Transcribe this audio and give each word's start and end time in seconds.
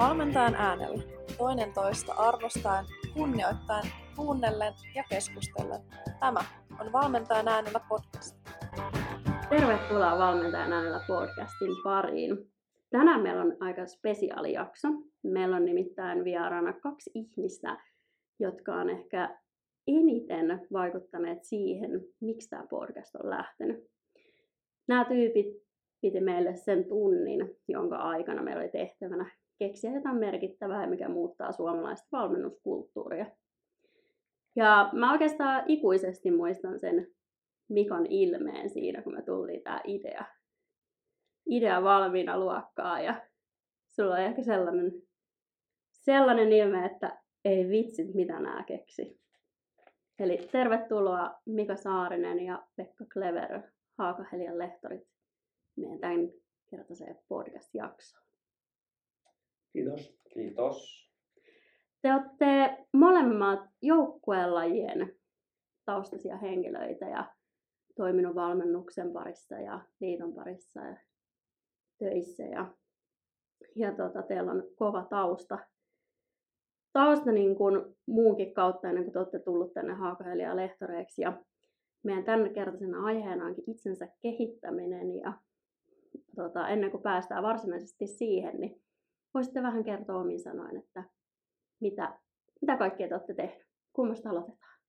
Valmentajan 0.00 0.54
äänellä. 0.54 1.02
Toinen 1.38 1.72
toista 1.72 2.12
arvostaen, 2.12 2.84
kunnioittain, 3.14 3.84
kuunnellen 4.16 4.72
ja 4.94 5.04
keskustellen. 5.10 5.80
Tämä 6.20 6.40
on 6.80 6.92
Valmentajan 6.92 7.48
äänellä 7.48 7.80
podcast. 7.88 8.36
Tervetuloa 9.50 10.18
Valmentajan 10.18 10.72
äänellä 10.72 11.00
podcastin 11.06 11.76
pariin. 11.84 12.52
Tänään 12.90 13.20
meillä 13.20 13.42
on 13.42 13.56
aika 13.60 13.86
spesiaali 13.86 14.52
jakso. 14.52 14.88
Meillä 15.22 15.56
on 15.56 15.64
nimittäin 15.64 16.24
vieraana 16.24 16.72
kaksi 16.72 17.10
ihmistä, 17.14 17.76
jotka 18.38 18.74
on 18.74 18.90
ehkä 18.90 19.38
eniten 19.86 20.66
vaikuttaneet 20.72 21.44
siihen, 21.44 21.90
miksi 22.20 22.48
tämä 22.48 22.66
podcast 22.70 23.14
on 23.14 23.30
lähtenyt. 23.30 23.86
Nämä 24.88 25.04
tyypit 25.04 25.46
piti 26.00 26.20
meille 26.20 26.56
sen 26.56 26.84
tunnin, 26.84 27.56
jonka 27.68 27.96
aikana 27.96 28.42
meillä 28.42 28.62
oli 28.62 28.70
tehtävänä 28.70 29.39
keksiä 29.60 29.94
jotain 29.94 30.16
merkittävää, 30.16 30.86
mikä 30.86 31.08
muuttaa 31.08 31.52
suomalaista 31.52 32.08
valmennuskulttuuria. 32.12 33.26
Ja 34.56 34.90
mä 34.92 35.12
oikeastaan 35.12 35.64
ikuisesti 35.66 36.30
muistan 36.30 36.80
sen 36.80 37.06
Mikon 37.68 38.06
ilmeen 38.06 38.70
siinä, 38.70 39.02
kun 39.02 39.14
me 39.14 39.22
tultiin 39.22 39.62
tämä 39.62 39.80
idea. 39.84 40.24
Idea 41.46 41.82
valmiina 41.82 42.38
luokkaa 42.38 43.00
ja 43.00 43.26
sulla 43.86 44.14
on 44.14 44.20
ehkä 44.20 44.42
sellainen, 44.42 44.92
sellainen 45.92 46.52
ilme, 46.52 46.86
että 46.86 47.18
ei 47.44 47.68
vitsit, 47.68 48.14
mitä 48.14 48.32
nämä 48.32 48.64
keksi. 48.64 49.20
Eli 50.18 50.38
tervetuloa 50.52 51.40
Mika 51.46 51.76
Saarinen 51.76 52.40
ja 52.40 52.66
Pekka 52.76 53.04
Clever, 53.04 53.62
Haakahelian 53.98 54.58
lehtorit, 54.58 55.08
meidän 55.76 55.98
tämän 55.98 56.28
kertaiseen 56.70 57.18
podcast-jaksoon. 57.28 58.29
Kiitos. 59.72 60.18
Kiitos. 60.34 61.10
Te 62.02 62.12
olette 62.14 62.86
molemmat 62.92 63.60
joukkueenlajien 63.82 65.14
taustaisia 65.84 66.36
henkilöitä 66.36 67.08
ja 67.08 67.34
toiminut 67.96 68.34
valmennuksen 68.34 69.12
parissa 69.12 69.54
ja 69.54 69.80
liiton 70.00 70.34
parissa 70.34 70.80
ja 70.80 70.96
töissä. 71.98 72.42
Ja, 72.42 72.74
ja 73.76 73.92
tota, 73.92 74.22
teillä 74.22 74.52
on 74.52 74.62
kova 74.76 75.06
tausta, 75.10 75.58
tausta 76.92 77.32
niin 77.32 77.56
kuin 77.56 77.96
muunkin 78.06 78.54
kautta 78.54 78.88
ennen 78.88 79.04
kuin 79.04 79.12
te 79.12 79.18
olette 79.18 79.38
tullut 79.38 79.72
tänne 79.72 79.92
Haakahelia 79.92 80.56
lehtoreiksi. 80.56 81.22
Ja 81.22 81.42
meidän 82.02 82.24
tämän 82.24 82.52
kertaisena 82.52 83.04
aiheena 83.04 83.44
onkin 83.46 83.70
itsensä 83.70 84.08
kehittäminen 84.20 85.14
ja 85.16 85.32
tota, 86.36 86.68
ennen 86.68 86.90
kuin 86.90 87.02
päästään 87.02 87.42
varsinaisesti 87.42 88.06
siihen, 88.06 88.60
niin 88.60 88.82
voisitte 89.34 89.62
vähän 89.62 89.84
kertoa 89.84 90.20
omin 90.20 90.40
sanoin, 90.40 90.76
että 90.76 91.04
mitä, 91.80 92.18
mitä 92.60 92.76
kaikkea 92.76 93.08
te 93.08 93.14
olette 93.14 93.34
tehneet. 93.34 93.66
Kummasta 93.92 94.30
aloitetaan? 94.30 94.80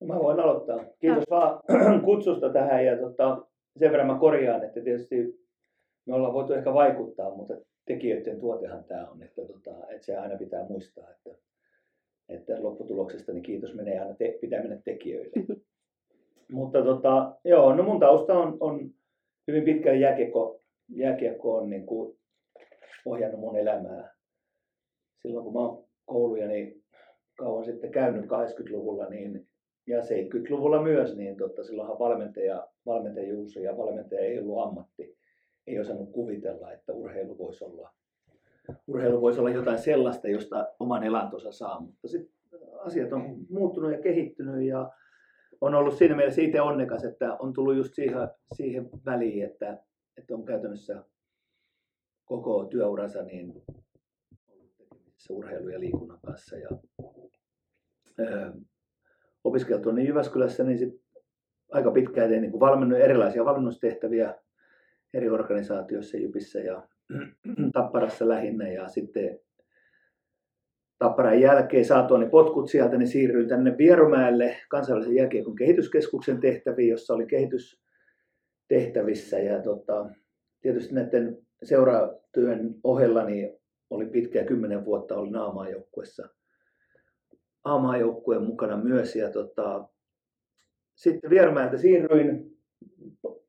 No 0.00 0.06
mä 0.06 0.14
voin 0.14 0.40
aloittaa. 0.40 0.84
Kiitos 0.98 1.24
ja. 1.30 1.36
vaan 1.36 1.60
kutsusta 2.04 2.52
tähän 2.52 2.86
ja 2.86 2.96
tota, 2.96 3.46
sen 3.78 3.90
verran 3.90 4.06
mä 4.06 4.18
korjaan, 4.18 4.64
että 4.64 4.80
tietysti 4.80 5.46
me 6.06 6.14
ollaan 6.14 6.32
voitu 6.32 6.52
ehkä 6.52 6.74
vaikuttaa, 6.74 7.34
mutta 7.34 7.54
tekijöiden 7.86 8.40
tuotehan 8.40 8.84
tämä 8.84 9.10
on, 9.10 9.22
että, 9.22 9.42
tota, 9.46 9.70
että 9.88 10.06
se 10.06 10.16
aina 10.16 10.38
pitää 10.38 10.66
muistaa, 10.68 11.10
että, 11.10 11.30
että 12.28 12.62
lopputuloksesta 12.62 13.32
niin 13.32 13.42
kiitos 13.42 13.74
menee 13.74 14.00
aina, 14.00 14.14
te, 14.14 14.38
pitää 14.40 14.60
mennä 14.60 14.80
tekijöille. 14.84 15.32
mutta 16.52 16.82
tota, 16.82 17.36
joo, 17.44 17.74
no 17.74 17.82
mun 17.82 18.00
tausta 18.00 18.38
on, 18.38 18.56
on 18.60 18.90
hyvin 19.48 19.64
pitkä 19.64 19.92
jääkiekko, 19.92 20.60
jääkiekko 20.88 21.56
on 21.56 21.70
niin 21.70 21.86
kuin 21.86 22.19
ohjannut 23.04 23.40
mun 23.40 23.56
elämää. 23.56 24.14
Silloin 25.22 25.44
kun 25.44 25.52
mä 25.52 25.60
oon 25.60 25.84
kouluja 26.06 26.48
niin 26.48 26.84
kauan 27.38 27.64
sitten 27.64 27.92
käynyt 27.92 28.24
80-luvulla 28.24 29.06
niin, 29.06 29.48
ja 29.86 30.00
70-luvulla 30.00 30.82
myös, 30.82 31.16
niin 31.16 31.36
totta, 31.36 31.64
silloinhan 31.64 31.98
valmentaja, 31.98 32.68
valmentajuus 32.86 33.56
ja 33.56 33.76
valmentaja 33.76 34.20
ei 34.20 34.38
ollut 34.38 34.62
ammatti. 34.62 35.16
Ei 35.66 35.80
osannut 35.80 36.12
kuvitella, 36.12 36.72
että 36.72 36.92
urheilu 36.92 37.38
voisi 37.38 37.64
olla, 37.64 37.90
urheilu 38.86 39.20
voisi 39.20 39.40
olla 39.40 39.50
jotain 39.50 39.78
sellaista, 39.78 40.28
josta 40.28 40.68
oman 40.80 41.04
elantonsa 41.04 41.52
saa. 41.52 41.80
Mutta 41.80 42.08
sitten 42.08 42.34
asiat 42.78 43.12
on 43.12 43.36
muuttunut 43.50 43.92
ja 43.92 43.98
kehittynyt 43.98 44.62
ja 44.62 44.92
on 45.60 45.74
ollut 45.74 45.94
siinä 45.94 46.16
mielessä 46.16 46.42
itse 46.42 46.60
onnekas, 46.60 47.04
että 47.04 47.34
on 47.34 47.52
tullut 47.52 47.76
just 47.76 47.94
siihen, 47.94 48.28
siihen 48.54 48.90
väliin, 49.04 49.44
että, 49.44 49.78
että 50.16 50.34
on 50.34 50.44
käytännössä 50.44 51.04
koko 52.30 52.64
työuransa 52.64 53.22
niin 53.22 53.62
urheilu 55.30 55.68
ja 55.68 55.80
liikunnan 55.80 56.18
kanssa. 56.26 56.56
Ja, 56.56 56.68
ö, 58.20 58.52
opiskeltu 59.44 59.92
niin 59.92 60.08
Jyväskylässä, 60.08 60.64
niin 60.64 60.78
sit 60.78 61.02
aika 61.70 61.90
pitkään 61.90 62.28
tein 62.28 62.42
niin 62.42 62.60
valmennu, 62.60 62.96
erilaisia 62.96 63.44
valmennustehtäviä 63.44 64.34
eri 65.14 65.30
organisaatioissa 65.30 66.16
Jypissä 66.16 66.58
ja 66.58 66.88
Tapparassa 67.72 68.28
lähinnä. 68.28 68.68
Ja 68.68 68.88
sitten 68.88 69.38
Tapparan 70.98 71.40
jälkeen 71.40 71.84
saatuani 71.84 72.28
potkut 72.28 72.70
sieltä, 72.70 72.96
niin 72.96 73.08
siirryin 73.08 73.48
tänne 73.48 73.78
Vierumäelle 73.78 74.56
kansainvälisen 74.68 75.16
jälkeen 75.16 75.56
kehityskeskuksen 75.58 76.40
tehtäviin, 76.40 76.90
jossa 76.90 77.14
oli 77.14 77.26
kehitystehtävissä. 77.26 79.38
Ja 79.38 79.62
tota, 79.62 80.10
tietysti 80.60 80.94
näiden 80.94 81.49
seuratyön 81.62 82.74
ohella 82.84 83.24
niin 83.24 83.58
oli 83.90 84.06
pitkään 84.06 84.46
kymmenen 84.46 84.84
vuotta 84.84 85.16
oli 85.16 85.30
naamaajoukkuessa 85.30 86.28
aamaajoukkueen 87.64 88.42
mukana 88.42 88.76
myös. 88.76 89.16
Ja 89.16 89.30
tota, 89.30 89.88
sitten 90.94 91.30
Viermäeltä 91.30 91.78
siirryin 91.78 92.58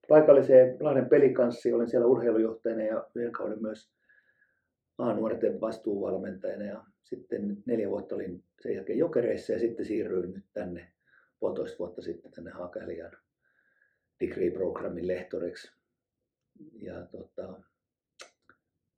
paikalliseen 0.07 0.77
Lahden 0.79 1.09
pelikanssi, 1.09 1.73
olin 1.73 1.89
siellä 1.89 2.07
urheilujohtajana 2.07 2.83
ja 2.83 3.07
yhden 3.15 3.31
kauden 3.31 3.61
myös 3.61 3.91
A-nuorten 4.97 5.61
vastuuvalmentajana 5.61 6.65
ja 6.65 6.83
sitten 7.03 7.63
neljä 7.65 7.89
vuotta 7.89 8.15
olin 8.15 8.43
sen 8.61 8.75
jälkeen 8.75 8.99
jokereissa 8.99 9.53
ja 9.53 9.59
sitten 9.59 9.85
siirryin 9.85 10.33
nyt 10.33 10.45
tänne 10.53 10.91
puolitoista 11.39 11.79
vuotta 11.79 12.01
sitten 12.01 12.31
tänne 12.31 12.51
Haakahelian 12.51 13.11
degree-programmin 14.19 15.07
lehtoriksi. 15.07 15.71
Ja 16.73 17.05
tota, 17.05 17.61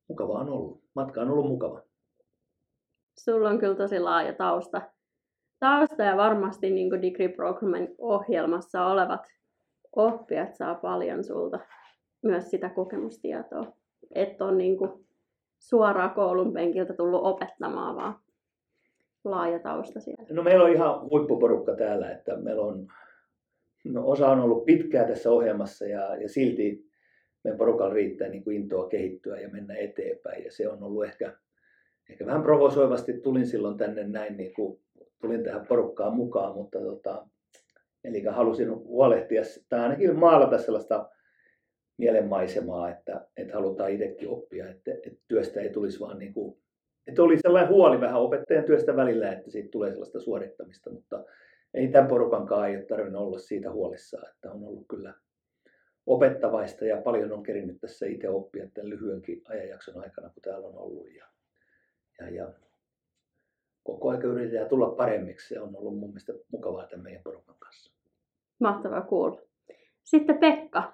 mukava 0.08 0.32
on 0.32 0.48
ollut. 0.48 0.82
Matka 0.94 1.20
on 1.20 1.30
ollut 1.30 1.48
mukava. 1.48 1.82
Sulla 3.18 3.48
on 3.48 3.58
kyllä 3.58 3.74
tosi 3.74 3.98
laaja 3.98 4.32
tausta. 4.32 4.82
Tausta 5.60 6.02
ja 6.02 6.16
varmasti 6.16 6.70
niin 6.70 7.02
Degree 7.02 7.28
Programmin 7.28 7.94
ohjelmassa 7.98 8.86
olevat 8.86 9.20
oppijat 9.96 10.54
saa 10.54 10.74
paljon 10.74 11.24
sulta 11.24 11.58
myös 12.22 12.50
sitä 12.50 12.68
kokemustietoa. 12.68 13.72
Että 14.14 14.44
on 14.44 14.58
niin 14.58 14.78
kuin 14.78 14.90
suoraan 15.58 16.10
koulun 16.10 16.52
penkiltä 16.52 16.94
tullut 16.94 17.24
opettamaan, 17.24 17.96
vaan 17.96 18.14
laaja 19.24 19.58
tausta 19.58 20.00
siellä. 20.00 20.24
No 20.30 20.42
meillä 20.42 20.64
on 20.64 20.72
ihan 20.72 21.10
huippuporukka 21.10 21.76
täällä, 21.76 22.10
että 22.10 22.36
meillä 22.36 22.62
on, 22.62 22.86
no 23.84 24.08
osa 24.08 24.28
on 24.28 24.40
ollut 24.40 24.64
pitkää 24.64 25.08
tässä 25.08 25.30
ohjelmassa 25.30 25.86
ja, 25.86 26.16
ja 26.16 26.28
silti 26.28 26.93
meidän 27.44 27.58
porukalla 27.58 27.94
riittää 27.94 28.28
niin 28.28 28.44
kuin 28.44 28.56
intoa 28.56 28.88
kehittyä 28.88 29.40
ja 29.40 29.48
mennä 29.48 29.74
eteenpäin. 29.76 30.44
Ja 30.44 30.52
se 30.52 30.68
on 30.68 30.82
ollut 30.82 31.04
ehkä, 31.04 31.32
ehkä 32.10 32.26
vähän 32.26 32.42
provosoivasti 32.42 33.12
tulin 33.12 33.46
silloin 33.46 33.76
tänne 33.76 34.04
näin, 34.04 34.36
niin 34.36 34.54
kuin, 34.54 34.80
tulin 35.20 35.44
tähän 35.44 35.66
porukkaan 35.66 36.16
mukaan, 36.16 36.54
mutta 36.54 36.78
tota, 36.78 37.26
eli 38.04 38.22
halusin 38.22 38.74
huolehtia 38.74 39.42
tai 39.68 39.80
ainakin 39.80 40.18
maalata 40.18 40.58
sellaista 40.58 41.10
mielenmaisemaa, 41.98 42.90
että, 42.90 43.26
että 43.36 43.54
halutaan 43.54 43.90
itsekin 43.90 44.28
oppia, 44.28 44.70
että, 44.70 44.90
että 44.94 45.20
työstä 45.28 45.60
ei 45.60 45.70
tulisi 45.70 46.00
vaan 46.00 46.18
niin 46.18 46.34
kuin, 46.34 46.56
että 47.06 47.22
oli 47.22 47.38
sellainen 47.38 47.70
huoli 47.70 48.00
vähän 48.00 48.20
opettajan 48.20 48.64
työstä 48.64 48.96
välillä, 48.96 49.32
että 49.32 49.50
siitä 49.50 49.68
tulee 49.70 49.90
sellaista 49.90 50.20
suorittamista, 50.20 50.90
mutta 50.90 51.24
ei 51.74 51.88
tämän 51.88 52.08
porukankaan 52.08 52.68
ei 52.68 52.76
ole 52.76 52.84
tarvinnut 52.84 53.22
olla 53.22 53.38
siitä 53.38 53.70
huolissaan, 53.70 54.28
että 54.30 54.52
on 54.52 54.64
ollut 54.64 54.84
kyllä 54.88 55.14
opettavaista 56.06 56.84
ja 56.84 57.02
paljon 57.02 57.32
on 57.32 57.42
kerinyt 57.42 57.80
tässä 57.80 58.06
itse 58.06 58.28
oppia 58.28 58.68
tämän 58.74 58.90
lyhyenkin 58.90 59.42
ajanjakson 59.48 60.02
aikana, 60.02 60.28
kun 60.28 60.42
täällä 60.42 60.68
on 60.68 60.78
ollut. 60.78 61.14
Ja, 61.14 61.26
ja, 62.20 62.30
ja 62.30 62.52
koko 63.84 64.08
ajan 64.08 64.22
yritetään 64.22 64.68
tulla 64.68 64.90
paremmiksi. 64.90 65.48
Se 65.48 65.60
on 65.60 65.76
ollut 65.76 65.98
mun 65.98 66.08
mielestä 66.08 66.32
mukavaa 66.52 66.86
tämän 66.86 67.02
meidän 67.02 67.22
porukan 67.22 67.54
kanssa. 67.58 67.92
Mahtavaa 68.60 69.02
kuulla. 69.02 69.40
Sitten 70.04 70.38
Pekka, 70.38 70.92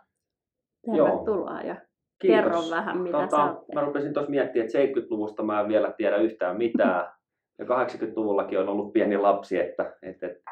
tervetuloa 0.86 1.60
ja 1.60 1.76
Kiitos. 2.18 2.36
kerro 2.36 2.60
vähän 2.70 2.98
mitä 2.98 3.18
tota, 3.18 3.36
sä 3.36 3.44
oot 3.44 3.68
Mä 3.74 3.80
rupesin 3.80 4.14
tuossa 4.14 4.30
miettimään, 4.30 4.66
että 4.66 5.00
70-luvusta 5.00 5.42
mä 5.42 5.60
en 5.60 5.68
vielä 5.68 5.92
tiedä 5.92 6.16
yhtään 6.16 6.56
mitään. 6.56 7.10
Ja 7.58 7.66
80-luvullakin 7.66 8.58
on 8.60 8.68
ollut 8.68 8.92
pieni 8.92 9.16
lapsi, 9.16 9.58
että, 9.58 9.96
että, 10.02 10.26
että 10.26 10.50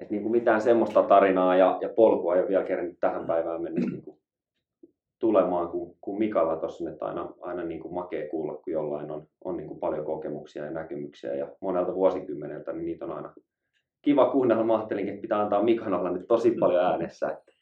että 0.00 0.14
niin 0.14 0.22
kuin 0.22 0.32
mitään 0.32 0.60
semmoista 0.60 1.02
tarinaa 1.02 1.56
ja, 1.56 1.78
ja 1.80 1.88
polkua 1.88 2.34
ei 2.34 2.40
ole 2.40 2.48
vielä 2.48 2.64
kerännyt 2.64 3.00
tähän 3.00 3.26
päivään 3.26 3.62
mennessä 3.62 3.90
niin 3.94 4.02
kuin 4.02 4.20
tulemaan 5.18 5.68
kuin, 5.68 5.96
kuin 6.00 6.18
Mikalla 6.18 6.56
tuossa, 6.56 6.90
että 6.90 7.06
aina, 7.06 7.28
aina 7.40 7.64
niin 7.64 7.80
kuin 7.80 7.94
makea 7.94 8.28
kuulla, 8.28 8.54
kun 8.54 8.72
jollain 8.72 9.10
on, 9.10 9.26
on 9.44 9.56
niin 9.56 9.68
kuin 9.68 9.80
paljon 9.80 10.04
kokemuksia 10.04 10.64
ja 10.64 10.70
näkemyksiä 10.70 11.34
ja 11.34 11.48
monelta 11.60 11.94
vuosikymmeneltä, 11.94 12.72
niin 12.72 12.84
niitä 12.84 13.04
on 13.04 13.12
aina 13.12 13.32
kiva 14.02 14.30
kuunnella. 14.30 14.64
Mä 14.64 14.76
ajattelinkin, 14.76 15.14
että 15.14 15.22
pitää 15.22 15.40
antaa 15.40 15.62
Mikan 15.62 15.94
olla 15.94 16.10
nyt 16.10 16.28
tosi 16.28 16.50
paljon 16.50 16.84
äänessä, 16.84 17.28
että 17.28 17.52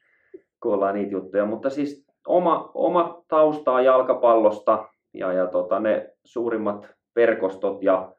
kuullaan 0.62 0.94
niitä 0.94 1.12
juttuja. 1.12 1.46
Mutta 1.46 1.70
siis 1.70 2.06
oma, 2.26 2.70
oma 2.74 3.24
taustaa 3.28 3.80
jalkapallosta 3.82 4.88
ja, 5.14 5.32
ja 5.32 5.46
tota, 5.46 5.80
ne 5.80 6.12
suurimmat 6.24 6.88
verkostot 7.16 7.82
ja 7.82 8.12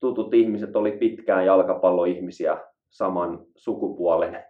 tutut 0.00 0.34
ihmiset 0.34 0.76
oli 0.76 0.92
pitkään 0.92 1.46
jalkapalloihmisiä 1.46 2.58
saman 2.90 3.46
sukupuolen 3.56 4.44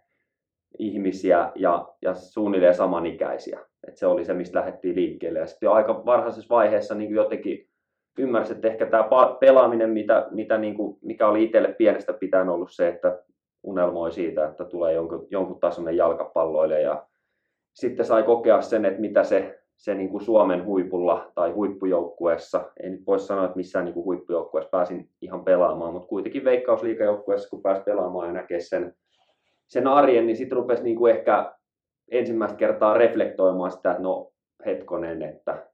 ihmisiä 0.78 1.52
ja, 1.54 1.88
ja 2.02 2.14
suunnilleen 2.14 2.74
samanikäisiä. 2.74 3.60
Et 3.88 3.96
se 3.96 4.06
oli 4.06 4.24
se, 4.24 4.34
mistä 4.34 4.58
lähdettiin 4.58 4.96
liikkeelle. 4.96 5.38
Ja 5.38 5.46
sitten 5.46 5.66
jo 5.66 5.72
aika 5.72 6.04
varhaisessa 6.06 6.54
vaiheessa 6.54 6.94
niin 6.94 7.14
jotenkin 7.14 7.68
ymmärsin, 8.18 8.56
että 8.56 8.68
ehkä 8.68 8.86
tämä 8.86 9.08
pelaaminen, 9.40 9.90
mitä, 9.90 10.26
mitä 10.30 10.58
niin 10.58 10.74
kuin, 10.74 10.98
mikä 11.02 11.28
oli 11.28 11.44
itselle 11.44 11.72
pienestä 11.72 12.12
pitäen 12.12 12.48
ollut 12.48 12.72
se, 12.72 12.88
että 12.88 13.22
unelmoi 13.62 14.12
siitä, 14.12 14.46
että 14.48 14.64
tulee 14.64 14.92
jonkun, 14.92 15.26
jonkun 15.30 15.60
tasoinen 15.60 15.96
jalkapalloille 15.96 16.80
ja 16.80 17.06
sitten 17.74 18.06
sai 18.06 18.22
kokea 18.22 18.62
sen, 18.62 18.84
että 18.84 19.00
mitä 19.00 19.24
se, 19.24 19.60
se 19.78 19.94
niin 19.94 20.08
kuin 20.08 20.24
Suomen 20.24 20.64
huipulla 20.64 21.32
tai 21.34 21.50
huippujoukkueessa, 21.50 22.70
ei 22.82 22.90
nyt 22.90 23.06
voi 23.06 23.18
sanoa, 23.18 23.44
että 23.44 23.56
missään 23.56 23.84
niin 23.84 23.94
kuin 23.94 24.04
huippujoukkueessa 24.04 24.70
pääsin 24.70 25.10
ihan 25.22 25.44
pelaamaan, 25.44 25.92
mutta 25.92 26.08
kuitenkin 26.08 26.44
veikkausliikajoukkueessa, 26.44 27.48
kun 27.48 27.62
pääsi 27.62 27.82
pelaamaan 27.82 28.26
ja 28.26 28.32
näkee 28.32 28.60
sen, 28.60 28.94
sen 29.68 29.86
arjen, 29.86 30.26
niin 30.26 30.36
sitten 30.36 30.56
rupesi 30.56 30.82
niin 30.82 30.96
kuin 30.96 31.14
ehkä 31.14 31.54
ensimmäistä 32.10 32.56
kertaa 32.56 32.94
reflektoimaan 32.94 33.70
sitä, 33.70 33.90
että 33.90 34.02
no 34.02 34.32
hetkonen, 34.66 35.22
että 35.22 35.66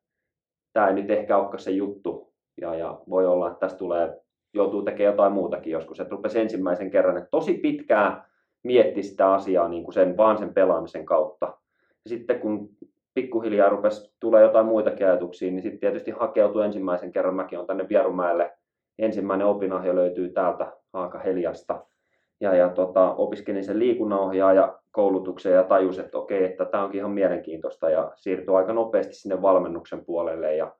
tämä 0.72 0.88
ei 0.88 0.94
nyt 0.94 1.10
ehkä 1.10 1.36
olekaan 1.36 1.58
se 1.58 1.70
juttu. 1.70 2.34
Ja, 2.60 2.74
ja 2.74 3.00
voi 3.10 3.26
olla, 3.26 3.48
että 3.48 3.60
tästä 3.60 3.78
tulee, 3.78 4.20
joutuu 4.54 4.82
tekemään 4.82 5.12
jotain 5.12 5.32
muutakin 5.32 5.72
joskus. 5.72 6.00
Että 6.00 6.12
rupesi 6.12 6.40
ensimmäisen 6.40 6.90
kerran, 6.90 7.16
että 7.16 7.28
tosi 7.30 7.54
pitkään 7.54 8.24
mietti 8.62 9.02
sitä 9.02 9.32
asiaa 9.32 9.68
niin 9.68 9.84
kuin 9.84 9.94
sen, 9.94 10.16
vaan 10.16 10.38
sen 10.38 10.54
pelaamisen 10.54 11.06
kautta. 11.06 11.46
Ja 12.04 12.08
sitten 12.08 12.40
kun 12.40 12.68
pikkuhiljaa 13.14 13.68
rupesi 13.68 14.14
tulee 14.20 14.42
jotain 14.42 14.66
muitakin 14.66 15.06
ajatuksia, 15.06 15.50
niin 15.50 15.62
sitten 15.62 15.80
tietysti 15.80 16.10
hakeutui 16.10 16.64
ensimmäisen 16.64 17.12
kerran. 17.12 17.34
Mäkin 17.34 17.58
on 17.58 17.66
tänne 17.66 17.88
Vierumäelle. 17.88 18.52
Ensimmäinen 18.98 19.46
opinahjo 19.46 19.94
löytyy 19.94 20.28
täältä 20.28 20.72
Haaka 20.92 21.18
Heliasta 21.18 21.86
ja, 22.40 22.54
ja 22.54 22.68
tota, 22.68 23.14
opiskelin 23.14 23.64
sen 23.64 23.78
liikunnanohjaaja 23.78 24.78
koulutuksen 24.92 25.52
ja 25.52 25.62
tajusin, 25.62 26.04
että 26.04 26.18
okei, 26.18 26.44
että 26.44 26.64
tämä 26.64 26.84
onkin 26.84 26.98
ihan 26.98 27.10
mielenkiintoista 27.10 27.90
ja 27.90 28.12
siirtyi 28.14 28.54
aika 28.54 28.72
nopeasti 28.72 29.14
sinne 29.14 29.42
valmennuksen 29.42 30.04
puolelle. 30.04 30.56
Ja 30.56 30.72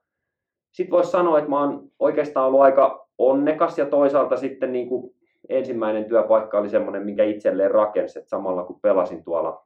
sitten 0.71 0.91
voisi 0.91 1.11
sanoa, 1.11 1.37
että 1.37 1.49
mä 1.49 1.59
oon 1.59 1.89
oikeastaan 1.99 2.47
ollut 2.47 2.61
aika 2.61 3.07
onnekas 3.17 3.77
ja 3.77 3.85
toisaalta 3.85 4.37
sitten 4.37 4.71
niin 4.71 4.89
kuin 4.89 5.15
ensimmäinen 5.49 6.05
työpaikka 6.05 6.57
oli 6.59 6.69
semmoinen, 6.69 7.05
minkä 7.05 7.23
itselleen 7.23 7.71
rakensi, 7.71 8.19
että 8.19 8.29
samalla 8.29 8.63
kun 8.63 8.79
pelasin 8.81 9.23
tuolla 9.23 9.65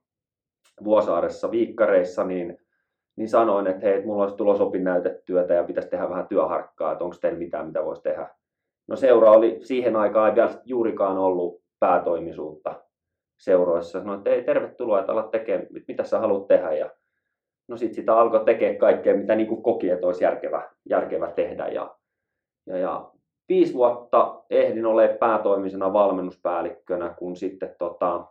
Vuosaaressa 0.83 1.51
viikkareissa, 1.51 2.23
niin, 2.23 2.57
niin 3.15 3.29
sanoin, 3.29 3.67
että 3.67 3.85
hei, 3.85 3.95
että 3.95 4.07
mulla 4.07 4.23
olisi 4.23 4.37
tulossa 4.37 4.63
opinnäytetyötä 4.63 5.53
ja 5.53 5.63
pitäisi 5.63 5.89
tehdä 5.89 6.09
vähän 6.09 6.27
työharkkaa, 6.27 6.91
että 6.91 7.03
onko 7.03 7.15
teillä 7.21 7.39
mitään, 7.39 7.67
mitä 7.67 7.85
voisi 7.85 8.01
tehdä. 8.01 8.29
No 8.87 8.95
seura 8.95 9.31
oli 9.31 9.59
siihen 9.63 9.95
aikaan 9.95 10.29
ei 10.29 10.35
vielä 10.35 10.49
juurikaan 10.65 11.17
ollut 11.17 11.61
päätoimisuutta 11.79 12.83
seuroissa. 13.37 13.99
Sanoin, 13.99 14.17
että 14.17 14.29
ei, 14.29 14.43
tervetuloa, 14.43 14.99
että 14.99 15.11
alat 15.11 15.31
tekemään, 15.31 15.67
mitä 15.87 16.03
sä 16.03 16.19
haluat 16.19 16.47
tehdä. 16.47 16.73
Ja 16.73 16.89
no 17.67 17.77
sitten 17.77 17.95
sitä 17.95 18.17
alkoi 18.17 18.45
tekemään 18.45 18.77
kaikkea, 18.77 19.17
mitä 19.17 19.35
niin 19.35 19.47
kuin 19.47 19.63
koki, 19.63 19.89
että 19.89 20.07
olisi 20.07 20.23
järkevä, 20.23 20.69
järkevä 20.89 21.31
tehdä. 21.31 21.67
Ja, 21.67 21.95
ja, 22.67 22.77
ja 22.77 23.11
viisi 23.49 23.73
vuotta 23.73 24.43
ehdin 24.49 24.85
olemaan 24.85 25.17
päätoimisena 25.17 25.93
valmennuspäällikkönä, 25.93 27.09
kun 27.17 27.35
sitten 27.35 27.75
tota, 27.79 28.25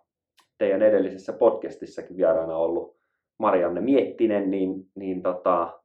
teidän 0.59 0.83
edellisessä 0.83 1.33
podcastissakin 1.33 2.17
vieraana 2.17 2.57
ollut 2.57 2.97
Marianne 3.39 3.81
Miettinen, 3.81 4.51
niin, 4.51 4.91
niin 4.95 5.23
tota, 5.23 5.81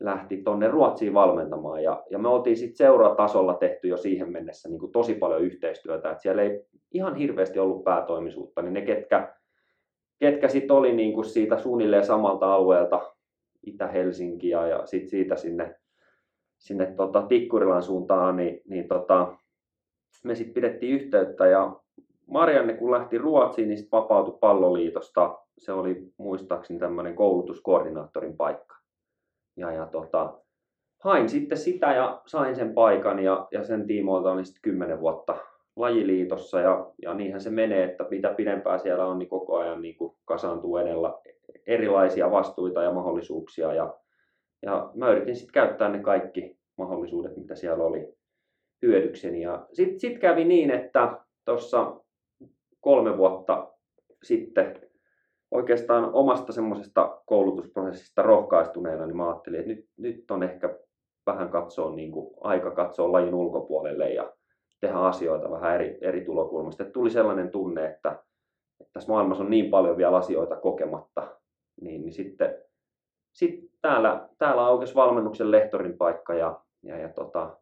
lähti 0.00 0.36
tonne 0.36 0.68
Ruotsiin 0.68 1.14
valmentamaan. 1.14 1.82
Ja, 1.82 2.04
ja 2.10 2.18
me 2.18 2.28
oltiin 2.28 2.56
sitten 2.56 2.76
seuratasolla 2.76 3.54
tehty 3.54 3.88
jo 3.88 3.96
siihen 3.96 4.32
mennessä 4.32 4.68
niin 4.68 4.80
kuin 4.80 4.92
tosi 4.92 5.14
paljon 5.14 5.42
yhteistyötä. 5.42 6.10
Et 6.10 6.20
siellä 6.20 6.42
ei 6.42 6.66
ihan 6.92 7.14
hirveästi 7.14 7.58
ollut 7.58 7.84
päätoimisuutta, 7.84 8.62
niin 8.62 8.72
ne 8.74 8.82
ketkä, 8.82 9.34
ketkä 10.18 10.48
sitten 10.48 10.76
oli 10.76 10.92
niin 10.92 11.12
kuin 11.12 11.24
siitä 11.24 11.58
suunnilleen 11.58 12.04
samalta 12.04 12.54
alueelta, 12.54 13.14
Itä-Helsinki 13.66 14.48
ja, 14.48 14.66
ja 14.66 14.86
sitten 14.86 15.10
siitä 15.10 15.36
sinne, 15.36 15.76
sinne 16.58 16.94
tota 16.96 17.22
Tikkurilan 17.22 17.82
suuntaan, 17.82 18.36
niin, 18.36 18.60
niin 18.68 18.88
tota, 18.88 19.36
me 20.24 20.34
sitten 20.34 20.54
pidettiin 20.54 20.94
yhteyttä 20.94 21.46
ja 21.46 21.80
Marianne 22.30 22.74
kun 22.74 22.90
lähti 22.90 23.18
Ruotsiin, 23.18 23.68
niin 23.68 23.88
vapautui 23.92 24.38
palloliitosta. 24.40 25.38
Se 25.58 25.72
oli 25.72 26.12
muistaakseni 26.16 26.80
tämmöinen 26.80 27.14
koulutuskoordinaattorin 27.14 28.36
paikka 28.36 28.76
ja, 29.56 29.72
ja 29.72 29.86
tota, 29.86 30.38
hain 31.04 31.28
sitten 31.28 31.58
sitä 31.58 31.94
ja 31.94 32.22
sain 32.26 32.56
sen 32.56 32.74
paikan 32.74 33.18
ja, 33.18 33.48
ja 33.52 33.64
sen 33.64 33.86
tiimoilta 33.86 34.32
olin 34.32 34.46
sitten 34.46 34.62
kymmenen 34.62 35.00
vuotta 35.00 35.36
lajiliitossa 35.76 36.60
ja, 36.60 36.92
ja 37.02 37.14
niinhän 37.14 37.40
se 37.40 37.50
menee, 37.50 37.84
että 37.84 38.06
mitä 38.10 38.34
pidempään 38.34 38.80
siellä 38.80 39.06
on, 39.06 39.18
niin 39.18 39.28
koko 39.28 39.56
ajan 39.56 39.82
niin 39.82 39.96
kuin 39.96 40.16
kasaantuu 40.24 40.76
edellä 40.76 41.14
erilaisia 41.66 42.30
vastuita 42.30 42.82
ja 42.82 42.92
mahdollisuuksia 42.92 43.74
ja, 43.74 43.94
ja 44.62 44.90
mä 44.94 45.10
yritin 45.10 45.36
sitten 45.36 45.52
käyttää 45.52 45.88
ne 45.88 45.98
kaikki 45.98 46.58
mahdollisuudet, 46.78 47.36
mitä 47.36 47.54
siellä 47.54 47.84
oli 47.84 48.14
hyödykseni. 48.82 49.40
Ja 49.40 49.66
sitten 49.72 50.00
sit 50.00 50.18
kävi 50.18 50.44
niin, 50.44 50.70
että 50.70 51.18
tuossa 51.44 52.00
kolme 52.80 53.16
vuotta 53.16 53.72
sitten 54.22 54.88
oikeastaan 55.50 56.12
omasta 56.12 56.52
semmoisesta 56.52 57.20
koulutusprosessista 57.26 58.22
rohkaistuneena, 58.22 59.06
niin 59.06 59.16
mä 59.16 59.28
ajattelin, 59.28 59.60
että 59.60 59.72
nyt, 59.72 59.86
nyt 59.96 60.30
on 60.30 60.42
ehkä 60.42 60.78
vähän 61.26 61.48
katsoa, 61.48 61.94
niin 61.94 62.12
kuin, 62.12 62.34
aika 62.40 62.70
katsoa 62.70 63.12
lajin 63.12 63.34
ulkopuolelle 63.34 64.10
ja 64.10 64.32
tehdä 64.80 64.94
asioita 64.98 65.50
vähän 65.50 65.74
eri, 65.74 65.98
eri 66.00 66.24
tulokulmasta. 66.24 66.82
Et 66.82 66.92
tuli 66.92 67.10
sellainen 67.10 67.50
tunne, 67.50 67.86
että, 67.86 68.10
että 68.80 68.92
tässä 68.92 69.12
maailmassa 69.12 69.44
on 69.44 69.50
niin 69.50 69.70
paljon 69.70 69.96
vielä 69.96 70.16
asioita 70.16 70.56
kokematta, 70.56 71.36
niin, 71.80 72.02
niin 72.02 72.12
sitten 72.12 72.62
sit 73.32 73.70
täällä, 73.80 74.28
täällä 74.38 74.66
aukesi 74.66 74.94
valmennuksen 74.94 75.50
lehtorin 75.50 75.98
paikka 75.98 76.34
ja, 76.34 76.60
ja, 76.82 76.98
ja 76.98 77.08
tota, 77.08 77.56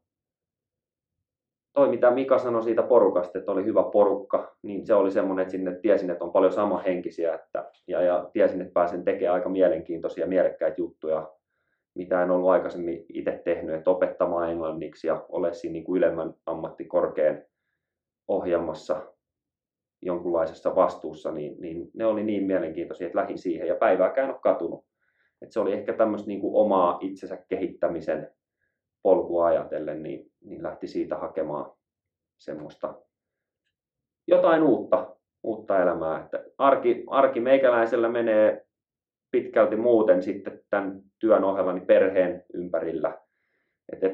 toi 1.77 1.89
mitä 1.89 2.11
Mika 2.11 2.39
sanoi 2.39 2.63
siitä 2.63 2.83
porukasta, 2.83 3.39
että 3.39 3.53
oli 3.53 3.65
hyvä 3.65 3.83
porukka, 3.83 4.57
niin 4.63 4.87
se 4.87 4.95
oli 4.95 5.11
semmoinen, 5.11 5.43
että 5.43 5.53
sinne 5.53 5.75
tiesin, 5.75 6.11
että 6.11 6.25
on 6.25 6.33
paljon 6.33 6.53
samahenkisiä 6.53 7.35
että, 7.35 7.71
ja, 7.87 8.03
ja 8.03 8.31
tiesin, 8.33 8.61
että 8.61 8.73
pääsen 8.73 9.05
tekemään 9.05 9.35
aika 9.35 9.49
mielenkiintoisia 9.49 10.27
mielekkäitä 10.27 10.81
juttuja, 10.81 11.33
mitä 11.95 12.23
en 12.23 12.31
ollut 12.31 12.51
aikaisemmin 12.51 13.07
itse 13.09 13.43
tehnyt, 13.45 13.75
että 13.75 13.91
opettamaan 13.91 14.51
englanniksi 14.51 15.07
ja 15.07 15.27
ole 15.29 15.53
siinä 15.53 15.73
niin 15.73 15.85
kuin 15.85 15.97
ylemmän 15.99 16.35
ammattikorkean 16.47 17.43
ohjelmassa 18.29 19.03
jonkunlaisessa 20.03 20.75
vastuussa, 20.75 21.33
niin, 21.33 21.61
niin 21.61 21.91
ne 21.95 22.07
oli 22.07 22.25
niin 22.25 22.45
mielenkiintoisia, 22.45 23.07
että 23.07 23.19
lähdin 23.19 23.39
siihen 23.39 23.69
ja 23.69 23.75
päivääkään 23.75 24.31
ole 24.31 24.39
katunut. 24.43 24.85
että 25.43 25.53
se 25.53 25.61
oli 25.61 25.73
ehkä 25.73 25.93
tämmöistä 25.93 26.29
niin 26.29 26.41
kuin 26.41 26.57
omaa 26.57 26.99
itsensä 27.01 27.39
kehittämisen 27.49 28.31
polkua 29.07 29.47
ajatellen, 29.47 30.03
niin, 30.03 30.31
niin 30.45 30.63
lähti 30.63 30.87
siitä 30.87 31.17
hakemaan 31.17 31.73
semmoista 32.39 32.95
jotain 34.27 34.63
uutta, 34.63 35.17
uutta 35.43 35.83
elämää. 35.83 36.21
Että 36.25 36.45
arki, 36.59 37.05
arki 37.07 37.41
meikäläisellä 37.41 38.09
menee 38.09 38.67
pitkälti 39.31 39.77
muuten 39.77 40.23
sitten 40.23 40.61
tämän 40.71 41.01
työn 41.19 41.45
ohella 41.45 41.73
niin 41.73 41.87
perheen 41.87 42.45
ympärillä. 42.55 43.19
Et, 43.93 44.05
et, 44.05 44.13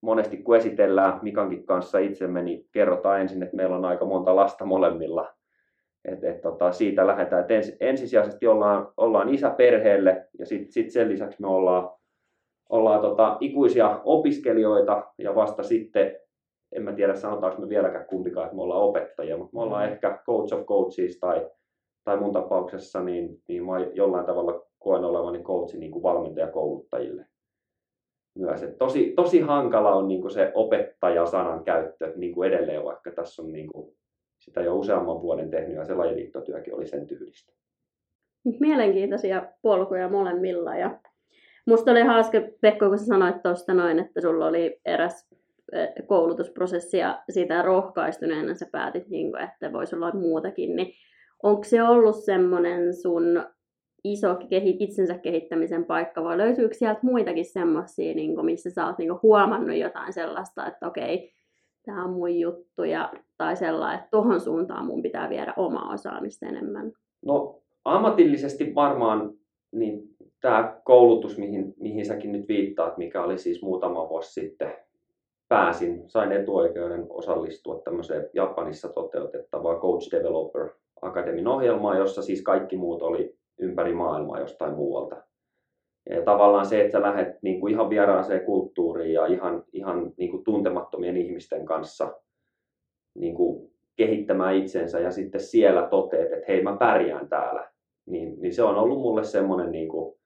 monesti 0.00 0.36
kun 0.36 0.56
esitellään 0.56 1.18
Mikankin 1.22 1.66
kanssa 1.66 1.98
itsemme, 1.98 2.42
niin 2.42 2.68
kerrotaan 2.72 3.20
ensin, 3.20 3.42
että 3.42 3.56
meillä 3.56 3.76
on 3.76 3.84
aika 3.84 4.04
monta 4.04 4.36
lasta 4.36 4.64
molemmilla. 4.64 5.34
Et, 6.04 6.24
et, 6.24 6.40
tota, 6.40 6.72
siitä 6.72 7.06
lähdetään, 7.06 7.40
että 7.40 7.54
ens, 7.54 7.76
ensisijaisesti 7.80 8.46
ollaan, 8.46 8.92
ollaan 8.96 9.28
isä 9.28 9.50
perheelle 9.50 10.28
ja 10.38 10.46
sitten 10.46 10.72
sit 10.72 10.90
sen 10.90 11.08
lisäksi 11.08 11.40
me 11.40 11.48
ollaan 11.48 11.97
ollaan 12.68 13.00
tota, 13.00 13.36
ikuisia 13.40 14.00
opiskelijoita 14.04 15.12
ja 15.18 15.34
vasta 15.34 15.62
sitten, 15.62 16.16
en 16.72 16.82
mä 16.82 16.92
tiedä 16.92 17.14
sanotaanko 17.14 17.62
me 17.62 17.68
vieläkään 17.68 18.06
kumpikaan, 18.06 18.44
että 18.44 18.56
me 18.56 18.62
ollaan 18.62 18.82
opettajia, 18.82 19.36
mutta 19.36 19.56
me 19.56 19.62
ollaan 19.62 19.86
mm. 19.86 19.92
ehkä 19.92 20.22
coach 20.26 20.54
of 20.54 20.66
coaches 20.66 21.18
tai, 21.20 21.50
tai 22.04 22.16
mun 22.16 22.32
tapauksessa, 22.32 23.02
niin, 23.02 23.42
niin 23.48 23.66
mä 23.66 23.78
jollain 23.78 24.26
tavalla 24.26 24.62
koen 24.78 25.04
olevani 25.04 25.42
coachi 25.42 25.78
niin 25.78 25.92
kuin 25.92 26.02
valmentajakouluttajille 26.02 27.26
myös. 28.38 28.62
Et 28.62 28.78
tosi, 28.78 29.12
tosi 29.16 29.40
hankala 29.40 29.94
on 29.94 30.08
niin 30.08 30.20
kuin 30.20 30.30
se 30.30 30.52
opettajasanan 30.54 31.64
käyttö 31.64 32.12
niin 32.16 32.34
kuin 32.34 32.48
edelleen, 32.48 32.84
vaikka 32.84 33.10
tässä 33.10 33.42
on 33.42 33.52
niin 33.52 33.72
kuin 33.72 33.96
sitä 34.38 34.60
jo 34.60 34.76
useamman 34.76 35.22
vuoden 35.22 35.50
tehnyt 35.50 35.76
ja 35.76 35.84
se 35.84 35.94
lajiliittotyökin 35.94 36.74
oli 36.74 36.86
sen 36.86 37.06
tyylistä. 37.06 37.52
Mielenkiintoisia 38.60 39.46
polkuja 39.62 40.08
molemmilla. 40.08 40.76
Ja 40.76 41.00
musta 41.68 41.90
oli 41.90 42.02
hauska, 42.02 42.38
Pekko, 42.60 42.88
kun 42.88 42.98
sä 42.98 43.04
sanoit 43.04 43.42
tuosta 43.42 43.74
noin, 43.74 43.98
että 43.98 44.20
sulla 44.20 44.46
oli 44.46 44.80
eräs 44.84 45.28
koulutusprosessi 46.06 46.98
ja 46.98 47.22
siitä 47.30 47.62
rohkaistuneena 47.62 48.54
sä 48.54 48.66
päätit, 48.72 49.08
niin 49.08 49.30
kuin, 49.30 49.42
että 49.42 49.72
voisi 49.72 49.96
olla 49.96 50.12
muutakin, 50.12 50.76
niin 50.76 50.92
onko 51.42 51.64
se 51.64 51.82
ollut 51.82 52.24
semmoinen 52.24 52.94
sun 52.94 53.44
iso 54.04 54.36
kehi, 54.50 54.76
itsensä 54.80 55.18
kehittämisen 55.18 55.84
paikka, 55.84 56.24
vai 56.24 56.38
löytyykö 56.38 56.74
sieltä 56.74 57.00
muitakin 57.02 57.44
semmoisia, 57.44 58.14
niin 58.14 58.44
missä 58.44 58.70
sä 58.70 58.86
oot 58.86 58.98
niin 58.98 59.22
huomannut 59.22 59.76
jotain 59.76 60.12
sellaista, 60.12 60.66
että 60.66 60.86
okei, 60.86 61.32
tämä 61.86 62.04
on 62.04 62.10
mun 62.10 62.38
juttu, 62.38 62.84
ja, 62.84 63.12
tai 63.38 63.56
sellainen, 63.56 63.98
että 63.98 64.10
tuohon 64.10 64.40
suuntaan 64.40 64.86
mun 64.86 65.02
pitää 65.02 65.28
viedä 65.28 65.54
omaa 65.56 65.92
osaamista 65.92 66.46
enemmän? 66.46 66.92
No 67.26 67.62
ammatillisesti 67.84 68.74
varmaan 68.74 69.32
niin 69.72 70.17
tämä 70.40 70.80
koulutus, 70.84 71.38
mihin, 71.38 71.74
mihin 71.76 72.06
säkin 72.06 72.32
nyt 72.32 72.48
viittaat, 72.48 72.98
mikä 72.98 73.24
oli 73.24 73.38
siis 73.38 73.62
muutama 73.62 74.08
vuosi 74.08 74.40
sitten, 74.40 74.76
pääsin, 75.48 76.02
sain 76.06 76.32
etuoikeuden 76.32 77.06
osallistua 77.08 77.80
tämmöiseen 77.84 78.30
Japanissa 78.32 78.88
toteutettavaan 78.88 79.80
Coach 79.80 80.10
Developer 80.12 80.68
Akademin 81.02 81.48
ohjelmaan, 81.48 81.98
jossa 81.98 82.22
siis 82.22 82.42
kaikki 82.42 82.76
muut 82.76 83.02
oli 83.02 83.36
ympäri 83.58 83.94
maailmaa 83.94 84.40
jostain 84.40 84.74
muualta. 84.74 85.16
Ja 86.10 86.22
tavallaan 86.22 86.66
se, 86.66 86.80
että 86.80 86.92
sä 86.92 87.02
lähdet 87.02 87.42
niin 87.42 87.60
kuin 87.60 87.72
ihan 87.72 87.90
vieraaseen 87.90 88.44
kulttuuriin 88.44 89.12
ja 89.12 89.26
ihan, 89.26 89.64
ihan 89.72 90.12
niin 90.16 90.30
kuin 90.30 90.44
tuntemattomien 90.44 91.16
ihmisten 91.16 91.64
kanssa 91.64 92.14
niin 93.14 93.34
kuin 93.34 93.70
kehittämään 93.96 94.56
itsensä 94.56 95.00
ja 95.00 95.10
sitten 95.10 95.40
siellä 95.40 95.88
toteet, 95.90 96.32
että 96.32 96.44
hei 96.48 96.62
mä 96.62 96.76
pärjään 96.76 97.28
täällä, 97.28 97.70
niin, 98.06 98.40
niin 98.40 98.54
se 98.54 98.62
on 98.62 98.76
ollut 98.76 98.98
mulle 98.98 99.24
semmoinen 99.24 99.72
niin 99.72 99.88
kuin 99.88 100.18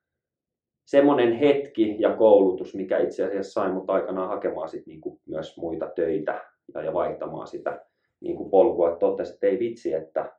semmoinen 0.85 1.33
hetki 1.33 1.97
ja 1.99 2.17
koulutus, 2.17 2.75
mikä 2.75 2.99
itse 2.99 3.25
asiassa 3.25 3.53
sai 3.53 3.73
mut 3.73 3.91
aikanaan 3.91 4.29
hakemaan 4.29 4.69
sit 4.69 4.87
niinku 4.87 5.21
myös 5.27 5.57
muita 5.57 5.91
töitä 5.97 6.45
ja, 6.75 6.83
ja 6.83 6.93
vaihtamaan 6.93 7.47
sitä 7.47 7.85
niinku 8.21 8.49
polkua, 8.51 8.89
että 8.89 8.99
totesin, 8.99 9.35
että 9.35 9.47
ei 9.47 9.59
vitsi, 9.59 9.93
että 9.93 10.33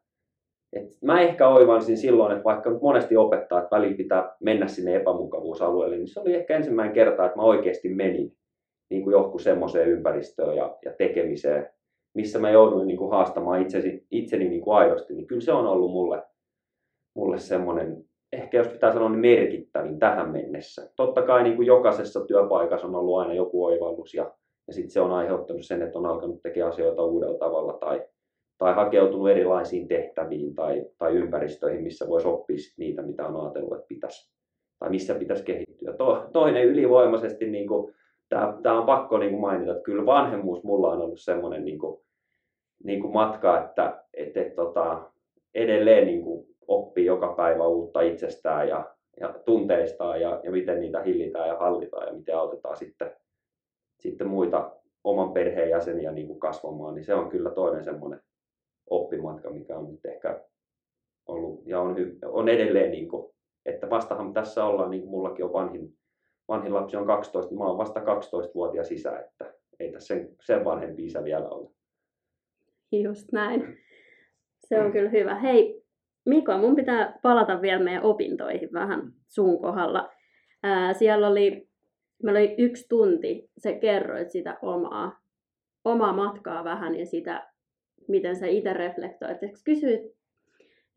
et 0.73 0.83
mä 1.01 1.21
ehkä 1.21 1.47
oivalsin 1.47 1.97
silloin, 1.97 2.31
että 2.31 2.43
vaikka 2.43 2.79
monesti 2.81 3.17
opettaa, 3.17 3.59
että 3.59 3.75
välillä 3.75 3.97
pitää 3.97 4.35
mennä 4.39 4.67
sinne 4.67 4.95
epämukavuusalueelle, 4.95 5.95
niin 5.95 6.07
se 6.07 6.19
oli 6.19 6.35
ehkä 6.35 6.55
ensimmäinen 6.55 6.93
kerta, 6.93 7.25
että 7.25 7.37
mä 7.37 7.43
oikeasti 7.43 7.89
menin 7.89 8.37
niin 8.89 9.03
kuin 9.03 9.11
johonkin 9.11 9.39
semmoiseen 9.39 9.89
ympäristöön 9.89 10.57
ja, 10.57 10.77
ja 10.85 10.93
tekemiseen, 10.97 11.69
missä 12.13 12.39
mä 12.39 12.49
jouduin 12.49 12.87
niin 12.87 12.97
kuin 12.97 13.11
haastamaan 13.11 13.61
itsesi, 13.61 14.07
itseni 14.11 14.49
niin 14.49 14.61
kuin 14.61 14.77
aidosti, 14.77 15.13
niin 15.13 15.27
kyllä 15.27 15.41
se 15.41 15.53
on 15.53 15.67
ollut 15.67 15.91
mulle, 15.91 16.23
mulle 17.15 17.39
semmoinen 17.39 18.05
ehkä 18.33 18.57
jos 18.57 18.67
pitää 18.67 18.93
sanoa, 18.93 19.09
niin 19.09 19.19
merkittävin 19.19 19.99
tähän 19.99 20.31
mennessä. 20.31 20.91
Totta 20.95 21.21
kai 21.21 21.43
niin 21.43 21.55
kuin 21.55 21.65
jokaisessa 21.65 22.25
työpaikassa 22.25 22.87
on 22.87 22.95
ollut 22.95 23.19
aina 23.19 23.33
joku 23.33 23.65
oivallus 23.65 24.13
ja, 24.13 24.31
ja 24.67 24.73
sitten 24.73 24.91
se 24.91 25.01
on 25.01 25.11
aiheuttanut 25.11 25.65
sen, 25.65 25.81
että 25.81 25.99
on 25.99 26.05
alkanut 26.05 26.41
tekemään 26.41 26.71
asioita 26.71 27.03
uudella 27.03 27.37
tavalla 27.37 27.73
tai, 27.73 28.03
tai 28.57 28.73
hakeutunut 28.73 29.29
erilaisiin 29.29 29.87
tehtäviin 29.87 30.55
tai, 30.55 30.85
tai 30.97 31.15
ympäristöihin, 31.15 31.83
missä 31.83 32.07
voisi 32.07 32.27
oppia 32.27 32.57
niitä, 32.77 33.01
mitä 33.01 33.27
on 33.27 33.43
ajatellut, 33.43 33.73
että 33.73 33.87
pitäisi 33.87 34.33
tai 34.79 34.89
missä 34.89 35.15
pitäisi 35.15 35.43
kehittyä. 35.43 35.93
To, 35.93 36.29
toinen 36.33 36.65
ylivoimaisesti, 36.65 37.49
niin 37.49 37.67
kuin, 37.67 37.93
tämä 38.63 38.79
on 38.79 38.85
pakko 38.85 39.17
niin 39.17 39.31
kuin 39.31 39.41
mainita, 39.41 39.71
että 39.71 39.83
kyllä 39.83 40.05
vanhemmuus 40.05 40.63
mulla 40.63 40.91
on 40.91 41.01
ollut 41.01 41.19
semmoinen 41.19 41.65
niin 41.65 41.79
kuin, 41.79 42.01
niin 42.83 43.11
matka, 43.11 43.63
että 43.63 44.03
et, 44.13 44.37
et, 44.37 44.55
tota, 44.55 45.11
edelleen 45.55 46.07
niin 46.07 46.23
kuin, 46.23 46.47
oppii 46.67 47.05
joka 47.05 47.33
päivä 47.33 47.67
uutta 47.67 48.01
itsestään 48.01 48.67
ja, 48.69 48.95
ja 49.19 49.33
tunteistaan 49.45 50.21
ja, 50.21 50.41
ja 50.43 50.51
miten 50.51 50.79
niitä 50.79 51.01
hillitään 51.01 51.47
ja 51.47 51.57
hallitaan 51.57 52.07
ja 52.07 52.13
miten 52.13 52.37
autetaan 52.37 52.77
sitten, 52.77 53.11
sitten 53.99 54.27
muita 54.27 54.71
oman 55.03 55.33
perheen 55.33 55.69
jäseniä 55.69 56.11
niin 56.11 56.27
kuin 56.27 56.39
kasvamaan, 56.39 56.95
niin 56.95 57.05
se 57.05 57.13
on 57.13 57.29
kyllä 57.29 57.51
toinen 57.51 57.83
semmoinen 57.83 58.21
oppimatka, 58.89 59.49
mikä 59.49 59.77
on 59.77 59.91
nyt 59.91 60.05
ehkä 60.05 60.41
ollut 61.27 61.63
ja 61.65 61.81
on, 61.81 61.95
on 62.25 62.49
edelleen, 62.49 62.91
niin 62.91 63.07
kuin, 63.07 63.33
että 63.65 63.89
vastahan 63.89 64.33
tässä 64.33 64.65
ollaan, 64.65 64.91
niin 64.91 65.01
kuin 65.01 65.11
mullakin 65.11 65.45
on 65.45 65.53
vanhin, 65.53 65.97
vanhin 66.47 66.73
lapsi 66.73 66.97
on 66.97 67.07
12, 67.07 67.51
niin 67.51 67.59
mä 67.59 67.65
oon 67.65 67.77
vasta 67.77 67.99
12-vuotias 67.99 68.91
isä, 68.91 69.19
että 69.19 69.53
ei 69.79 69.91
tässä 69.91 70.07
sen, 70.07 70.35
sen 70.41 70.65
vanhempi 70.65 71.05
isä 71.05 71.23
vielä 71.23 71.49
ole. 71.49 71.69
Just 72.91 73.31
näin. 73.31 73.77
Se 74.67 74.81
on 74.81 74.91
kyllä 74.91 75.09
hyvä. 75.09 75.35
Hei, 75.35 75.82
Miko, 76.25 76.57
mun 76.57 76.75
pitää 76.75 77.19
palata 77.21 77.61
vielä 77.61 77.83
meidän 77.83 78.03
opintoihin 78.03 78.69
vähän 78.73 79.01
sun 79.27 79.61
kohdalla. 79.61 80.09
Ää, 80.63 80.93
siellä 80.93 81.27
oli, 81.27 81.67
meillä 82.23 82.39
oli 82.39 82.55
yksi 82.57 82.85
tunti, 82.89 83.49
se 83.57 83.73
kerroit 83.73 84.31
sitä 84.31 84.57
omaa, 84.61 85.19
omaa 85.85 86.13
matkaa 86.13 86.63
vähän 86.63 86.95
ja 86.99 87.05
sitä, 87.05 87.47
miten 88.07 88.35
sä 88.35 88.47
itse 88.47 88.73
reflektoit. 88.73 89.37
Kysyit, 89.65 90.01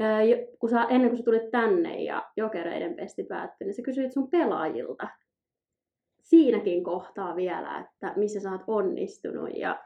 ää, 0.01 0.21
kun 0.59 0.71
sä, 0.71 0.83
ennen 0.83 1.11
kuin 1.11 1.19
sä 1.19 1.25
tulit 1.25 1.51
tänne 1.51 2.03
ja 2.03 2.31
jokereiden 2.37 2.95
pesti 2.95 3.25
päättyi, 3.25 3.65
niin 3.65 3.75
sä 3.75 3.83
kysyit 3.83 4.13
sun 4.13 4.31
pelaajilta 4.31 5.09
siinäkin 6.23 6.85
kohtaa 6.85 7.37
vielä, 7.37 7.79
että 7.79 8.13
missä 8.17 8.41
sä 8.41 8.53
oot 8.53 8.61
onnistunut 8.67 9.51
ja 9.57 9.85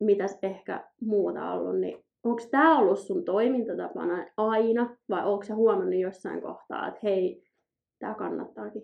mitä 0.00 0.24
ehkä 0.42 0.84
muuta 1.00 1.52
ollut, 1.52 1.80
niin 1.80 2.04
onko 2.24 2.42
tämä 2.50 2.78
ollut 2.78 2.98
sun 2.98 3.24
toimintatapana 3.24 4.26
aina, 4.36 4.96
vai 5.08 5.26
onko 5.26 5.44
sä 5.44 5.54
huomannut 5.54 6.00
jossain 6.00 6.42
kohtaa, 6.42 6.88
että 6.88 7.00
hei, 7.02 7.42
tämä 7.98 8.14
kannattaakin? 8.14 8.82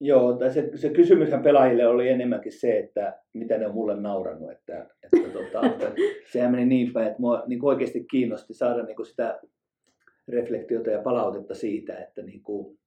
Joo, 0.00 0.32
tai 0.32 0.52
se, 0.52 0.70
se 0.74 0.90
kysymyshän 0.90 1.42
pelaajille 1.42 1.86
oli 1.86 2.08
enemmänkin 2.08 2.52
se, 2.52 2.78
että 2.78 3.20
mitä 3.32 3.58
ne 3.58 3.66
on 3.66 3.74
mulle 3.74 4.00
naurannut. 4.00 4.50
Että, 4.52 4.86
että, 5.02 5.28
tota, 5.32 5.66
että 5.66 5.92
sehän 6.32 6.50
meni 6.50 6.64
niin 6.64 6.92
päin, 6.92 7.06
että 7.06 7.20
mua 7.20 7.42
niin 7.46 7.64
oikeasti 7.64 8.04
kiinnosti 8.10 8.54
saada 8.54 8.82
niin 8.82 9.06
sitä 9.06 9.40
reflektiota 10.28 10.90
ja 10.90 11.02
palautetta 11.02 11.54
siitä, 11.54 11.98
että 11.98 12.22
niin 12.22 12.42
kuin, 12.42 12.78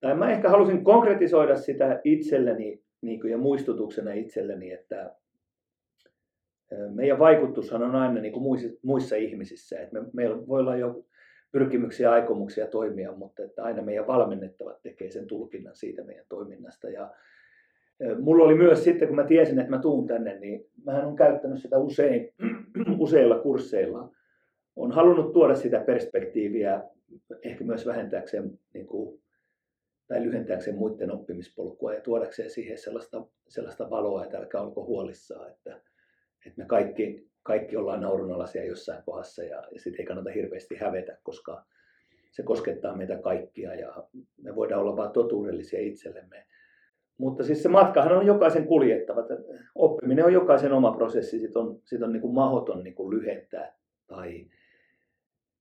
tai 0.00 0.14
mä 0.14 0.30
ehkä 0.30 0.48
halusin 0.48 0.84
konkretisoida 0.84 1.56
sitä 1.56 2.00
itselleni 2.04 2.82
niin 3.00 3.20
kuin, 3.20 3.30
ja 3.30 3.38
muistutuksena 3.38 4.12
itselleni, 4.12 4.72
että, 4.72 5.14
meidän 6.94 7.18
vaikutushan 7.18 7.82
on 7.82 7.94
aina 7.94 8.20
niin 8.20 8.32
kuin 8.32 8.60
muissa, 8.82 9.16
ihmisissä. 9.16 9.80
Että 9.80 10.00
me, 10.00 10.06
meillä 10.12 10.46
voi 10.46 10.60
olla 10.60 10.76
jo 10.76 11.04
pyrkimyksiä 11.52 12.12
aikomuksia 12.12 12.66
toimia, 12.66 13.12
mutta 13.12 13.42
että 13.42 13.62
aina 13.64 13.82
meidän 13.82 14.06
valmennettavat 14.06 14.82
tekee 14.82 15.10
sen 15.10 15.26
tulkinnan 15.26 15.76
siitä 15.76 16.04
meidän 16.04 16.26
toiminnasta. 16.28 16.90
Ja 16.90 17.10
mulla 18.20 18.44
oli 18.44 18.54
myös 18.54 18.84
sitten, 18.84 19.08
kun 19.08 19.16
mä 19.16 19.24
tiesin, 19.24 19.58
että 19.58 19.70
mä 19.70 19.78
tuun 19.78 20.06
tänne, 20.06 20.38
niin 20.38 20.66
mä 20.84 21.06
on 21.06 21.16
käyttänyt 21.16 21.62
sitä 21.62 21.78
usein, 21.78 22.34
useilla 22.98 23.38
kursseilla. 23.38 24.10
On 24.76 24.92
halunnut 24.92 25.32
tuoda 25.32 25.54
sitä 25.54 25.80
perspektiiviä, 25.80 26.82
ehkä 27.42 27.64
myös 27.64 27.86
vähentääkseen 27.86 28.58
niin 28.74 28.86
kuin, 28.86 29.20
tai 30.06 30.22
lyhentääkseen 30.22 30.76
muiden 30.76 31.10
oppimispolkua 31.10 31.94
ja 31.94 32.00
tuodakseen 32.00 32.50
siihen 32.50 32.78
sellaista, 32.78 33.26
sellaista 33.48 33.90
valoa, 33.90 34.24
että 34.24 34.38
älkää 34.38 34.60
olko 34.60 34.84
huolissaan, 34.84 35.50
että, 35.50 35.80
että 36.46 36.62
me 36.62 36.64
kaikki, 36.66 37.26
kaikki 37.42 37.76
ollaan 37.76 38.00
naurunalaisia 38.00 38.64
jossain 38.64 39.02
kohdassa 39.02 39.42
ja, 39.42 39.64
ja 39.72 39.80
sitten 39.80 40.00
ei 40.00 40.06
kannata 40.06 40.30
hirveästi 40.30 40.76
hävetä, 40.76 41.18
koska 41.22 41.64
se 42.30 42.42
koskettaa 42.42 42.96
meitä 42.96 43.18
kaikkia 43.18 43.74
ja 43.74 44.08
me 44.42 44.54
voidaan 44.54 44.80
olla 44.80 44.96
vain 44.96 45.10
totuudellisia 45.10 45.80
itsellemme. 45.80 46.46
Mutta 47.18 47.44
siis 47.44 47.62
se 47.62 47.68
matkahan 47.68 48.12
on 48.12 48.26
jokaisen 48.26 48.66
kuljettava. 48.66 49.20
Oppiminen 49.74 50.24
on 50.24 50.32
jokaisen 50.32 50.72
oma 50.72 50.92
prosessi, 50.92 51.38
sit 51.38 51.56
on, 51.56 51.80
sit 51.84 52.02
on 52.02 52.12
niin 52.12 52.20
kuin 52.20 52.34
mahdoton 52.34 52.84
niin 52.84 52.94
kuin 52.94 53.10
lyhentää 53.10 53.76
tai, 54.06 54.46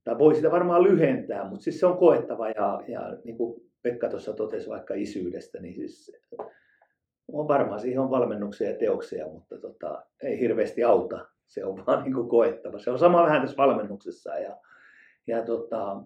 tai 0.03 0.17
voi 0.17 0.35
sitä 0.35 0.51
varmaan 0.51 0.83
lyhentää, 0.83 1.49
mutta 1.49 1.63
siis 1.63 1.79
se 1.79 1.85
on 1.85 1.97
koettava 1.97 2.49
ja, 2.49 2.83
ja 2.87 3.17
niin 3.23 3.37
kuin 3.37 3.61
Pekka 3.81 4.09
tuossa 4.09 4.33
totesi 4.33 4.69
vaikka 4.69 4.93
isyydestä, 4.93 5.59
niin 5.59 5.75
siis 5.75 6.11
on 7.27 7.47
varmaan 7.47 7.79
siihen 7.79 7.99
on 7.99 8.09
valmennuksia 8.09 8.69
ja 8.69 8.77
teoksia, 8.77 9.27
mutta 9.27 9.57
tota, 9.57 10.05
ei 10.23 10.39
hirveästi 10.39 10.83
auta. 10.83 11.27
Se 11.47 11.65
on 11.65 11.85
vaan 11.85 12.03
niin 12.03 12.13
kuin 12.13 12.29
koettava. 12.29 12.79
Se 12.79 12.91
on 12.91 12.99
sama 12.99 13.23
vähän 13.23 13.41
tässä 13.41 13.57
valmennuksessa. 13.57 14.37
Ja, 14.37 14.57
ja 15.27 15.45
tota, 15.45 16.03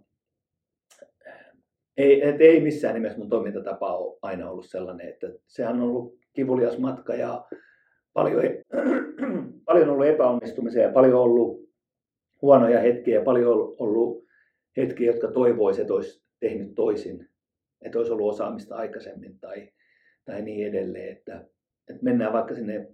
ei, 1.98 2.28
et 2.28 2.42
ei 2.42 2.62
missään 2.62 2.94
nimessä 2.94 3.18
mun 3.18 3.30
toimintatapa 3.30 3.98
ole 3.98 4.18
aina 4.22 4.50
ollut 4.50 4.70
sellainen, 4.70 5.10
että 5.10 5.28
sehän 5.48 5.76
on 5.76 5.82
ollut 5.82 6.18
kivulias 6.34 6.78
matka 6.78 7.16
ja 7.16 7.46
paljon, 8.14 8.44
paljon 9.66 9.90
ollut 9.90 10.06
epäonnistumisia 10.06 10.84
ja 10.84 10.92
paljon 10.92 11.22
ollut 11.22 11.70
huonoja 12.42 12.80
hetkiä 12.80 13.16
ja 13.16 13.24
paljon 13.24 13.76
ollut 13.80 14.26
hetkiä, 14.78 15.12
jotka 15.12 15.28
toivoisivat, 15.28 15.84
että 15.84 15.94
olisi 15.94 16.24
tehnyt 16.40 16.76
toisin, 16.76 17.30
että 17.82 17.98
olisi 17.98 18.12
ollut 18.12 18.34
osaamista 18.34 18.76
aikaisemmin 18.76 19.40
tai, 19.40 19.70
tai 20.28 20.42
niin 20.42 20.68
edelleen, 20.68 21.12
että, 21.12 21.46
että 21.90 22.04
mennään 22.04 22.34
vaikka 22.34 22.56
sinne, 22.56 22.88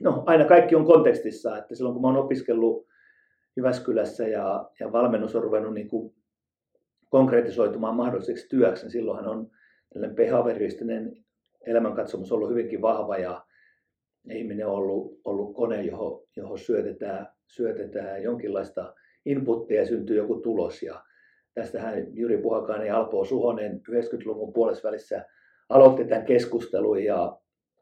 no 0.00 0.22
aina 0.26 0.44
kaikki 0.44 0.74
on 0.74 0.86
kontekstissa, 0.86 1.58
että 1.58 1.74
silloin 1.74 1.92
kun 1.92 2.02
mä 2.02 2.08
oon 2.08 2.24
opiskellut 2.24 2.86
Jyväskylässä 3.56 4.28
ja, 4.28 4.70
ja 4.80 4.92
valmennus 4.92 5.36
on 5.36 5.42
ruvennut 5.42 5.74
niin 5.74 5.88
kuin 5.88 6.14
konkretisoitumaan 7.08 7.96
mahdolliseksi 7.96 8.48
työksi, 8.48 8.84
niin 8.84 8.90
silloinhan 8.90 9.28
on 9.28 9.50
tällainen 9.92 10.16
behavioristinen 10.16 11.24
elämänkatsomus 11.66 12.32
ollut 12.32 12.50
hyvinkin 12.50 12.82
vahva 12.82 13.18
ja 13.18 13.44
ihminen 14.30 14.66
on 14.66 14.74
ollut, 14.74 15.20
ollut 15.24 15.54
kone, 15.54 15.82
johon, 15.82 16.22
johon 16.36 16.58
syötetään, 16.58 17.28
syötetään 17.46 18.22
jonkinlaista 18.22 18.94
inputtia 19.24 19.80
ja 19.80 19.86
syntyy 19.86 20.16
joku 20.16 20.34
tulos. 20.34 20.82
Ja 20.82 21.04
tästähän 21.54 22.16
Jyri 22.16 22.38
Puhakainen 22.38 22.86
ja 22.86 22.96
Alpo 22.96 23.24
Suhonen 23.24 23.82
90-luvun 23.90 24.52
puolessa 24.52 24.88
välissä 24.88 25.24
aloitti 25.68 26.04
tämän 26.04 26.26
keskustelun 26.26 27.04
ja 27.04 27.38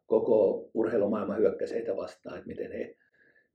koko 0.07 0.71
urheilumaailma 0.75 1.35
hyökkäsi 1.35 1.75
heitä 1.75 1.97
vastaan, 1.97 2.37
että 2.37 2.49
miten 2.49 2.73
he 2.73 2.97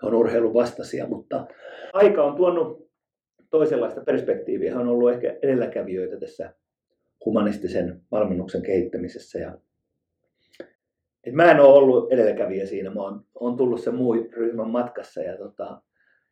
on 0.04 0.16
urheilun 0.16 0.54
vastaisia, 0.54 1.08
mutta 1.08 1.48
aika 1.94 2.24
on 2.24 2.36
tuonut 2.36 2.92
toisenlaista 3.50 4.02
perspektiiviä. 4.02 4.72
He 4.72 4.78
on 4.78 4.88
ollut 4.88 5.12
ehkä 5.12 5.38
edelläkävijöitä 5.42 6.20
tässä 6.20 6.54
humanistisen 7.26 8.02
valmennuksen 8.12 8.62
kehittämisessä. 8.62 9.40
Ja 9.40 9.58
et 11.24 11.34
mä 11.34 11.52
en 11.52 11.60
ole 11.60 11.74
ollut 11.74 12.14
edelläkävijä 12.14 12.66
siinä, 12.66 12.90
mä 12.90 13.02
oon, 13.02 13.26
oon 13.40 13.58
tullut 13.58 13.82
sen 13.82 13.96
muu 13.96 14.16
ryhmän 14.32 14.70
matkassa. 14.70 15.22
Ja 15.22 15.38
tota, 15.38 15.82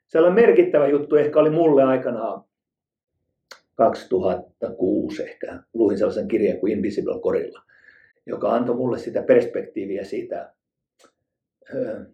sellainen 0.08 0.46
merkittävä 0.46 0.88
juttu 0.88 1.15
ehkä 1.15 1.39
oli 1.39 1.50
mulle 1.50 1.84
aikanaan 1.84 2.44
2006 3.75 5.24
ehkä. 5.24 5.63
Luin 5.74 5.98
sellaisen 5.98 6.27
kirjan 6.27 6.58
kuin 6.58 6.74
Invisible 6.74 7.20
Gorilla, 7.20 7.62
joka 8.29 8.53
antoi 8.53 8.75
mulle 8.75 9.00
sitä 9.00 9.24
perspektiiviä 9.24 10.03
siitä 10.03 10.53
ö, 11.74 12.05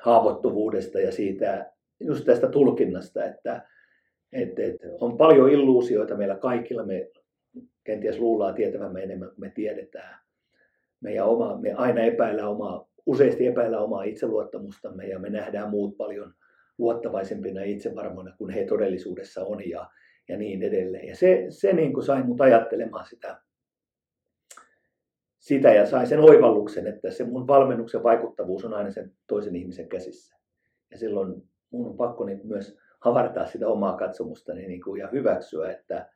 haavoittuvuudesta 0.00 1.00
ja 1.00 1.12
siitä 1.12 1.72
just 2.00 2.24
tästä 2.24 2.48
tulkinnasta, 2.48 3.24
että 3.24 3.68
et, 4.32 4.58
et, 4.58 4.76
on 5.00 5.16
paljon 5.16 5.50
illuusioita 5.50 6.16
meillä 6.16 6.36
kaikilla. 6.36 6.86
Me 6.86 7.10
kenties 7.84 8.18
luullaan 8.18 8.54
tietävämme 8.54 9.02
enemmän 9.02 9.28
kuin 9.28 9.40
me 9.40 9.50
tiedetään. 9.54 10.18
Meidän 11.00 11.26
oma, 11.26 11.58
me 11.60 11.72
aina 11.72 12.00
epäillään 12.00 12.48
omaa, 12.48 12.88
useasti 13.06 13.46
epäillään 13.46 13.82
omaa 13.82 14.02
itseluottamustamme 14.02 15.06
ja 15.06 15.18
me 15.18 15.30
nähdään 15.30 15.70
muut 15.70 15.96
paljon 15.96 16.34
luottavaisempina 16.78 17.60
ja 17.60 17.66
itsevarmoina 17.66 18.34
kuin 18.38 18.50
he 18.50 18.64
todellisuudessa 18.64 19.44
on 19.44 19.68
ja, 19.68 19.90
ja 20.28 20.36
niin 20.36 20.62
edelleen. 20.62 21.08
Ja 21.08 21.16
se, 21.16 21.46
se 21.48 21.72
niin 21.72 21.92
kuin 21.92 22.04
sai 22.04 22.22
mut 22.22 22.40
ajattelemaan 22.40 23.06
sitä, 23.06 23.40
sitä 25.44 25.74
ja 25.74 25.86
sai 25.86 26.06
sen 26.06 26.20
oivalluksen, 26.20 26.86
että 26.86 27.10
se 27.10 27.24
mun 27.24 27.46
valmennuksen 27.46 28.02
vaikuttavuus 28.02 28.64
on 28.64 28.74
aina 28.74 28.90
sen 28.90 29.12
toisen 29.26 29.56
ihmisen 29.56 29.88
käsissä. 29.88 30.36
Ja 30.90 30.98
silloin 30.98 31.42
mun 31.70 31.86
on 31.86 31.96
pakko 31.96 32.24
niin 32.24 32.40
myös 32.44 32.78
havartaa 33.00 33.46
sitä 33.46 33.68
omaa 33.68 33.96
katsomustani 33.96 34.66
niin 34.66 34.82
kuin, 34.82 35.00
ja 35.00 35.08
hyväksyä, 35.08 35.70
että, 35.70 36.10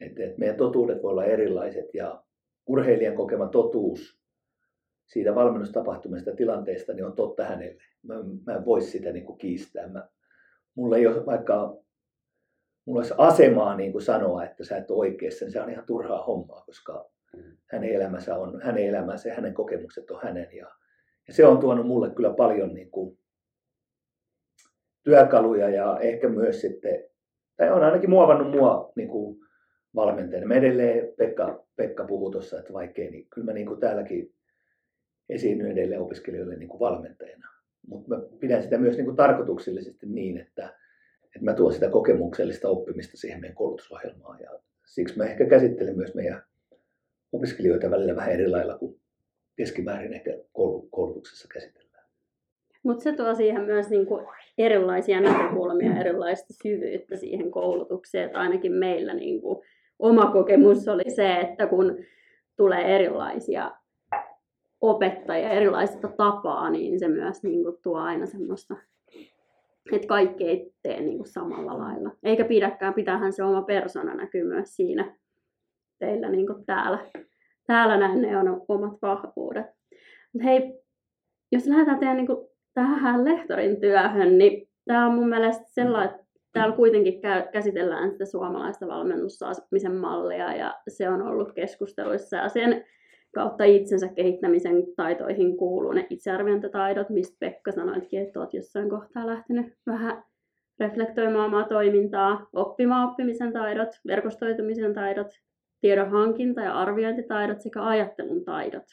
että, 0.00 0.24
että 0.24 0.38
meidän 0.38 0.56
totuudet 0.56 1.02
voi 1.02 1.10
olla 1.10 1.24
erilaiset 1.24 1.94
ja 1.94 2.22
urheilijan 2.66 3.16
kokema 3.16 3.48
totuus 3.48 4.20
siitä 5.06 5.34
valmennustapahtumista 5.34 6.36
tilanteesta 6.36 6.92
niin 6.92 7.06
on 7.06 7.16
totta 7.16 7.44
hänelle. 7.44 7.82
Mä, 8.02 8.14
mä 8.46 8.54
en 8.54 8.64
voi 8.64 8.80
sitä 8.80 9.12
niin 9.12 9.26
kuin 9.26 9.38
kiistää. 9.38 9.88
Mä, 9.88 10.08
mulla 10.74 10.96
ei 10.96 11.06
ole 11.06 11.26
vaikka 11.26 11.76
mulla 12.84 13.00
olisi 13.00 13.14
asemaa 13.18 13.76
niin 13.76 13.92
kuin 13.92 14.02
sanoa, 14.02 14.44
että 14.44 14.64
sä 14.64 14.76
et 14.76 14.90
ole 14.90 14.98
oikeassa, 14.98 15.44
niin 15.44 15.52
se 15.52 15.62
on 15.62 15.70
ihan 15.70 15.86
turhaa 15.86 16.24
hommaa, 16.24 16.62
koska 16.66 17.10
hänen 17.66 17.90
elämänsä 17.90 18.36
on 18.36 18.62
hänen 18.62 18.86
elämänsä 18.86 19.28
ja 19.28 19.34
hänen 19.34 19.54
kokemukset 19.54 20.10
on 20.10 20.20
hänen. 20.22 20.48
Ja, 20.52 20.66
ja 21.28 21.34
se 21.34 21.46
on 21.46 21.58
tuonut 21.58 21.86
mulle 21.86 22.10
kyllä 22.10 22.34
paljon 22.34 22.74
niin 22.74 22.90
kuin, 22.90 23.18
työkaluja 25.02 25.68
ja 25.68 25.98
ehkä 26.00 26.28
myös 26.28 26.60
sitten, 26.60 27.04
tai 27.56 27.70
on 27.70 27.82
ainakin 27.82 28.10
muovannut 28.10 28.50
mua 28.50 28.92
niin 28.96 29.08
kuin 29.08 29.40
valmentajana. 29.94 30.46
Me 30.46 30.56
edelleen, 30.56 31.12
Pekka, 31.16 31.66
Pekka 31.76 32.04
puhui 32.04 32.32
tuossa, 32.32 32.58
että 32.58 32.72
vaikkei, 32.72 33.10
niin 33.10 33.26
kyllä 33.30 33.44
mä 33.44 33.52
niin 33.52 33.66
kuin 33.66 33.80
täälläkin 33.80 34.34
esiinnyn 35.28 35.70
edelleen 35.70 36.00
opiskelijoille 36.00 36.56
niin 36.56 36.68
kuin 36.68 36.80
valmentajana. 36.80 37.48
Mutta 37.86 38.08
mä 38.08 38.22
pidän 38.40 38.62
sitä 38.62 38.78
myös 38.78 38.96
niin 38.96 39.04
kuin 39.04 39.16
tarkoituksellisesti 39.16 40.06
niin, 40.06 40.38
että, 40.38 40.64
että 41.24 41.44
mä 41.44 41.54
tuon 41.54 41.72
sitä 41.72 41.90
kokemuksellista 41.90 42.68
oppimista 42.68 43.16
siihen 43.16 43.40
meidän 43.40 43.56
koulutusohjelmaan. 43.56 44.40
Ja 44.40 44.50
siksi 44.86 45.18
mä 45.18 45.24
ehkä 45.24 45.46
käsittelen 45.46 45.96
myös 45.96 46.14
meidän 46.14 46.42
opiskelijoita 47.32 47.90
välillä 47.90 48.16
vähän 48.16 48.32
eri 48.32 48.48
lailla 48.48 48.78
kuin 48.78 49.00
keskimäärin 49.56 50.12
ehkä 50.12 50.30
koulutuksessa 50.90 51.48
käsitellään. 51.54 51.90
Mutta 52.82 53.02
se 53.02 53.12
tuo 53.12 53.34
siihen 53.34 53.62
myös 53.62 53.90
niinku 53.90 54.22
erilaisia 54.58 55.20
näkökulmia, 55.20 56.00
erilaista 56.00 56.54
syvyyttä 56.62 57.16
siihen 57.16 57.50
koulutukseen. 57.50 58.24
Että 58.24 58.38
ainakin 58.38 58.72
meillä 58.72 59.14
niinku 59.14 59.62
oma 59.98 60.32
kokemus 60.32 60.88
oli 60.88 61.10
se, 61.10 61.40
että 61.40 61.66
kun 61.66 61.98
tulee 62.56 62.96
erilaisia 62.96 63.70
opettajia, 64.80 65.50
erilaista 65.50 66.08
tapaa, 66.08 66.70
niin 66.70 66.98
se 66.98 67.08
myös 67.08 67.42
niinku 67.42 67.78
tuo 67.82 67.98
aina 67.98 68.26
semmoista, 68.26 68.76
että 69.92 70.06
kaikki 70.06 70.44
ei 70.44 70.72
tee 70.82 71.00
niinku 71.00 71.24
samalla 71.24 71.78
lailla. 71.78 72.10
Eikä 72.22 72.44
pidäkään, 72.44 72.94
pitäähän 72.94 73.32
se 73.32 73.42
oma 73.42 73.62
persona 73.62 74.14
näkyy 74.14 74.44
myös 74.44 74.76
siinä 74.76 75.16
teillä 76.00 76.28
niinku 76.28 76.54
täällä. 76.66 76.98
Täällä 77.66 77.96
näin 77.96 78.22
ne 78.22 78.36
on 78.36 78.62
omat 78.68 79.02
vahvuudet. 79.02 79.66
Mutta 80.32 80.44
hei, 80.44 80.80
jos 81.52 81.66
lähdetään 81.66 81.98
teidän 81.98 82.16
niinku 82.16 82.50
tähän 82.74 83.24
lehtorin 83.24 83.80
työhön, 83.80 84.38
niin 84.38 84.68
tämä 84.84 85.06
on 85.06 85.14
mun 85.14 85.28
mielestä 85.28 85.64
sellainen, 85.66 86.14
että 86.14 86.26
täällä 86.52 86.76
kuitenkin 86.76 87.20
käsitellään 87.52 88.10
sitä 88.10 88.24
suomalaista 88.26 88.86
valmennussaamisen 88.86 89.96
mallia 89.96 90.56
ja 90.56 90.74
se 90.88 91.08
on 91.08 91.22
ollut 91.22 91.52
keskusteluissa 91.52 92.36
ja 92.36 92.48
sen 92.48 92.84
kautta 93.34 93.64
itsensä 93.64 94.08
kehittämisen 94.08 94.82
taitoihin 94.96 95.56
kuuluu 95.56 95.92
ne 95.92 96.06
itsearviointitaidot, 96.10 97.10
mistä 97.10 97.36
Pekka 97.40 97.72
sanoitkin, 97.72 98.20
että 98.20 98.40
olet 98.40 98.54
jossain 98.54 98.90
kohtaa 98.90 99.26
lähtenyt 99.26 99.66
vähän 99.86 100.22
reflektoimaan 100.80 101.46
omaa 101.46 101.68
toimintaa, 101.68 102.48
oppimaan 102.52 103.08
oppimisen 103.08 103.52
taidot, 103.52 103.88
verkostoitumisen 104.06 104.94
taidot, 104.94 105.28
tiedon 105.80 106.10
hankinta- 106.10 106.60
ja 106.60 106.78
arviointitaidot 106.78 107.60
sekä 107.60 107.86
ajattelun 107.86 108.44
taidot. 108.44 108.84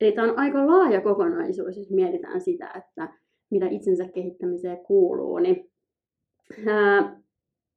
Eli 0.00 0.12
tämä 0.12 0.32
on 0.32 0.38
aika 0.38 0.66
laaja 0.66 1.00
kokonaisuus, 1.00 1.76
jos 1.76 1.90
mietitään 1.90 2.40
sitä, 2.40 2.72
että 2.76 3.08
mitä 3.50 3.66
itsensä 3.68 4.08
kehittämiseen 4.08 4.78
kuuluu. 4.78 5.38
Niin, 5.38 5.70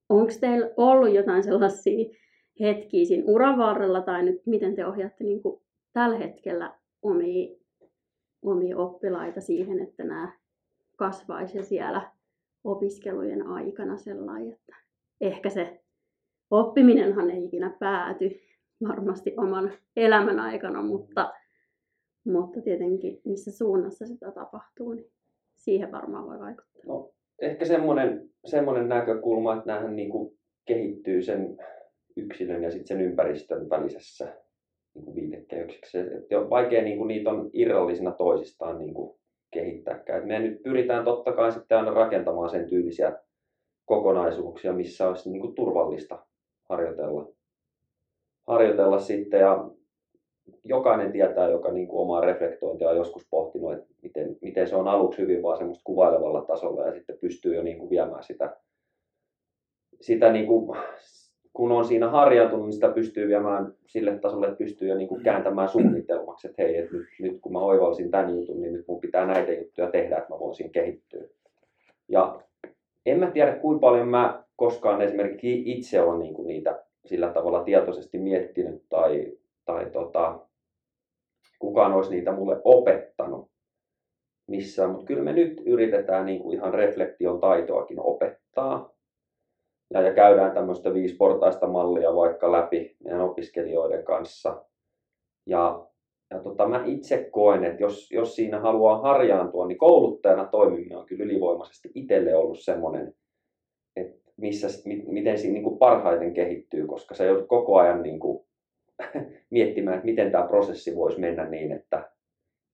onko 0.09 0.31
teillä 0.39 0.69
ollut 0.77 1.13
jotain 1.13 1.43
sellaisia 1.43 2.09
hetkiä 2.59 3.05
siinä 3.05 3.23
uran 3.27 3.57
varrella, 3.57 4.01
tai 4.01 4.23
nyt 4.23 4.41
miten 4.45 4.75
te 4.75 4.85
ohjaatte 4.85 5.23
niin 5.23 5.41
kuin 5.41 5.61
tällä 5.93 6.17
hetkellä 6.17 6.73
omia, 7.01 7.55
omia 8.41 8.77
oppilaita 8.77 9.41
siihen, 9.41 9.79
että 9.79 10.03
nämä 10.03 10.39
kasvaisi 10.97 11.63
siellä 11.63 12.11
opiskelujen 12.63 13.47
aikana 13.47 13.97
sellainen, 13.97 14.53
että 14.53 14.75
ehkä 15.21 15.49
se 15.49 15.84
oppiminenhan 16.51 17.31
ei 17.31 17.45
ikinä 17.45 17.77
pääty 17.79 18.31
varmasti 18.87 19.33
oman 19.37 19.71
elämän 19.95 20.39
aikana, 20.39 20.81
mutta 20.81 21.33
mutta 22.25 22.61
tietenkin 22.61 23.21
missä 23.25 23.51
suunnassa 23.51 24.07
sitä 24.07 24.31
tapahtuu, 24.31 24.93
niin 24.93 25.11
siihen 25.55 25.91
varmaan 25.91 26.25
voi 26.25 26.39
vaikuttaa. 26.39 26.81
No, 26.87 27.11
ehkä 27.41 27.65
semmoinen, 27.65 28.29
semmoinen 28.45 28.89
näkökulma, 28.89 29.53
että 29.53 29.65
näähän 29.65 29.95
niin 29.95 30.09
kuin 30.09 30.37
kehittyy 30.65 31.21
sen 31.21 31.57
yksilön 32.17 32.63
ja 32.63 32.71
sitten 32.71 32.87
sen 32.87 33.05
ympäristön 33.05 33.69
välisessä 33.69 34.35
niin 34.95 35.15
viitekehyksessä. 35.15 35.99
Että 35.99 36.39
on 36.39 36.49
vaikea 36.49 36.81
niin 36.81 36.97
kuin 36.97 37.07
niitä 37.07 37.29
on 37.29 37.49
irrallisina 37.53 38.11
toisistaan 38.11 38.77
niin 38.79 38.93
kuin 38.93 39.19
kehittääkään. 39.51 40.27
me 40.27 40.39
nyt 40.39 40.63
pyritään 40.63 41.05
totta 41.05 41.31
kai 41.31 41.51
sitten 41.51 41.77
aina 41.77 41.91
rakentamaan 41.91 42.49
sen 42.49 42.69
tyylisiä 42.69 43.19
kokonaisuuksia, 43.85 44.73
missä 44.73 45.09
olisi 45.09 45.31
niin 45.31 45.41
kuin 45.41 45.55
turvallista 45.55 46.25
harjoitella, 46.69 47.27
harjoitella 48.47 48.99
sitten. 48.99 49.39
Ja 49.39 49.69
jokainen 50.63 51.11
tietää, 51.11 51.49
joka 51.49 51.71
niin 51.71 51.87
kuin 51.87 52.01
omaa 52.01 52.21
reflektointia 52.21 52.89
on 52.89 52.97
joskus 52.97 53.27
pohtinut, 53.29 53.73
että 53.73 53.87
miten, 54.01 54.37
miten 54.41 54.67
se 54.67 54.75
on 54.75 54.87
aluksi 54.87 55.21
hyvin 55.21 55.43
vaan 55.43 55.57
semmoista 55.57 55.83
kuvailevalla 55.83 56.41
tasolla 56.41 56.85
ja 56.85 56.93
sitten 56.93 57.17
pystyy 57.21 57.55
jo 57.55 57.63
niin 57.63 57.77
kuin 57.77 57.89
viemään 57.89 58.23
sitä, 58.23 58.57
sitä 60.01 60.31
niin 60.31 60.47
kuin, 60.47 60.77
kun 61.53 61.71
on 61.71 61.85
siinä 61.85 62.09
harjaantunut, 62.09 62.65
niin 62.65 62.73
sitä 62.73 62.89
pystyy 62.89 63.27
viemään 63.27 63.73
sille 63.85 64.19
tasolle, 64.19 64.47
että 64.47 64.57
pystyy 64.57 64.87
jo 64.87 64.95
niin 64.95 65.07
kuin 65.07 65.23
kääntämään 65.23 65.69
suunnitelmaksi, 65.69 66.47
että 66.47 66.61
hei, 66.63 66.77
että 66.77 66.95
nyt, 66.95 67.07
nyt 67.19 67.41
kun 67.41 67.53
mä 67.53 67.59
oivalsin 67.59 68.11
tämän 68.11 68.39
jutun, 68.39 68.61
niin 68.61 68.73
nyt 68.73 68.87
mun 68.87 68.99
pitää 68.99 69.25
näitä 69.25 69.53
juttuja 69.53 69.91
tehdä, 69.91 70.17
että 70.17 70.33
mä 70.33 70.39
voisin 70.39 70.71
kehittyä. 70.71 71.23
Ja 72.07 72.41
en 73.05 73.19
mä 73.19 73.31
tiedä, 73.31 73.55
kuinka 73.55 73.79
paljon 73.79 74.07
mä 74.07 74.43
koskaan 74.55 75.01
esimerkiksi 75.01 75.63
itse 75.65 76.01
olen 76.01 76.19
niin 76.19 76.33
kuin 76.33 76.47
niitä 76.47 76.83
sillä 77.05 77.29
tavalla 77.29 77.63
tietoisesti 77.63 78.17
miettinyt 78.17 78.83
tai 78.89 79.31
tai 79.65 79.85
tota, 79.85 80.39
kukaan 81.59 81.93
olisi 81.93 82.11
niitä 82.11 82.31
mulle 82.31 82.61
opettanut 82.63 83.51
missään, 84.47 84.89
mutta 84.89 85.05
kyllä 85.05 85.23
me 85.23 85.33
nyt 85.33 85.61
yritetään 85.65 86.25
niin 86.25 86.51
ihan 86.51 86.73
reflektion 86.73 87.39
taitoakin 87.39 87.99
opettaa. 87.99 88.89
ja, 89.93 90.01
ja 90.01 90.13
käydään 90.13 90.51
tämmöistä 90.51 90.93
viisiportaista 90.93 91.67
mallia 91.67 92.15
vaikka 92.15 92.51
läpi 92.51 92.95
meidän 93.03 93.21
opiskelijoiden 93.21 94.03
kanssa. 94.03 94.65
Ja, 95.45 95.87
ja 96.31 96.39
tota, 96.39 96.67
mä 96.67 96.83
itse 96.85 97.29
koen, 97.31 97.63
että 97.63 97.83
jos, 97.83 98.11
jos 98.11 98.35
siinä 98.35 98.59
haluaa 98.59 99.01
harjaantua, 99.01 99.67
niin 99.67 99.77
kouluttajana 99.77 100.45
toimiminen 100.45 100.97
on 100.97 101.05
kyllä 101.05 101.23
ylivoimaisesti 101.23 101.91
itselle 101.95 102.35
ollut 102.35 102.59
semmoinen, 102.59 103.13
että 103.95 104.31
missä, 104.37 104.67
miten 105.07 105.37
siinä 105.37 105.53
niin 105.53 105.63
kuin 105.63 105.77
parhaiten 105.77 106.33
kehittyy, 106.33 106.87
koska 106.87 107.15
se 107.15 107.25
joudut 107.25 107.47
koko 107.47 107.77
ajan 107.77 108.03
niin 108.03 108.19
kuin 108.19 108.45
miettimään, 109.49 109.95
että 109.95 110.05
miten 110.05 110.31
tämä 110.31 110.47
prosessi 110.47 110.95
voisi 110.95 111.19
mennä 111.19 111.49
niin, 111.49 111.71
että, 111.71 112.11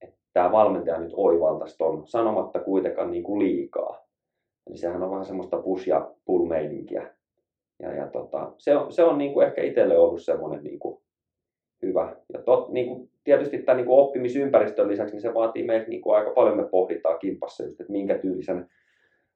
että 0.02 0.18
tämä 0.34 0.52
valmentaja 0.52 1.00
nyt 1.00 1.14
oivaltaisi 1.16 1.78
ton, 1.78 2.08
sanomatta 2.08 2.60
kuitenkaan 2.60 3.12
niin 3.12 3.24
kuin 3.24 3.40
liikaa. 3.40 4.08
Eli 4.68 4.78
sehän 4.78 5.04
on 5.04 5.12
vähän 5.12 5.26
semmoista 5.26 5.58
push- 5.58 5.88
ja 5.88 6.12
pull-meininkiä. 6.26 7.16
Ja, 7.80 7.94
ja 7.94 8.08
tota, 8.08 8.52
se 8.58 8.76
on, 8.78 8.92
se 8.92 9.04
on 9.04 9.18
niin 9.18 9.34
kuin 9.34 9.48
ehkä 9.48 9.62
itselle 9.62 9.98
ollut 9.98 10.22
semmoinen 10.22 10.64
niin 10.64 10.80
kuin 10.80 11.02
hyvä. 11.82 12.16
Ja 12.34 12.42
tot, 12.42 12.70
niin 12.70 12.88
kuin, 12.88 13.11
tietysti 13.24 13.58
tämän 13.58 13.78
niin 13.78 13.86
kuin 13.86 14.00
oppimisympäristön 14.00 14.88
lisäksi 14.88 15.14
niin 15.14 15.22
se 15.22 15.34
vaatii 15.34 15.64
meiltä 15.64 15.88
niin 15.88 16.02
kuin 16.02 16.16
aika 16.16 16.32
paljon 16.32 16.58
me 16.58 16.68
pohditaan 16.68 17.20
kimpassa 17.20 17.64
just, 17.64 17.82
että 17.82 17.92
minkä 17.92 18.18
tyylisen 18.18 18.70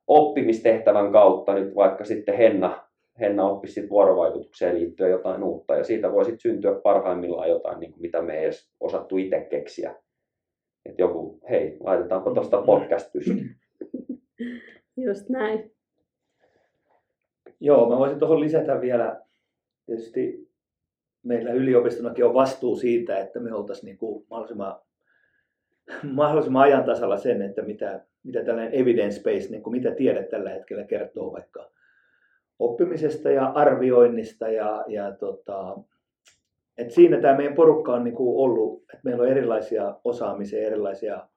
oppimistehtävän 0.08 1.12
kautta 1.12 1.54
nyt 1.54 1.76
vaikka 1.76 2.06
sitten 2.06 2.38
Henna, 2.38 2.88
Henna 3.20 3.50
oppisi 3.50 3.90
vuorovaikutukseen 3.90 4.76
liittyen 4.76 5.12
jotain 5.12 5.44
uutta 5.44 5.76
ja 5.76 5.84
siitä 5.84 6.12
voi 6.12 6.26
sitten 6.26 6.52
syntyä 6.52 6.80
parhaimmillaan 6.84 7.50
jotain, 7.50 7.80
niin 7.80 7.92
kuin 7.92 8.02
mitä 8.02 8.22
me 8.22 8.38
ei 8.38 8.44
edes 8.44 8.72
osattu 8.80 9.18
itse 9.18 9.48
keksiä. 9.50 9.96
Että 10.86 11.02
joku, 11.02 11.40
hei, 11.50 11.78
laitetaanpa 11.80 12.34
tuosta 12.34 12.62
podcast 12.62 13.14
pystyyn. 13.14 13.56
Just 15.06 15.30
näin. 15.30 15.72
Joo, 17.60 17.90
mä 17.90 17.98
voisin 17.98 18.20
tuohon 18.20 18.40
lisätä 18.40 18.82
vielä, 18.82 19.22
tietysti 19.86 20.50
meillä 21.26 21.52
yliopistonakin 21.52 22.26
on 22.26 22.34
vastuu 22.34 22.76
siitä, 22.76 23.18
että 23.18 23.40
me 23.40 23.54
oltaisiin 23.54 23.86
niin 23.86 23.98
kuin 23.98 24.26
mahdollisimman, 24.30 24.76
mahdollisimman 26.04 26.64
ajan 26.64 26.84
tasalla 26.84 27.18
sen, 27.18 27.42
että 27.42 27.62
mitä, 27.62 28.06
mitä 28.24 28.44
tällainen 28.44 28.74
evidence-based, 28.74 29.52
niin 29.52 29.64
kuin 29.64 29.72
mitä 29.72 29.92
tiede 29.92 30.24
tällä 30.24 30.50
hetkellä 30.50 30.84
kertoo 30.84 31.34
vaikka 31.34 31.72
oppimisesta 32.60 33.32
ja 33.32 33.46
arvioinnista 33.46 34.48
ja, 34.48 34.84
ja 34.88 35.12
tota, 35.12 35.78
et 36.78 36.92
siinä 36.92 37.22
tämä 37.22 37.38
meidän 37.38 37.56
porukka 37.56 37.94
on 37.94 38.04
niin 38.04 38.16
ollut, 38.18 38.84
että 38.94 39.02
meillä 39.04 39.24
on 39.24 39.30
erilaisia 39.30 39.96
osaamisia, 40.04 40.68
erilaisia 40.68 41.28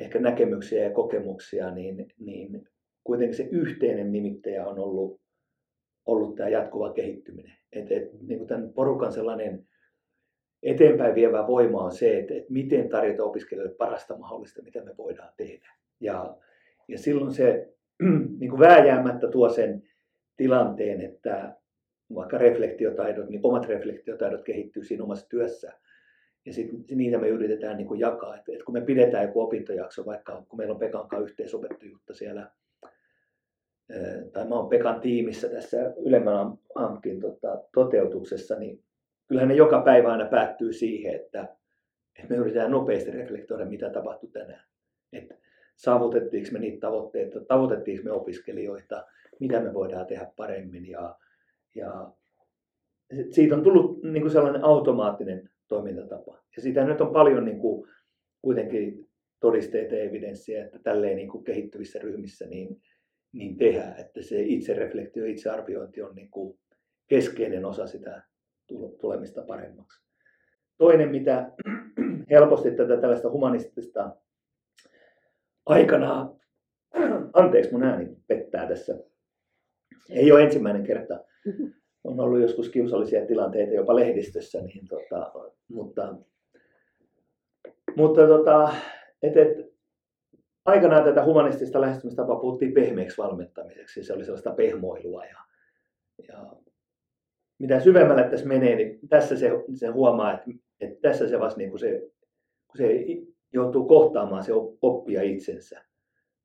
ehkä 0.00 0.18
näkemyksiä 0.18 0.84
ja 0.84 0.90
kokemuksia, 0.90 1.70
niin, 1.70 2.06
niin 2.18 2.68
kuitenkin 3.04 3.36
se 3.36 3.48
yhteinen 3.50 4.12
nimittäjä 4.12 4.66
on 4.66 4.78
ollut, 4.78 5.21
ollut 6.06 6.34
tämä 6.34 6.48
jatkuva 6.48 6.92
kehittyminen. 6.92 7.56
Et, 7.72 7.92
et, 7.92 8.10
niin 8.20 8.38
kuin 8.38 8.48
tämän 8.48 8.72
porukan 8.72 9.12
sellainen 9.12 9.66
eteenpäin 10.62 11.14
vievä 11.14 11.46
voima 11.46 11.84
on 11.84 11.92
se, 11.92 12.18
että, 12.18 12.34
että 12.34 12.52
miten 12.52 12.88
tarjota 12.88 13.24
opiskelijoille 13.24 13.74
parasta 13.74 14.18
mahdollista, 14.18 14.62
mitä 14.62 14.84
me 14.84 14.96
voidaan 14.96 15.32
tehdä. 15.36 15.72
Ja, 16.00 16.36
ja 16.88 16.98
silloin 16.98 17.32
se 17.32 17.74
niin 18.40 18.50
kuin 18.50 18.60
vääjäämättä 18.60 19.28
tuo 19.28 19.48
sen 19.48 19.82
tilanteen, 20.36 21.00
että 21.00 21.56
vaikka 22.14 22.38
reflektiotaidot, 22.38 23.28
niin 23.28 23.40
omat 23.42 23.66
reflektiotaidot 23.66 24.42
kehittyy 24.42 24.84
siinä 24.84 25.04
omassa 25.04 25.28
työssä. 25.28 25.72
Ja 26.46 26.52
sitten 26.52 26.98
niitä 26.98 27.18
me 27.18 27.28
yritetään 27.28 27.76
niin 27.76 27.86
kuin 27.86 28.00
jakaa. 28.00 28.36
Et, 28.36 28.48
et 28.48 28.62
kun 28.62 28.74
me 28.74 28.80
pidetään 28.80 29.26
joku 29.26 29.40
opintojakso, 29.40 30.06
vaikka 30.06 30.44
kun 30.48 30.58
meillä 30.58 30.72
on 30.72 30.78
Pekan 30.78 31.08
kanssa 31.08 31.30
yhteisopettujuutta 31.30 32.14
siellä, 32.14 32.50
tai 34.32 34.48
mä 34.48 34.54
oon 34.54 34.68
Pekan 34.68 35.00
tiimissä 35.00 35.48
tässä 35.48 35.94
ylemmän 35.96 36.58
AMKin 36.74 37.20
tota, 37.20 37.62
toteutuksessa, 37.74 38.58
niin 38.58 38.82
kyllähän 39.28 39.48
ne 39.48 39.54
joka 39.54 39.80
päivä 39.80 40.12
aina 40.12 40.24
päättyy 40.24 40.72
siihen, 40.72 41.14
että, 41.14 41.56
että 42.18 42.34
me 42.34 42.36
yritetään 42.36 42.70
nopeasti 42.70 43.10
reflektoida, 43.10 43.64
mitä 43.64 43.90
tapahtui 43.90 44.30
tänään. 44.30 44.64
Että 45.12 45.34
saavutettiinko 45.76 46.48
me 46.52 46.58
niitä 46.58 46.80
tavoitteita, 46.80 47.40
tavoitettiinko 47.40 48.04
me 48.04 48.10
opiskelijoita, 48.10 49.06
mitä 49.40 49.60
me 49.60 49.74
voidaan 49.74 50.06
tehdä 50.06 50.32
paremmin. 50.36 50.86
Ja, 50.88 51.16
ja 51.74 52.12
siitä 53.30 53.54
on 53.54 53.62
tullut 53.62 54.02
niin 54.02 54.22
kuin 54.22 54.32
sellainen 54.32 54.64
automaattinen 54.64 55.50
toimintatapa. 55.68 56.42
Ja 56.56 56.62
siitä 56.62 56.84
nyt 56.84 57.00
on 57.00 57.12
paljon 57.12 57.44
niin 57.44 57.58
kuin, 57.58 57.88
kuitenkin 58.42 59.08
todisteita 59.40 59.94
ja 59.94 60.02
evidenssiä, 60.02 60.64
että 60.64 60.78
tälleen 60.78 61.16
niin 61.16 61.28
kuin 61.28 61.44
kehittyvissä 61.44 61.98
ryhmissä 61.98 62.46
niin, 62.46 62.82
niin 63.32 63.56
tehdään, 63.56 64.00
että 64.00 64.22
se 64.22 64.42
itsereflektio, 64.42 65.24
itsearviointi 65.24 66.02
on 66.02 66.14
niin 66.14 66.30
kuin 66.30 66.58
keskeinen 67.08 67.64
osa 67.64 67.86
sitä 67.86 68.22
tulemista 69.00 69.42
paremmaksi. 69.42 70.02
Toinen, 70.78 71.08
mitä 71.08 71.52
helposti 72.30 72.70
tätä 72.70 72.96
tällaista 72.96 73.30
humanistista 73.30 74.16
aikana, 75.66 76.34
anteeksi 77.32 77.72
mun 77.72 77.82
ääni 77.82 78.16
pettää 78.26 78.68
tässä, 78.68 78.98
ei 80.10 80.32
ole 80.32 80.42
ensimmäinen 80.42 80.82
kerta, 80.82 81.24
on 82.04 82.20
ollut 82.20 82.40
joskus 82.40 82.68
kiusallisia 82.68 83.26
tilanteita 83.26 83.74
jopa 83.74 83.96
lehdistössä, 83.96 84.62
niin 84.62 84.88
tota, 84.88 85.32
mutta, 85.68 86.14
mutta 87.96 88.26
tota, 88.26 88.74
et, 89.22 89.36
et, 89.36 89.71
aikanaan 90.64 91.04
tätä 91.04 91.24
humanistista 91.24 91.80
lähestymistapaa 91.80 92.36
puhuttiin 92.36 92.72
pehmeäksi 92.72 93.18
valmentamiseksi, 93.18 94.04
se 94.04 94.12
oli 94.12 94.24
sellaista 94.24 94.50
pehmoilua 94.50 95.24
ja, 95.24 95.38
ja 96.28 96.46
mitä 97.58 97.80
syvemmälle 97.80 98.24
tässä 98.24 98.46
menee, 98.46 98.76
niin 98.76 99.08
tässä 99.08 99.36
se, 99.36 99.50
se 99.74 99.86
huomaa, 99.86 100.32
että, 100.32 100.50
että 100.80 101.08
tässä 101.08 101.28
se 101.28 101.40
vasta 101.40 101.58
niin 101.58 101.70
kuin 101.70 101.80
se, 101.80 102.00
kun 102.66 102.76
se 102.76 103.04
joutuu 103.52 103.84
kohtaamaan 103.84 104.44
se 104.44 104.52
oppia 104.82 105.22
itsensä 105.22 105.84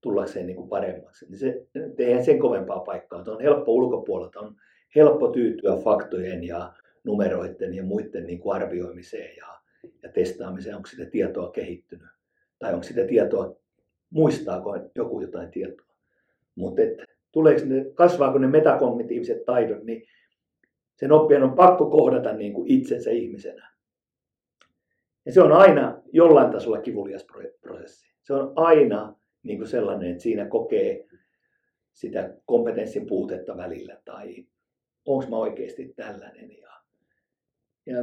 tullakseen 0.01 0.47
niin 0.47 0.55
kuin 0.55 0.69
paremmaksi, 0.69 1.25
niin 1.25 1.37
se, 1.37 1.67
eihän 1.97 2.25
sen 2.25 2.39
kovempaa 2.39 2.79
paikkaa. 2.79 3.23
On 3.27 3.41
helppo 3.41 3.71
ulkopuolelta, 3.71 4.39
on 4.39 4.55
helppo 4.95 5.27
tyytyä 5.27 5.75
faktojen 5.75 6.43
ja 6.43 6.73
numeroiden 7.03 7.73
ja 7.73 7.83
muiden 7.83 8.25
niin 8.25 8.39
kuin 8.39 8.55
arvioimiseen 8.55 9.37
ja, 9.37 9.47
ja 10.03 10.09
testaamiseen, 10.09 10.75
onko 10.75 10.87
sitä 10.87 11.05
tietoa 11.05 11.51
kehittynyt 11.51 12.07
tai 12.59 12.73
onko 12.73 12.83
sitä 12.83 13.05
tietoa, 13.05 13.55
muistaako 14.09 14.77
joku 14.95 15.21
jotain 15.21 15.51
tietoa. 15.51 15.87
Mutta 16.55 16.81
tuleeko 17.31 17.65
ne, 17.65 17.85
kasvaako 17.93 18.37
ne 18.37 18.47
metakognitiiviset 18.47 19.45
taidot, 19.45 19.83
niin 19.83 20.03
sen 20.95 21.11
oppijan 21.11 21.43
on 21.43 21.53
pakko 21.53 21.89
kohdata 21.89 22.33
niin 22.33 22.53
kuin 22.53 22.71
itsensä 22.71 23.11
ihmisenä. 23.11 23.71
Ja 25.25 25.33
se 25.33 25.41
on 25.41 25.51
aina 25.51 26.01
jollain 26.13 26.51
tasolla 26.51 26.81
kivulias 26.81 27.25
prosessi. 27.61 28.13
Se 28.23 28.33
on 28.33 28.53
aina 28.55 29.15
niin 29.43 29.57
kuin 29.57 29.67
sellainen, 29.67 30.11
että 30.11 30.23
siinä 30.23 30.45
kokee 30.45 31.07
sitä 31.93 32.37
kompetenssin 32.45 33.07
puutetta 33.07 33.57
välillä 33.57 33.97
tai 34.05 34.45
onko 35.05 35.29
mä 35.29 35.37
oikeasti 35.37 35.93
tällainen. 35.95 36.57
Ja, 36.57 36.71
ja 37.85 37.97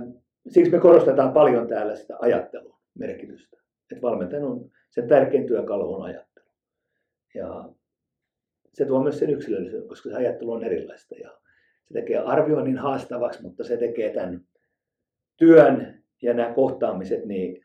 siksi 0.49 0.73
me 0.73 0.79
korostetaan 0.79 1.33
paljon 1.33 1.69
täällä 1.69 1.97
sitä 1.97 2.17
ajattelun 2.21 2.79
merkitystä. 2.99 3.64
Että 3.93 4.03
valmentajan 4.03 4.45
on, 4.45 4.71
sen 4.91 5.09
tärkein 5.09 5.47
työkalu 5.47 5.95
on 5.95 6.03
ajattelu. 6.03 6.47
Ja 7.35 7.69
se 8.75 8.85
tuo 8.85 9.03
myös 9.03 9.19
sen 9.19 9.31
yksilöllisyyden, 9.31 9.89
koska 9.89 10.09
se 10.09 10.17
ajattelu 10.17 10.53
on 10.53 10.65
erilaista. 10.65 11.15
Ja 11.15 11.31
se 11.85 11.95
tekee 11.95 12.19
arvioinnin 12.19 12.79
haastavaksi, 12.79 13.43
mutta 13.43 13.65
se 13.65 13.77
tekee 13.77 14.15
tämän 14.15 14.41
työn 15.37 16.03
ja 16.23 16.35
nämä 16.35 16.55
kohtaamiset 16.55 17.25
niin 17.25 17.65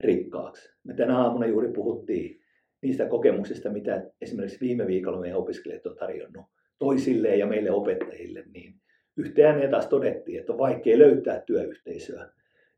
rikkaaksi. 0.00 0.68
Me 0.84 0.94
tänä 0.94 1.18
aamuna 1.18 1.46
juuri 1.46 1.72
puhuttiin 1.72 2.40
niistä 2.82 3.06
kokemuksista, 3.06 3.70
mitä 3.70 4.10
esimerkiksi 4.20 4.60
viime 4.60 4.86
viikolla 4.86 5.20
meidän 5.20 5.38
opiskelijat 5.38 5.86
on 5.86 5.96
tarjonnut 5.96 6.46
toisille 6.78 7.36
ja 7.36 7.46
meille 7.46 7.70
opettajille, 7.70 8.44
niin 8.54 8.74
yhteen 9.16 9.70
taas 9.70 9.86
todettiin, 9.86 10.40
että 10.40 10.52
on 10.52 10.58
vaikea 10.58 10.98
löytää 10.98 11.42
työyhteisöä, 11.46 12.30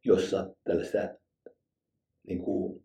jossa 0.05 0.55
tällaista 0.64 0.98
niin 2.29 2.43
kuin 2.43 2.83